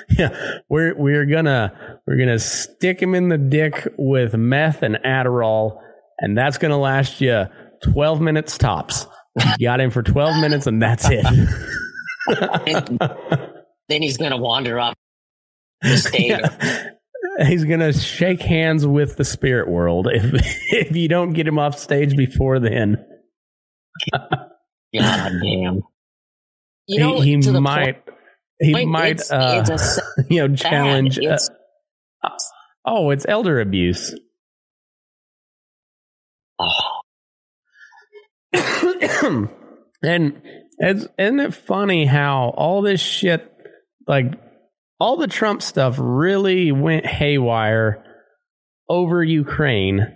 yeah 0.10 0.60
we're 0.70 0.96
we're 0.96 1.26
gonna 1.26 2.00
we're 2.06 2.18
gonna 2.18 2.38
stick 2.38 3.02
him 3.02 3.16
in 3.16 3.30
the 3.30 3.38
dick 3.38 3.88
with 3.98 4.36
meth 4.36 4.84
and 4.84 4.98
adderall 5.04 5.80
and 6.20 6.38
that's 6.38 6.60
gonna 6.60 6.78
last 6.80 7.20
you 7.20 7.46
12 7.92 8.22
minutes 8.22 8.56
tops 8.58 9.08
you 9.58 9.68
got 9.68 9.80
him 9.82 9.90
for 9.90 10.04
12 10.04 10.40
minutes 10.40 10.68
and 10.68 10.80
that's 10.82 11.08
it 11.10 11.26
Then 13.90 14.02
he's 14.02 14.18
gonna 14.18 14.38
wander 14.38 14.80
off 14.80 14.96
the 15.82 15.98
stage. 15.98 16.32
Yeah. 16.62 16.90
He's 17.40 17.66
gonna 17.66 17.94
shake 17.94 18.42
hands 18.42 18.86
with 18.86 19.18
the 19.18 19.26
spirit 19.26 19.68
world 19.68 20.08
if 20.12 20.24
if 20.72 20.96
you 20.96 21.08
don't 21.08 21.34
get 21.34 21.48
him 21.48 21.58
off 21.60 21.78
stage 21.80 22.16
before 22.16 22.60
then. 22.60 23.04
God 24.14 24.50
damn. 24.94 25.82
You 26.88 27.00
know, 27.00 27.22
he 27.22 27.36
he 27.36 27.42
the 27.42 27.62
might 27.62 28.04
he 28.60 28.74
point, 28.74 28.90
might 28.90 29.12
it's, 29.20 29.32
uh, 29.32 29.58
it's 29.62 29.70
a 29.70 29.74
s- 29.74 30.00
you 30.30 30.48
know 30.48 30.56
challenge. 30.56 31.20
bad. 31.20 31.40
uh, 32.24 32.30
oh, 32.86 33.10
it's 33.10 33.26
elder 33.28 33.60
abuse. 33.62 34.16
oh, 36.60 37.02
and 40.04 40.42
it's 40.78 41.08
isn't 41.18 41.40
it 41.40 41.54
funny 41.54 42.06
how 42.06 42.54
all 42.58 42.82
this 42.82 43.00
shit 43.02 43.52
like 44.08 44.34
all 45.00 45.18
the 45.18 45.28
Trump 45.28 45.62
stuff 45.62 45.96
really 46.00 46.72
went 46.72 47.06
haywire 47.06 48.04
over 48.90 49.24
Ukraine 49.24 50.08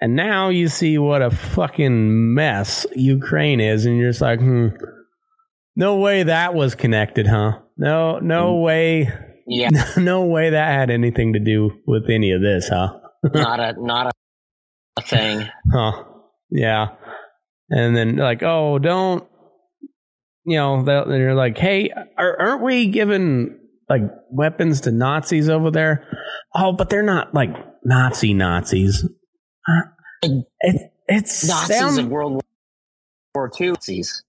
And 0.00 0.16
now 0.16 0.48
you 0.48 0.68
see 0.68 0.98
what 0.98 1.22
a 1.22 1.30
fucking 1.30 2.34
mess 2.34 2.86
Ukraine 2.96 3.60
is, 3.60 3.86
and 3.86 3.96
you're 3.96 4.10
just 4.10 4.20
like, 4.20 4.40
hmm, 4.40 4.68
no 5.76 5.98
way 5.98 6.24
that 6.24 6.54
was 6.54 6.74
connected, 6.74 7.26
huh? 7.26 7.60
No, 7.76 8.18
no 8.18 8.56
way, 8.56 9.10
Yeah, 9.46 9.70
no 9.96 10.24
way 10.26 10.50
that 10.50 10.68
had 10.68 10.90
anything 10.90 11.34
to 11.34 11.38
do 11.40 11.70
with 11.86 12.10
any 12.10 12.32
of 12.32 12.42
this, 12.42 12.68
huh? 12.68 12.98
not 13.34 13.60
a 13.60 13.74
not 13.80 14.06
a, 14.08 15.02
thing. 15.02 15.48
Huh. 15.72 16.04
Yeah. 16.50 16.88
And 17.70 17.96
then 17.96 18.16
like, 18.16 18.42
oh, 18.42 18.78
don't, 18.78 19.24
you 20.44 20.56
know, 20.56 20.82
they're 20.84 21.34
like, 21.34 21.56
hey, 21.56 21.90
are, 22.18 22.40
aren't 22.40 22.62
we 22.62 22.88
giving 22.88 23.58
like 24.00 24.10
weapons 24.30 24.82
to 24.82 24.90
Nazis 24.92 25.48
over 25.48 25.70
there? 25.70 26.06
Oh, 26.54 26.72
but 26.72 26.88
they're 26.90 27.02
not 27.02 27.34
like 27.34 27.54
Nazi 27.84 28.34
Nazis. 28.34 29.04
Uh, 29.68 29.80
It, 30.22 30.92
it's 31.08 31.46
Nazis 31.46 31.76
sound- 31.78 31.98
of 31.98 32.08
World 32.08 32.42
War 33.34 33.50
II. 33.60 33.68
Nazis. 33.70 34.22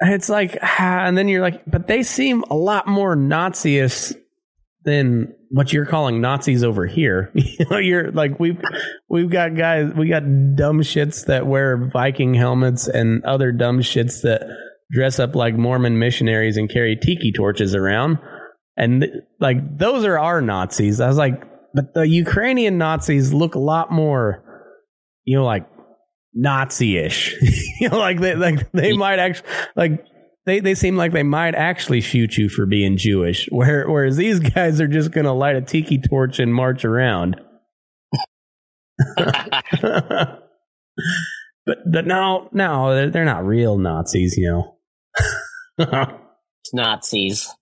it's 0.00 0.28
like, 0.28 0.58
and 0.78 1.16
then 1.16 1.28
you're 1.28 1.40
like, 1.42 1.62
but 1.66 1.86
they 1.86 2.02
seem 2.02 2.42
a 2.50 2.54
lot 2.54 2.86
more 2.86 3.16
Nazi-ish 3.16 4.12
than 4.84 5.34
what 5.50 5.72
you're 5.72 5.86
calling 5.86 6.20
Nazis 6.20 6.62
over 6.62 6.86
here. 6.86 7.30
you 7.34 7.66
know, 7.70 7.78
you're 7.78 8.10
like, 8.12 8.38
we've, 8.38 8.60
we've 9.08 9.30
got 9.30 9.56
guys, 9.56 9.92
we 9.94 10.08
got 10.08 10.22
dumb 10.56 10.80
shits 10.80 11.26
that 11.26 11.46
wear 11.46 11.88
Viking 11.92 12.34
helmets 12.34 12.86
and 12.88 13.24
other 13.24 13.52
dumb 13.52 13.80
shits 13.80 14.22
that 14.22 14.42
dress 14.92 15.18
up 15.18 15.34
like 15.34 15.54
Mormon 15.56 15.98
missionaries 15.98 16.56
and 16.56 16.70
carry 16.70 16.94
tiki 16.96 17.32
torches 17.32 17.74
around. 17.74 18.18
And 18.76 19.02
th- 19.02 19.12
like, 19.40 19.78
those 19.78 20.04
are 20.04 20.18
our 20.18 20.40
Nazis. 20.40 21.00
I 21.00 21.08
was 21.08 21.16
like, 21.16 21.42
but 21.74 21.94
the 21.94 22.08
Ukrainian 22.08 22.78
Nazis 22.78 23.32
look 23.32 23.54
a 23.54 23.58
lot 23.58 23.90
more, 23.90 24.42
you 25.24 25.36
know, 25.36 25.44
like 25.44 25.66
Nazi-ish. 26.34 27.34
you 27.80 27.88
know, 27.88 27.98
like 27.98 28.20
they 28.20 28.34
like 28.34 28.70
they 28.72 28.92
might 28.92 29.18
actually 29.18 29.48
like 29.74 30.04
they 30.44 30.60
they 30.60 30.74
seem 30.74 30.96
like 30.96 31.12
they 31.12 31.22
might 31.22 31.54
actually 31.54 32.00
shoot 32.00 32.36
you 32.36 32.48
for 32.48 32.66
being 32.66 32.96
Jewish. 32.96 33.48
Where 33.50 33.88
whereas 33.88 34.16
these 34.16 34.38
guys 34.38 34.80
are 34.80 34.88
just 34.88 35.10
gonna 35.10 35.34
light 35.34 35.56
a 35.56 35.60
tiki 35.62 35.98
torch 35.98 36.38
and 36.38 36.54
march 36.54 36.84
around. 36.84 37.40
but 39.18 40.40
but 41.66 42.06
no 42.06 42.48
no 42.52 42.94
they're, 42.94 43.10
they're 43.10 43.24
not 43.26 43.44
real 43.44 43.76
Nazis, 43.76 44.36
you 44.36 44.74
know. 45.78 46.18
Nazis. 46.72 47.52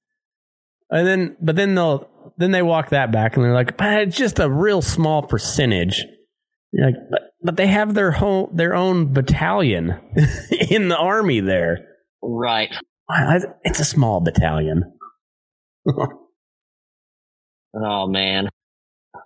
And 0.94 1.06
then, 1.06 1.36
but 1.40 1.56
then 1.56 1.74
they'll 1.74 2.08
then 2.36 2.52
they 2.52 2.62
walk 2.62 2.90
that 2.90 3.12
back 3.12 3.36
and 3.36 3.44
they're 3.44 3.52
like, 3.52 3.76
but 3.76 4.02
it's 4.02 4.16
just 4.16 4.38
a 4.38 4.48
real 4.48 4.80
small 4.80 5.22
percentage. 5.22 6.04
You're 6.72 6.86
like, 6.86 6.96
but 7.10 7.22
but 7.42 7.56
they 7.56 7.66
have 7.66 7.94
their 7.94 8.12
whole 8.12 8.48
their 8.52 8.74
own 8.74 9.12
battalion 9.12 10.00
in 10.70 10.88
the 10.88 10.96
army 10.96 11.40
there. 11.40 11.86
Right. 12.22 12.70
It's 13.64 13.80
a 13.80 13.84
small 13.84 14.20
battalion. 14.20 14.92
Oh 17.76 18.06
man, 18.06 18.48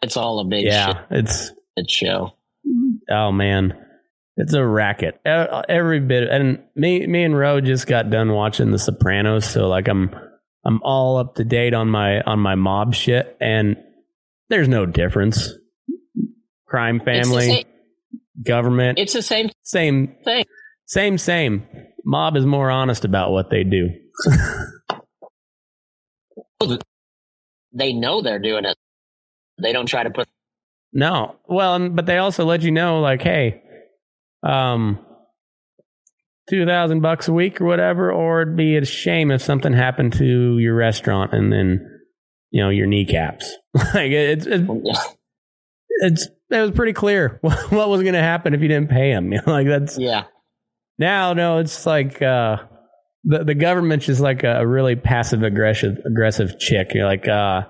it's 0.01 0.17
all 0.17 0.41
a 0.41 0.45
big 0.45 0.65
yeah, 0.65 1.03
it's 1.11 1.53
shit 1.79 1.91
show. 1.91 2.33
oh 3.11 3.31
man, 3.31 3.77
it's 4.39 4.55
a 4.55 4.65
racket. 4.65 5.21
Every 5.25 6.01
bit, 6.01 6.29
and 6.31 6.63
me 6.75 7.07
me 7.07 7.25
and 7.25 7.37
Ro 7.37 7.61
just 7.61 7.87
got 7.87 8.09
done 8.09 8.33
watching 8.33 8.71
The 8.71 8.79
Sopranos, 8.79 9.45
so 9.49 9.69
like 9.69 9.87
I'm 9.87 10.15
I'm 10.69 10.83
all 10.83 11.17
up 11.17 11.37
to 11.37 11.45
date 11.45 11.73
on 11.73 11.89
my 11.89 12.21
on 12.21 12.41
my 12.41 12.55
mob 12.55 12.95
shit, 12.95 13.37
and 13.41 13.79
there's 14.51 14.69
no 14.69 14.85
difference. 14.85 15.51
Crime 16.67 17.01
family, 17.01 17.47
same- 17.47 17.67
government, 18.45 18.99
It's 18.99 19.15
the 19.15 19.23
same 19.23 19.49
same 19.63 20.15
thing. 20.25 20.45
same 20.85 21.17
same. 21.17 21.67
Mob 22.05 22.37
is 22.37 22.45
more 22.45 22.71
honest 22.71 23.07
about 23.07 23.31
what 23.33 23.49
they 23.51 23.65
do. 23.65 23.89
They 27.73 27.93
know 27.93 28.23
they're 28.23 28.39
doing 28.41 28.65
it. 28.65 28.77
They 29.61 29.73
don't 29.73 29.87
try 29.87 30.03
to 30.03 30.11
put. 30.11 30.27
No. 30.93 31.37
Well, 31.47 31.89
but 31.91 32.07
they 32.07 32.17
also 32.19 32.45
let 32.45 32.63
you 32.63 32.71
know, 32.73 33.01
like, 33.01 33.23
hey, 33.23 33.63
um, 34.43 34.99
two 36.51 36.65
thousand 36.67 37.01
bucks 37.01 37.29
a 37.29 37.33
week 37.33 37.61
or 37.61 37.65
whatever, 37.67 38.11
or 38.13 38.43
it'd 38.43 38.57
be 38.57 38.77
a 38.77 38.85
shame 38.85 39.31
if 39.31 39.43
something 39.43 39.73
happened 39.73 40.15
to 40.15 40.59
your 40.59 40.75
restaurant 40.75 41.33
and 41.33 41.53
then, 41.53 41.87
you 42.51 42.63
know, 42.63 42.71
your 42.71 42.87
kneecaps. 42.87 43.55
like 43.75 44.11
it's 44.13 44.47
it's 44.47 44.69
it's 46.01 46.29
it 46.51 46.61
was 46.61 46.71
pretty 46.73 46.93
clear 46.93 47.39
what 47.43 47.89
was 47.89 48.03
going 48.03 48.15
to 48.15 48.21
happen 48.23 48.55
if 48.55 48.61
you 48.63 48.69
didn't 48.69 48.91
pay 48.91 49.11
him. 49.11 49.33
You 49.33 49.41
know, 49.47 49.53
like 49.53 49.67
that's 49.67 49.99
Yeah. 49.99 50.25
now 50.99 51.33
no, 51.35 51.59
it's 51.59 51.85
like 51.87 52.21
uh, 52.23 52.59
the 53.25 53.45
the 53.45 53.55
government's 53.55 54.07
just 54.07 54.21
like 54.21 54.45
a 54.45 54.67
really 54.67 54.97
passive 54.97 55.43
aggressive 55.43 55.99
aggressive 56.07 56.59
chick. 56.59 56.93
You're 56.95 57.07
like, 57.07 57.27
uh, 57.29 57.63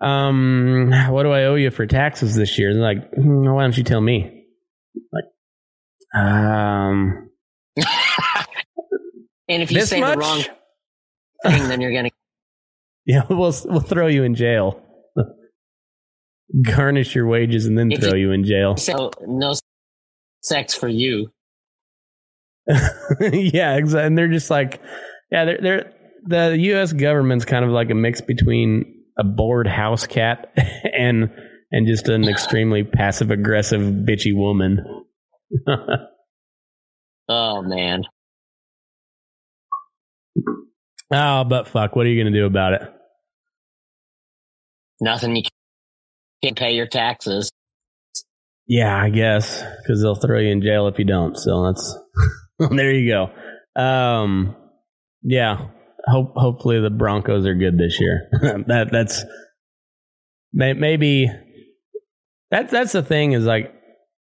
um, 0.00 0.90
what 1.10 1.24
do 1.24 1.30
I 1.32 1.44
owe 1.44 1.56
you 1.56 1.70
for 1.70 1.86
taxes 1.86 2.34
this 2.34 2.58
year? 2.58 2.70
And 2.70 2.78
they're 2.78 2.94
like, 2.94 3.14
"Hmm, 3.14 3.44
why 3.52 3.62
don't 3.62 3.76
you 3.76 3.84
tell 3.84 4.00
me? 4.00 4.44
Like, 5.12 5.24
um, 6.22 7.29
and 9.50 9.62
if 9.62 9.70
you 9.70 9.80
this 9.80 9.90
say 9.90 10.00
much? 10.00 10.14
the 10.14 10.20
wrong 10.20 10.42
thing, 11.46 11.68
then 11.68 11.80
you're 11.80 11.92
gonna. 11.92 12.10
Yeah, 13.06 13.22
we'll 13.28 13.54
we'll 13.64 13.80
throw 13.80 14.06
you 14.06 14.22
in 14.24 14.34
jail. 14.34 14.80
Garnish 16.62 17.14
your 17.14 17.26
wages 17.26 17.66
and 17.66 17.76
then 17.78 17.90
If 17.90 18.00
throw 18.02 18.14
you- 18.14 18.28
you 18.28 18.32
in 18.32 18.44
jail. 18.44 18.76
So 18.76 19.10
no 19.26 19.54
sex 20.42 20.74
for 20.74 20.86
you. 20.88 21.30
yeah, 22.68 23.76
exactly. 23.76 24.06
And 24.06 24.18
they're 24.18 24.28
just 24.28 24.50
like, 24.50 24.80
yeah, 25.32 25.44
they're 25.46 25.58
they're 25.60 25.92
the 26.50 26.58
U.S. 26.58 26.92
government's 26.92 27.44
kind 27.46 27.64
of 27.64 27.70
like 27.70 27.90
a 27.90 27.94
mix 27.94 28.20
between 28.20 28.84
a 29.16 29.24
bored 29.24 29.66
house 29.66 30.06
cat 30.06 30.52
and 30.96 31.30
and 31.72 31.86
just 31.88 32.08
an 32.08 32.24
extremely 32.28 32.84
passive 32.84 33.30
aggressive 33.30 33.80
bitchy 33.80 34.34
woman. 34.36 34.84
Oh 37.28 37.62
man. 37.62 38.02
Oh, 41.12 41.44
but 41.44 41.68
fuck, 41.68 41.96
what 41.96 42.06
are 42.06 42.08
you 42.08 42.22
gonna 42.22 42.36
do 42.36 42.46
about 42.46 42.74
it? 42.74 42.82
Nothing. 45.00 45.36
You 45.36 45.42
can't 46.42 46.58
pay 46.58 46.74
your 46.74 46.86
taxes. 46.86 47.50
Yeah, 48.66 48.96
I 48.96 49.10
guess 49.10 49.64
because 49.82 50.02
they'll 50.02 50.14
throw 50.14 50.38
you 50.38 50.52
in 50.52 50.62
jail 50.62 50.86
if 50.86 50.98
you 50.98 51.04
don't. 51.04 51.36
So 51.36 51.66
that's 51.66 51.98
there 52.70 52.92
you 52.92 53.10
go. 53.10 53.80
Um, 53.80 54.54
yeah. 55.22 55.68
Hope 56.06 56.32
hopefully 56.34 56.80
the 56.80 56.90
Broncos 56.90 57.46
are 57.46 57.54
good 57.54 57.78
this 57.78 58.00
year. 58.00 58.28
that 58.68 58.88
that's 58.90 59.24
may, 60.52 60.72
maybe 60.72 61.30
that 62.50 62.70
that's 62.70 62.92
the 62.92 63.02
thing 63.02 63.32
is 63.32 63.44
like 63.44 63.74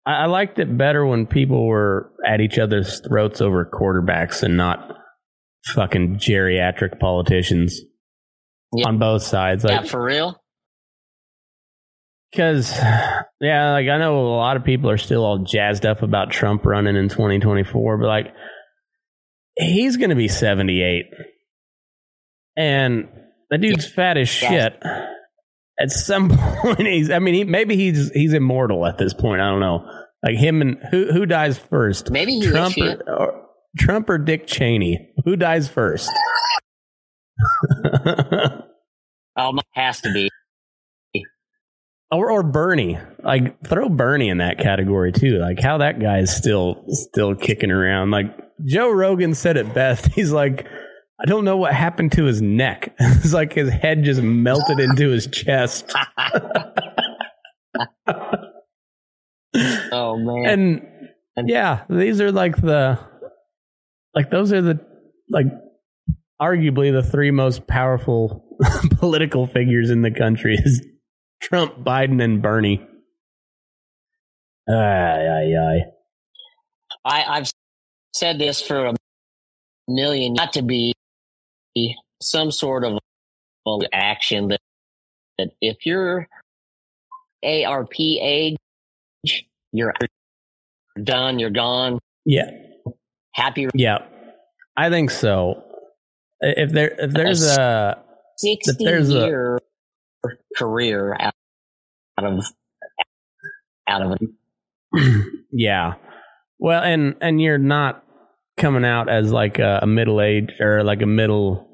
I, 0.04 0.24
I 0.24 0.26
liked 0.26 0.58
it 0.58 0.76
better 0.76 1.06
when 1.06 1.26
people 1.26 1.66
were 1.66 2.10
at 2.26 2.40
each 2.40 2.58
other's 2.58 3.00
throats 3.00 3.40
over 3.40 3.64
quarterbacks 3.64 4.42
and 4.42 4.56
not 4.56 4.96
fucking 5.66 6.16
geriatric 6.16 6.98
politicians 6.98 7.80
Yeah. 8.74 8.88
on 8.88 8.98
both 8.98 9.22
sides. 9.22 9.64
Like 9.64 9.82
yeah, 9.82 9.86
for 9.88 10.02
real. 10.02 10.36
because, 12.30 12.70
yeah, 13.40 13.72
like 13.72 13.88
I 13.88 13.98
know 13.98 14.18
a 14.18 14.36
lot 14.36 14.56
of 14.56 14.64
people 14.64 14.90
are 14.90 14.98
still 14.98 15.24
all 15.24 15.38
jazzed 15.38 15.84
up 15.86 16.02
about 16.02 16.30
Trump 16.30 16.64
running 16.64 16.96
in 16.96 17.08
2024, 17.08 17.98
but 17.98 18.06
like 18.06 18.34
he's 19.56 19.96
going 19.96 20.10
to 20.10 20.16
be 20.16 20.28
78. 20.28 21.06
And 22.56 23.08
the 23.50 23.58
dude's 23.58 23.86
fat 23.86 24.16
as 24.18 24.28
shit. 24.28 24.74
At 25.80 25.90
some 25.90 26.30
point, 26.36 26.80
he's, 26.80 27.10
I 27.10 27.18
mean, 27.18 27.34
he, 27.34 27.44
maybe 27.44 27.76
he's 27.76 28.10
he's 28.12 28.34
immortal 28.34 28.86
at 28.86 28.98
this 28.98 29.14
point. 29.14 29.40
I 29.40 29.48
don't 29.50 29.60
know. 29.60 29.86
Like 30.22 30.36
him 30.36 30.60
and 30.60 30.78
who 30.90 31.10
who 31.12 31.26
dies 31.26 31.58
first? 31.58 32.10
Maybe 32.10 32.40
Trump 32.42 32.76
or, 32.78 33.02
or 33.10 33.41
Trump 33.78 34.08
or 34.10 34.18
Dick 34.18 34.46
Cheney? 34.46 35.12
Who 35.24 35.36
dies 35.36 35.68
first? 35.68 36.10
Oh, 39.36 39.52
has 39.74 40.00
to 40.02 40.12
be. 40.12 40.28
or 42.10 42.30
or 42.30 42.42
Bernie. 42.42 42.98
Like 43.22 43.66
throw 43.66 43.88
Bernie 43.88 44.28
in 44.28 44.38
that 44.38 44.58
category 44.58 45.12
too. 45.12 45.38
Like 45.38 45.58
how 45.60 45.78
that 45.78 45.98
guy 46.00 46.18
is 46.18 46.34
still 46.34 46.84
still 46.88 47.34
kicking 47.34 47.70
around. 47.70 48.10
Like 48.10 48.26
Joe 48.64 48.90
Rogan 48.90 49.34
said 49.34 49.56
it 49.56 49.72
best. 49.74 50.06
He's 50.14 50.32
like, 50.32 50.66
I 51.20 51.24
don't 51.24 51.44
know 51.44 51.56
what 51.56 51.72
happened 51.72 52.12
to 52.12 52.24
his 52.24 52.42
neck. 52.42 52.94
it's 52.98 53.32
like 53.32 53.54
his 53.54 53.70
head 53.70 54.04
just 54.04 54.20
melted 54.22 54.78
into 54.80 55.08
his 55.08 55.26
chest. 55.26 55.92
Oh 59.94 60.16
man. 60.16 60.46
And 61.36 61.48
yeah, 61.48 61.84
these 61.90 62.20
are 62.22 62.32
like 62.32 62.56
the 62.56 62.98
like 64.14 64.30
those 64.30 64.52
are 64.52 64.62
the 64.62 64.80
like 65.28 65.46
arguably 66.40 66.92
the 66.92 67.02
three 67.02 67.30
most 67.30 67.66
powerful 67.66 68.44
political 68.98 69.46
figures 69.46 69.90
in 69.90 70.02
the 70.02 70.10
country 70.10 70.56
is 70.56 70.84
Trump, 71.40 71.78
Biden, 71.78 72.22
and 72.22 72.42
Bernie. 72.42 72.86
Ay, 74.68 74.74
ay, 74.74 75.54
ay. 75.58 75.78
I, 77.04 77.24
I've 77.24 77.50
said 78.14 78.38
this 78.38 78.62
for 78.62 78.86
a 78.86 78.94
million, 79.88 80.34
not 80.34 80.52
to 80.54 80.62
be 80.62 80.94
some 82.20 82.52
sort 82.52 82.84
of 82.84 82.98
action 83.92 84.48
that, 84.48 84.60
that 85.38 85.48
if 85.60 85.84
you're 85.84 86.28
AARP 87.44 87.94
age, 87.98 88.56
you're 89.72 89.92
done, 91.02 91.38
you're 91.38 91.50
gone, 91.50 91.98
Yeah, 92.24 92.50
happy 93.34 93.68
yeah. 93.74 93.98
I 94.76 94.88
think 94.90 95.10
so. 95.10 95.62
If 96.40 96.72
there, 96.72 96.94
if 96.98 97.12
there's 97.12 97.44
a, 97.46 98.02
60 98.38 98.84
there's 98.84 99.10
a- 99.10 99.26
year 99.26 99.58
career 100.56 101.16
out, 101.18 101.34
out 102.18 102.24
of 102.24 102.44
out 103.88 104.02
of 104.02 104.18
it. 104.20 105.26
yeah. 105.52 105.94
Well, 106.58 106.82
and 106.82 107.16
and 107.20 107.40
you're 107.40 107.58
not 107.58 108.04
coming 108.56 108.84
out 108.84 109.08
as 109.08 109.32
like 109.32 109.58
a, 109.58 109.80
a 109.82 109.86
middle 109.86 110.20
age 110.20 110.50
or 110.60 110.84
like 110.84 111.02
a 111.02 111.06
middle, 111.06 111.68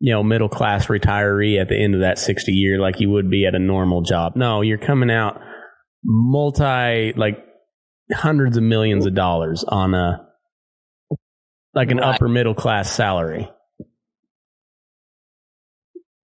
you 0.00 0.12
know, 0.12 0.22
middle 0.22 0.48
class 0.48 0.86
retiree 0.86 1.60
at 1.60 1.68
the 1.68 1.76
end 1.82 1.94
of 1.94 2.00
that 2.00 2.18
60 2.18 2.52
year 2.52 2.78
like 2.80 3.00
you 3.00 3.10
would 3.10 3.30
be 3.30 3.46
at 3.46 3.54
a 3.54 3.58
normal 3.58 4.02
job. 4.02 4.34
No, 4.36 4.60
you're 4.60 4.78
coming 4.78 5.10
out 5.10 5.40
multi 6.04 7.12
like 7.14 7.44
hundreds 8.12 8.56
of 8.56 8.62
millions 8.62 9.06
of 9.06 9.14
dollars 9.14 9.64
on 9.66 9.94
a 9.94 10.26
like 11.74 11.90
an 11.90 11.98
Right. 11.98 12.14
upper 12.14 12.28
middle 12.28 12.54
class 12.54 12.90
salary. 12.92 13.50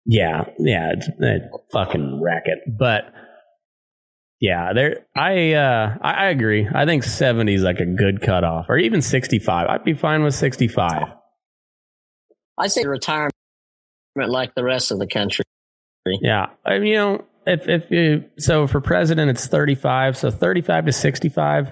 Yeah, 0.07 0.45
yeah, 0.59 0.93
it's, 0.95 1.09
a 1.09 1.39
fucking 1.73 2.21
racket. 2.23 2.59
But 2.67 3.13
yeah, 4.41 4.73
there. 4.73 5.07
I 5.15 5.53
uh, 5.53 5.97
I, 6.01 6.13
I 6.13 6.25
agree. 6.31 6.67
I 6.73 6.85
think 6.87 7.05
seventy 7.05 7.55
is 7.55 7.63
like 7.63 7.79
a 7.81 7.87
good 7.87 8.21
cutoff, 8.23 8.67
or 8.69 8.79
even 8.79 9.03
sixty-five. 9.03 9.69
I'd 9.69 9.85
be 9.85 9.95
fine 9.95 10.23
with 10.25 10.35
sixty-five. 10.35 11.09
I 12.59 12.67
say 12.69 12.85
retirement 12.85 13.33
like 14.17 14.55
the 14.55 14.65
rest 14.65 14.91
of 14.91 14.99
the 14.99 15.07
country. 15.07 15.45
Yeah, 16.07 16.47
I 16.65 16.79
mean, 16.79 16.87
you 16.89 16.97
know, 16.97 17.25
if 17.47 17.69
if 17.69 17.91
you 17.91 18.25
so 18.39 18.67
for 18.67 18.81
president 18.81 19.31
it's 19.31 19.47
thirty-five, 19.47 20.17
so 20.17 20.31
thirty-five 20.31 20.87
to 20.87 20.93
sixty-five, 20.93 21.69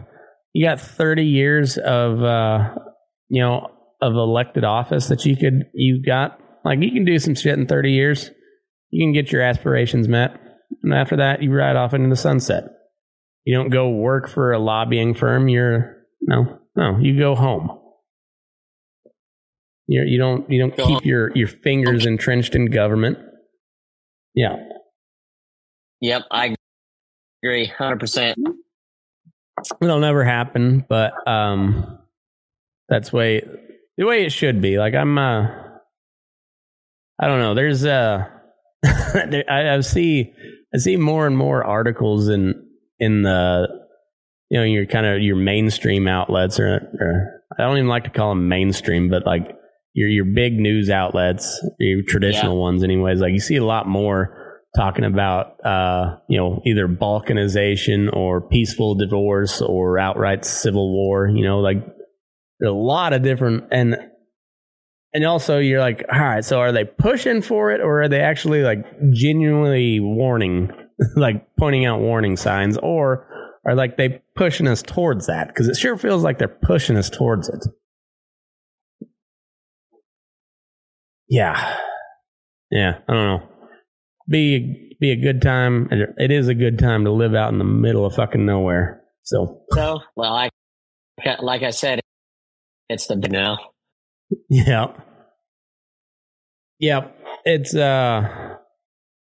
you 0.53 0.67
got 0.67 0.81
thirty 0.81 1.25
years 1.25 1.79
of 1.79 2.23
uh, 2.23 2.75
you 3.29 3.43
know 3.43 3.71
of 4.01 4.15
elected 4.15 4.65
office 4.65 5.09
that 5.09 5.25
you 5.25 5.37
could 5.37 5.65
you 5.75 6.03
got 6.05 6.41
like 6.65 6.81
you 6.81 6.93
can 6.93 7.05
do 7.05 7.19
some 7.19 7.35
shit 7.35 7.59
in 7.59 7.67
thirty 7.67 7.93
years. 7.93 8.31
You 8.91 9.05
can 9.05 9.13
get 9.13 9.33
your 9.33 9.43
aspirations 9.43 10.09
met, 10.09 10.39
and 10.83 10.95
after 10.95 11.17
that, 11.17 11.43
you 11.43 11.53
ride 11.53 11.77
off 11.77 11.93
into 11.95 12.09
the 12.09 12.17
sunset. 12.17 12.65
You 13.45 13.55
don't 13.57 13.71
go 13.71 13.91
work 13.91 14.29
for 14.29 14.53
a 14.53 14.59
lobbying 14.59 15.15
firm. 15.15 15.49
You're 15.49 15.97
no, 16.21 16.59
no. 16.77 16.99
You 16.99 17.19
go 17.19 17.35
home. 17.35 17.79
You're, 19.87 20.05
you 20.05 20.19
don't 20.19 20.51
you 20.51 20.59
don't 20.61 20.77
Go 20.77 20.87
keep 20.87 20.99
home. 21.01 21.03
your 21.05 21.33
your 21.35 21.49
fingers 21.49 22.05
entrenched 22.07 22.55
in 22.55 22.67
government. 22.67 23.19
Yeah. 24.35 24.57
Yep, 26.01 26.23
I 26.31 26.55
agree, 27.43 27.67
hundred 27.67 28.01
percent. 28.01 28.39
It'll 29.81 29.99
never 29.99 30.25
happen, 30.25 30.85
but 30.89 31.13
um 31.27 31.99
that's 32.89 33.12
way 33.12 33.43
the 33.97 34.06
way 34.06 34.24
it 34.24 34.32
should 34.32 34.62
be. 34.62 34.78
Like 34.78 34.94
I'm 34.94 35.19
uh 35.19 35.47
I 37.20 37.27
don't 37.27 37.40
know. 37.40 37.55
There's 37.55 37.85
uh 37.85 38.27
there, 38.82 39.44
I, 39.48 39.74
I 39.74 39.81
see 39.81 40.32
I 40.74 40.78
see 40.78 40.97
more 40.97 41.27
and 41.27 41.36
more 41.36 41.65
articles 41.65 42.28
in 42.28 42.66
in 42.98 43.23
the 43.23 43.69
you 44.51 44.59
know 44.59 44.65
your 44.65 44.86
kind 44.86 45.06
of 45.06 45.20
your 45.20 45.36
mainstream 45.36 46.06
outlets 46.06 46.59
or, 46.60 46.89
or 47.01 47.43
I 47.59 47.62
don't 47.62 47.77
even 47.77 47.89
like 47.89 48.05
to 48.05 48.10
call 48.10 48.31
them 48.31 48.48
mainstream, 48.48 49.10
but 49.10 49.27
like 49.27 49.56
your 49.94 50.09
your 50.09 50.24
big 50.24 50.59
news 50.59 50.90
outlets, 50.90 51.60
your 51.78 52.02
traditional 52.02 52.60
ones, 52.60 52.85
anyways. 52.85 53.20
Like 53.20 53.32
you 53.32 53.40
see 53.40 53.56
a 53.56 53.65
lot 53.65 53.89
more 53.89 54.62
talking 54.77 55.05
about 55.05 55.65
uh 55.65 56.19
you 56.28 56.39
know 56.39 56.62
either 56.65 56.86
balkanization 56.86 58.15
or 58.15 58.40
peaceful 58.40 58.94
divorce 58.94 59.60
or 59.60 59.98
outright 59.98 60.44
civil 60.44 60.93
war. 60.93 61.28
You 61.28 61.43
know, 61.43 61.59
like 61.59 61.78
a 62.64 62.70
lot 62.70 63.12
of 63.12 63.22
different 63.22 63.64
and 63.70 63.97
and 65.14 65.24
also 65.24 65.59
you're 65.59 65.80
like, 65.80 66.05
all 66.12 66.20
right, 66.20 66.44
so 66.44 66.60
are 66.60 66.72
they 66.72 66.85
pushing 66.85 67.40
for 67.40 67.72
it 67.72 67.80
or 67.80 68.02
are 68.02 68.09
they 68.09 68.20
actually 68.20 68.62
like 68.62 68.85
genuinely 69.10 70.01
warning, 70.01 70.70
like 71.16 71.47
pointing 71.59 71.86
out 71.86 72.01
warning 72.01 72.36
signs, 72.36 72.76
or 72.78 73.26
are 73.66 73.74
like 73.74 73.97
they 73.97 74.20
pushing 74.36 74.68
us 74.68 74.82
towards 74.82 75.26
that? 75.26 75.48
Because 75.48 75.68
it 75.68 75.76
sure 75.76 75.97
feels 75.97 76.22
like 76.22 76.39
they're 76.39 76.48
pushing 76.48 76.97
us 76.97 77.09
towards 77.09 77.48
it. 77.48 77.64
Yeah, 81.28 81.76
yeah, 82.70 82.98
I 83.09 83.12
don't 83.12 83.24
know. 83.24 83.48
Be 84.28 84.97
be 85.01 85.10
a 85.10 85.16
good 85.16 85.40
time. 85.40 85.89
It 86.18 86.30
is 86.30 86.48
a 86.48 86.55
good 86.55 86.78
time 86.78 87.05
to 87.05 87.10
live 87.10 87.35
out 87.35 87.52
in 87.52 87.59
the 87.59 87.64
middle 87.64 88.05
of 88.05 88.14
fucking 88.14 88.44
nowhere. 88.44 89.02
So 89.22 89.62
So, 89.72 90.01
well, 90.16 90.35
I 90.35 90.51
like 91.40 91.62
I 91.62 91.70
said, 91.70 92.01
it's 92.89 93.06
the 93.06 93.16
now. 93.16 93.59
Yeah. 94.48 94.89
Yep. 96.81 97.16
It's 97.44 97.74
uh 97.74 98.56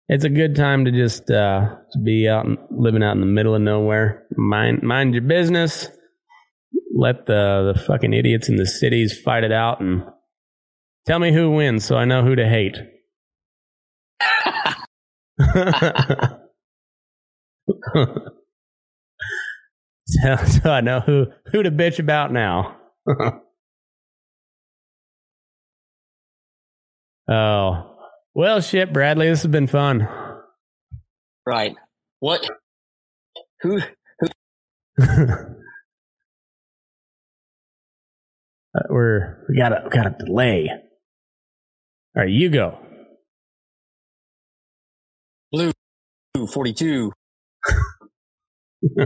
it's 0.10 0.24
a 0.24 0.30
good 0.30 0.56
time 0.56 0.86
to 0.86 0.92
just 0.92 1.30
uh 1.30 1.76
to 1.92 2.00
be 2.00 2.28
out 2.28 2.46
and 2.46 2.58
living 2.72 3.04
out 3.04 3.14
in 3.14 3.20
the 3.20 3.26
middle 3.26 3.56
of 3.56 3.62
nowhere. 3.62 4.26
Mind 4.36 4.84
mind 4.84 5.14
your 5.14 5.24
business. 5.24 5.90
Let 6.96 7.26
the 7.26 7.74
the 7.74 7.80
fucking 7.80 8.14
idiots 8.14 8.50
in 8.50 8.56
the 8.56 8.66
cities 8.66 9.20
fight 9.20 9.44
it 9.44 9.52
out 9.52 9.82
and 9.82 10.04
tell 11.06 11.20
me 11.20 11.34
who 11.34 11.52
wins 11.52 11.86
so 11.86 11.96
I 11.96 12.06
know 12.06 12.24
who 12.24 12.36
to 12.36 12.48
hate. 12.48 12.78
so, 20.08 20.36
so 20.38 20.72
I 20.72 20.82
know 20.82 21.02
who 21.02 21.28
who 21.52 21.64
to 21.64 21.72
bitch 21.72 22.00
about 22.00 22.32
now. 22.32 22.78
Oh. 27.30 27.96
Well, 28.34 28.62
shit, 28.62 28.94
Bradley, 28.94 29.28
this 29.30 29.42
has 29.44 29.52
been 29.52 29.68
fun. 29.68 30.08
right. 31.46 31.76
What? 32.20 32.48
Who? 33.62 33.80
Uh, 38.76 38.84
We're 38.90 39.44
we 39.50 39.56
got 39.58 39.72
a 39.72 39.82
we 39.86 39.90
got 39.90 40.06
a 40.08 40.16
delay. 40.24 40.70
All 40.70 42.24
right, 42.24 42.30
you 42.30 42.50
go. 42.50 42.78
Blue 45.52 45.72
forty-two. 46.54 47.12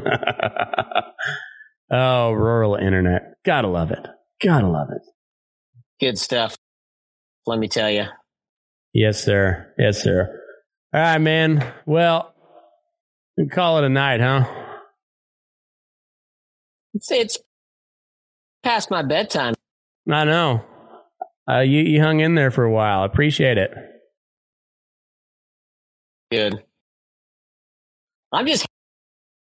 oh, 1.91 2.31
rural 2.31 2.76
internet. 2.76 3.35
Gotta 3.45 3.68
love 3.69 3.91
it. 3.91 4.06
Gotta 4.43 4.68
love 4.68 4.89
it. 4.93 5.02
Good 5.99 6.18
stuff. 6.18 6.57
Let 7.46 7.60
me 7.60 7.68
tell 7.68 7.90
you. 7.90 8.06
Yes, 8.94 9.24
sir. 9.24 9.74
Yes, 9.78 10.02
sir. 10.02 10.40
All 10.94 11.02
right, 11.02 11.18
man. 11.20 11.66
Well, 11.86 12.34
we 13.38 13.48
call 13.48 13.78
it 13.80 13.86
a 13.86 13.90
night, 13.90 14.20
huh? 14.20 14.46
It's, 16.94 17.10
it's 17.12 17.38
past 18.64 18.92
my 18.92 19.02
bedtime. 19.02 19.54
I 20.10 20.26
know. 20.26 20.66
Uh, 21.50 21.60
you 21.60 21.82
you 21.82 22.02
hung 22.02 22.20
in 22.20 22.36
there 22.36 22.52
for 22.52 22.64
a 22.64 22.72
while. 22.72 23.02
I 23.02 23.06
appreciate 23.06 23.58
it. 23.58 23.72
Good. 26.32 26.64
I'm 28.32 28.46
just 28.48 28.66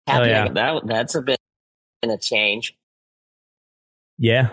happy. 0.07 0.29
yeah. 0.29 0.47
That 0.49 0.81
that's 0.85 1.15
a 1.15 1.21
bit 1.21 1.39
in 2.03 2.09
a 2.11 2.17
change. 2.17 2.75
Yeah, 4.17 4.49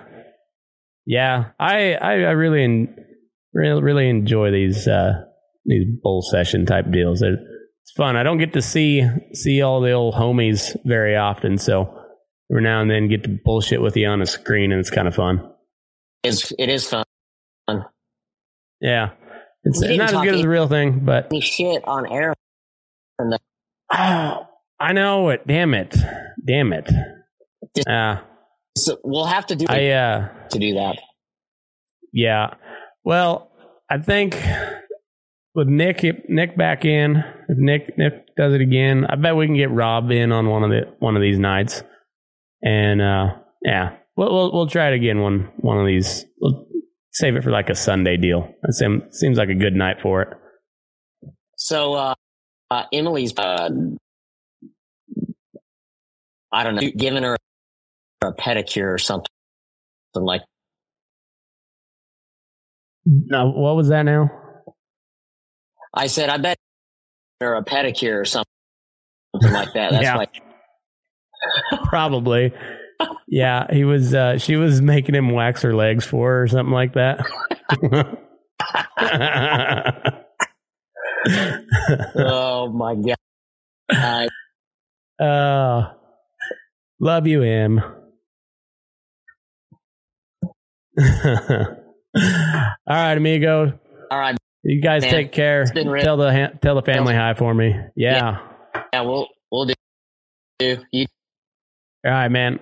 yeah. 1.07 1.51
I 1.59 1.95
I, 1.95 2.13
I 2.13 2.31
really 2.33 2.65
en- 2.65 3.07
really 3.53 3.83
really 3.83 4.09
enjoy 4.09 4.51
these 4.51 4.87
uh, 4.89 5.25
these 5.65 5.87
bull 6.03 6.23
session 6.23 6.67
type 6.67 6.91
deals. 6.91 7.23
It, 7.23 7.35
it's 7.83 7.93
fun. 7.97 8.17
I 8.17 8.23
don't 8.23 8.39
get 8.39 8.53
to 8.55 8.63
see 8.63 9.03
see 9.33 9.63
all 9.63 9.81
the 9.81 9.93
old 9.93 10.15
homies 10.15 10.77
very 10.85 11.17
often, 11.17 11.59
so 11.59 11.99
every 12.51 12.63
now 12.63 12.81
and 12.81 12.91
then 12.91 13.09
get 13.09 13.25
to 13.25 13.39
bullshit 13.45 13.83
with 13.83 13.97
you 13.97 14.07
on 14.09 14.23
a 14.23 14.27
screen, 14.27 14.73
and 14.73 14.81
it's 14.81 14.91
kind 14.91 15.09
of 15.09 15.15
fun. 15.15 15.49
It's 16.23 16.53
it 16.59 16.69
is 16.69 16.89
fun. 16.89 17.05
Yeah, 18.81 19.11
it's 19.65 19.81
didn't 19.81 20.01
as 20.01 20.13
good 20.13 20.35
as 20.35 20.43
the 20.43 20.49
real 20.49 20.69
thing, 20.69 21.01
but 21.05 21.33
shit 21.43 21.87
on 21.87 22.07
air. 22.11 22.35
oh, 23.93 24.47
I 24.81 24.93
know 24.93 25.29
it. 25.31 25.47
Damn 25.47 25.75
it, 25.75 25.95
damn 26.45 26.73
it. 26.73 26.89
Uh, 27.87 28.17
So 28.77 28.99
we'll 29.05 29.27
have 29.27 29.47
to 29.47 29.57
do 29.57 29.67
I 29.69 29.91
uh. 29.91 30.29
to 30.51 30.59
do 30.59 30.75
that. 30.75 30.99
Yeah. 32.13 32.55
Well, 33.05 33.51
I 33.91 33.99
think 33.99 34.37
with 35.55 35.69
Nick 35.69 36.03
Nick 36.29 36.57
back 36.57 36.85
in. 36.85 37.17
If 37.49 37.59
Nick 37.59 37.99
Nick 37.99 38.35
does 38.37 38.55
it 38.55 38.61
again, 38.61 39.05
I 39.09 39.17
bet 39.17 39.37
we 39.37 39.47
can 39.47 39.57
get 39.57 39.71
Rob 39.71 40.11
in 40.11 40.33
on 40.33 40.49
one 40.49 40.65
of 40.65 40.71
the 40.71 40.95
one 40.99 41.17
of 41.17 41.23
these 41.23 41.39
nights. 41.39 41.83
And 42.63 43.03
uh, 43.03 43.37
yeah, 43.63 43.97
we'll, 44.17 44.33
we'll 44.33 44.53
we'll 44.53 44.67
try 44.69 44.89
it 44.89 44.95
again 44.95 45.21
one 45.21 45.51
one 45.57 45.79
of 45.79 45.87
these. 45.87 46.25
We'll 46.41 46.67
save 47.13 47.37
it 47.37 47.45
for 47.45 47.51
like 47.51 47.69
a 47.69 47.75
Sunday 47.75 48.17
deal. 48.17 48.55
That 48.63 48.73
seems 48.73 49.19
seems 49.19 49.39
like 49.39 49.51
a 49.51 49.55
good 49.55 49.75
night 49.75 50.01
for 50.01 50.23
it. 50.23 50.29
So 51.57 51.95
uh, 51.95 52.15
uh, 52.71 52.85
Emily's, 52.93 53.37
uh, 53.37 53.69
I 56.53 56.65
don't 56.65 56.75
know, 56.75 56.91
giving 56.97 57.23
her 57.23 57.37
a 58.23 58.33
pedicure 58.33 58.93
or 58.93 58.99
something 58.99 59.29
like. 60.15 60.43
No, 63.05 63.51
what 63.51 63.77
was 63.77 63.89
that 63.89 64.03
now? 64.05 64.31
I 65.95 66.07
said, 66.07 66.29
I 66.29 66.37
bet 66.39 66.57
her 67.41 67.55
a 67.55 67.65
pedicure 67.65 68.21
or 68.21 68.25
something, 68.25 68.47
something 69.35 69.53
like 69.53 69.73
that. 69.75 69.93
That's 69.93 70.05
Yeah. 70.05 70.17
why. 70.17 70.27
Probably. 71.85 72.53
Yeah, 73.27 73.67
he 73.73 73.85
was. 73.85 74.15
Uh, 74.15 74.39
she 74.39 74.57
was 74.57 74.81
making 74.81 75.15
him 75.15 75.31
wax 75.31 75.63
her 75.63 75.75
legs 75.75 76.05
for 76.05 76.29
her 76.31 76.43
or 76.45 76.49
something 76.49 76.73
like 76.73 76.95
that. 76.95 77.27
Oh 82.17 82.69
my 82.69 82.95
god! 82.95 84.29
Uh, 85.19 85.23
uh, 85.25 85.93
love 87.01 87.27
you, 87.27 87.43
Em. 87.43 87.81
All 92.15 92.23
right, 92.89 93.17
amigo. 93.17 93.79
all 94.11 94.19
right, 94.19 94.37
You 94.65 94.81
guys 94.83 95.03
Man, 95.03 95.11
take 95.11 95.33
care. 95.33 95.65
been. 95.73 95.87
Tell 96.01 96.17
the 96.17 96.53
tell 96.61 96.75
the 96.75 96.83
family 96.83 97.15
hi 97.15 97.35
for 97.35 97.55
me. 97.55 97.75
Yeah. 97.97 98.39
yeah, 98.93 99.01
we'll 99.03 99.29
we'll 99.51 99.67
do. 99.67 99.75
do. 100.59 100.79
You 100.93 101.07
All 102.05 102.13
right, 102.13 102.29
man. 102.29 102.61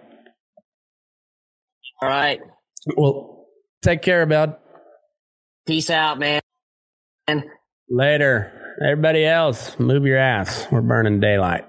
all 2.03 2.09
right? 2.09 2.41
Well, 2.97 3.47
take 3.83 4.03
care, 4.03 4.25
bud. 4.27 4.57
Peace 5.67 5.91
out, 5.91 6.19
man. 6.19 6.41
Later. 7.89 8.57
Everybody 8.83 9.27
else, 9.27 9.79
move 9.79 10.07
your 10.07 10.17
ass. 10.17 10.67
We're 10.71 10.81
burning 10.81 11.21
daylight. 11.21 11.67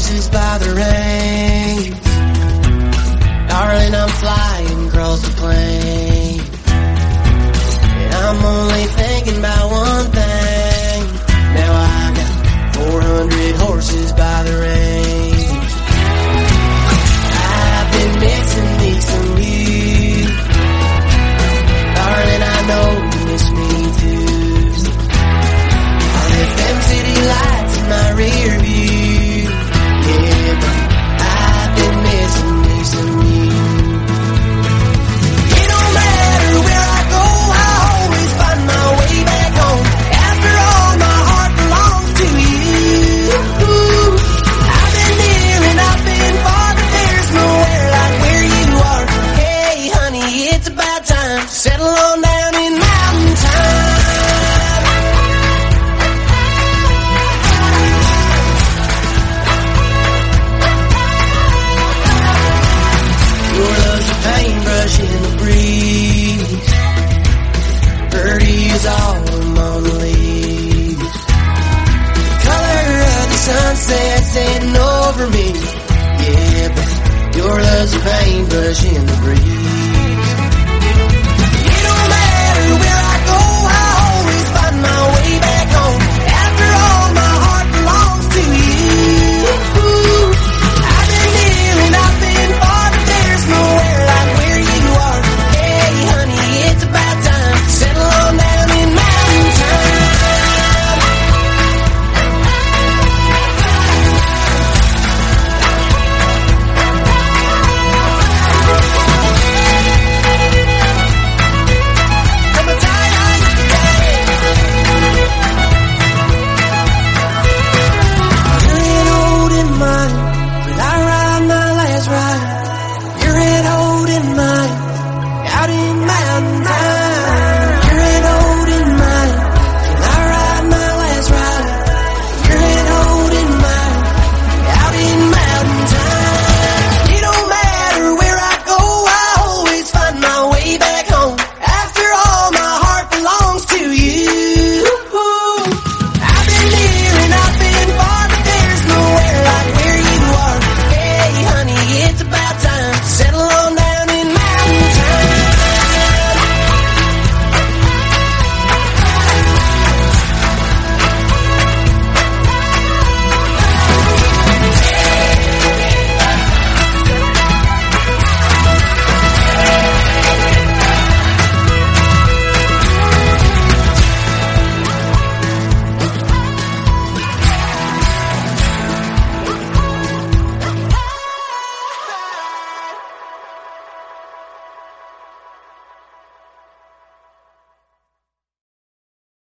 Horses 0.00 0.28
by 0.30 0.58
the 0.58 0.70
reins. 0.80 2.00
Darling, 3.48 3.94
I'm 3.94 4.08
flying 4.22 4.88
across 4.88 5.20
the 5.20 5.32
plain. 5.36 6.40
And 8.04 8.14
I'm 8.14 8.44
only 8.44 8.84
thinking 9.00 9.38
about 9.38 9.70
one 9.70 10.06
thing. 10.18 11.00
Now 11.58 11.72
I 11.72 12.12
got 12.18 12.32
four 12.76 13.00
hundred 13.02 13.54
horses 13.56 14.12
by 14.12 14.42
the 14.48 14.54
reins. 14.64 15.72
I've 17.52 17.88
been 17.96 18.14
missing 18.24 18.70
me 18.80 18.92
some 19.10 19.38
you. 19.48 20.26
Darling, 21.96 22.42
I 22.54 22.58
know 22.70 22.88
you 23.12 23.20
miss 23.30 23.46
me 23.58 23.70
too. 24.00 24.24
I 26.16 26.22
left 26.32 26.56
them 26.60 26.78
city 26.88 27.16
lights 27.32 27.74
in 27.78 27.84
my 27.94 28.06
rear 28.20 28.58
view. 28.60 28.89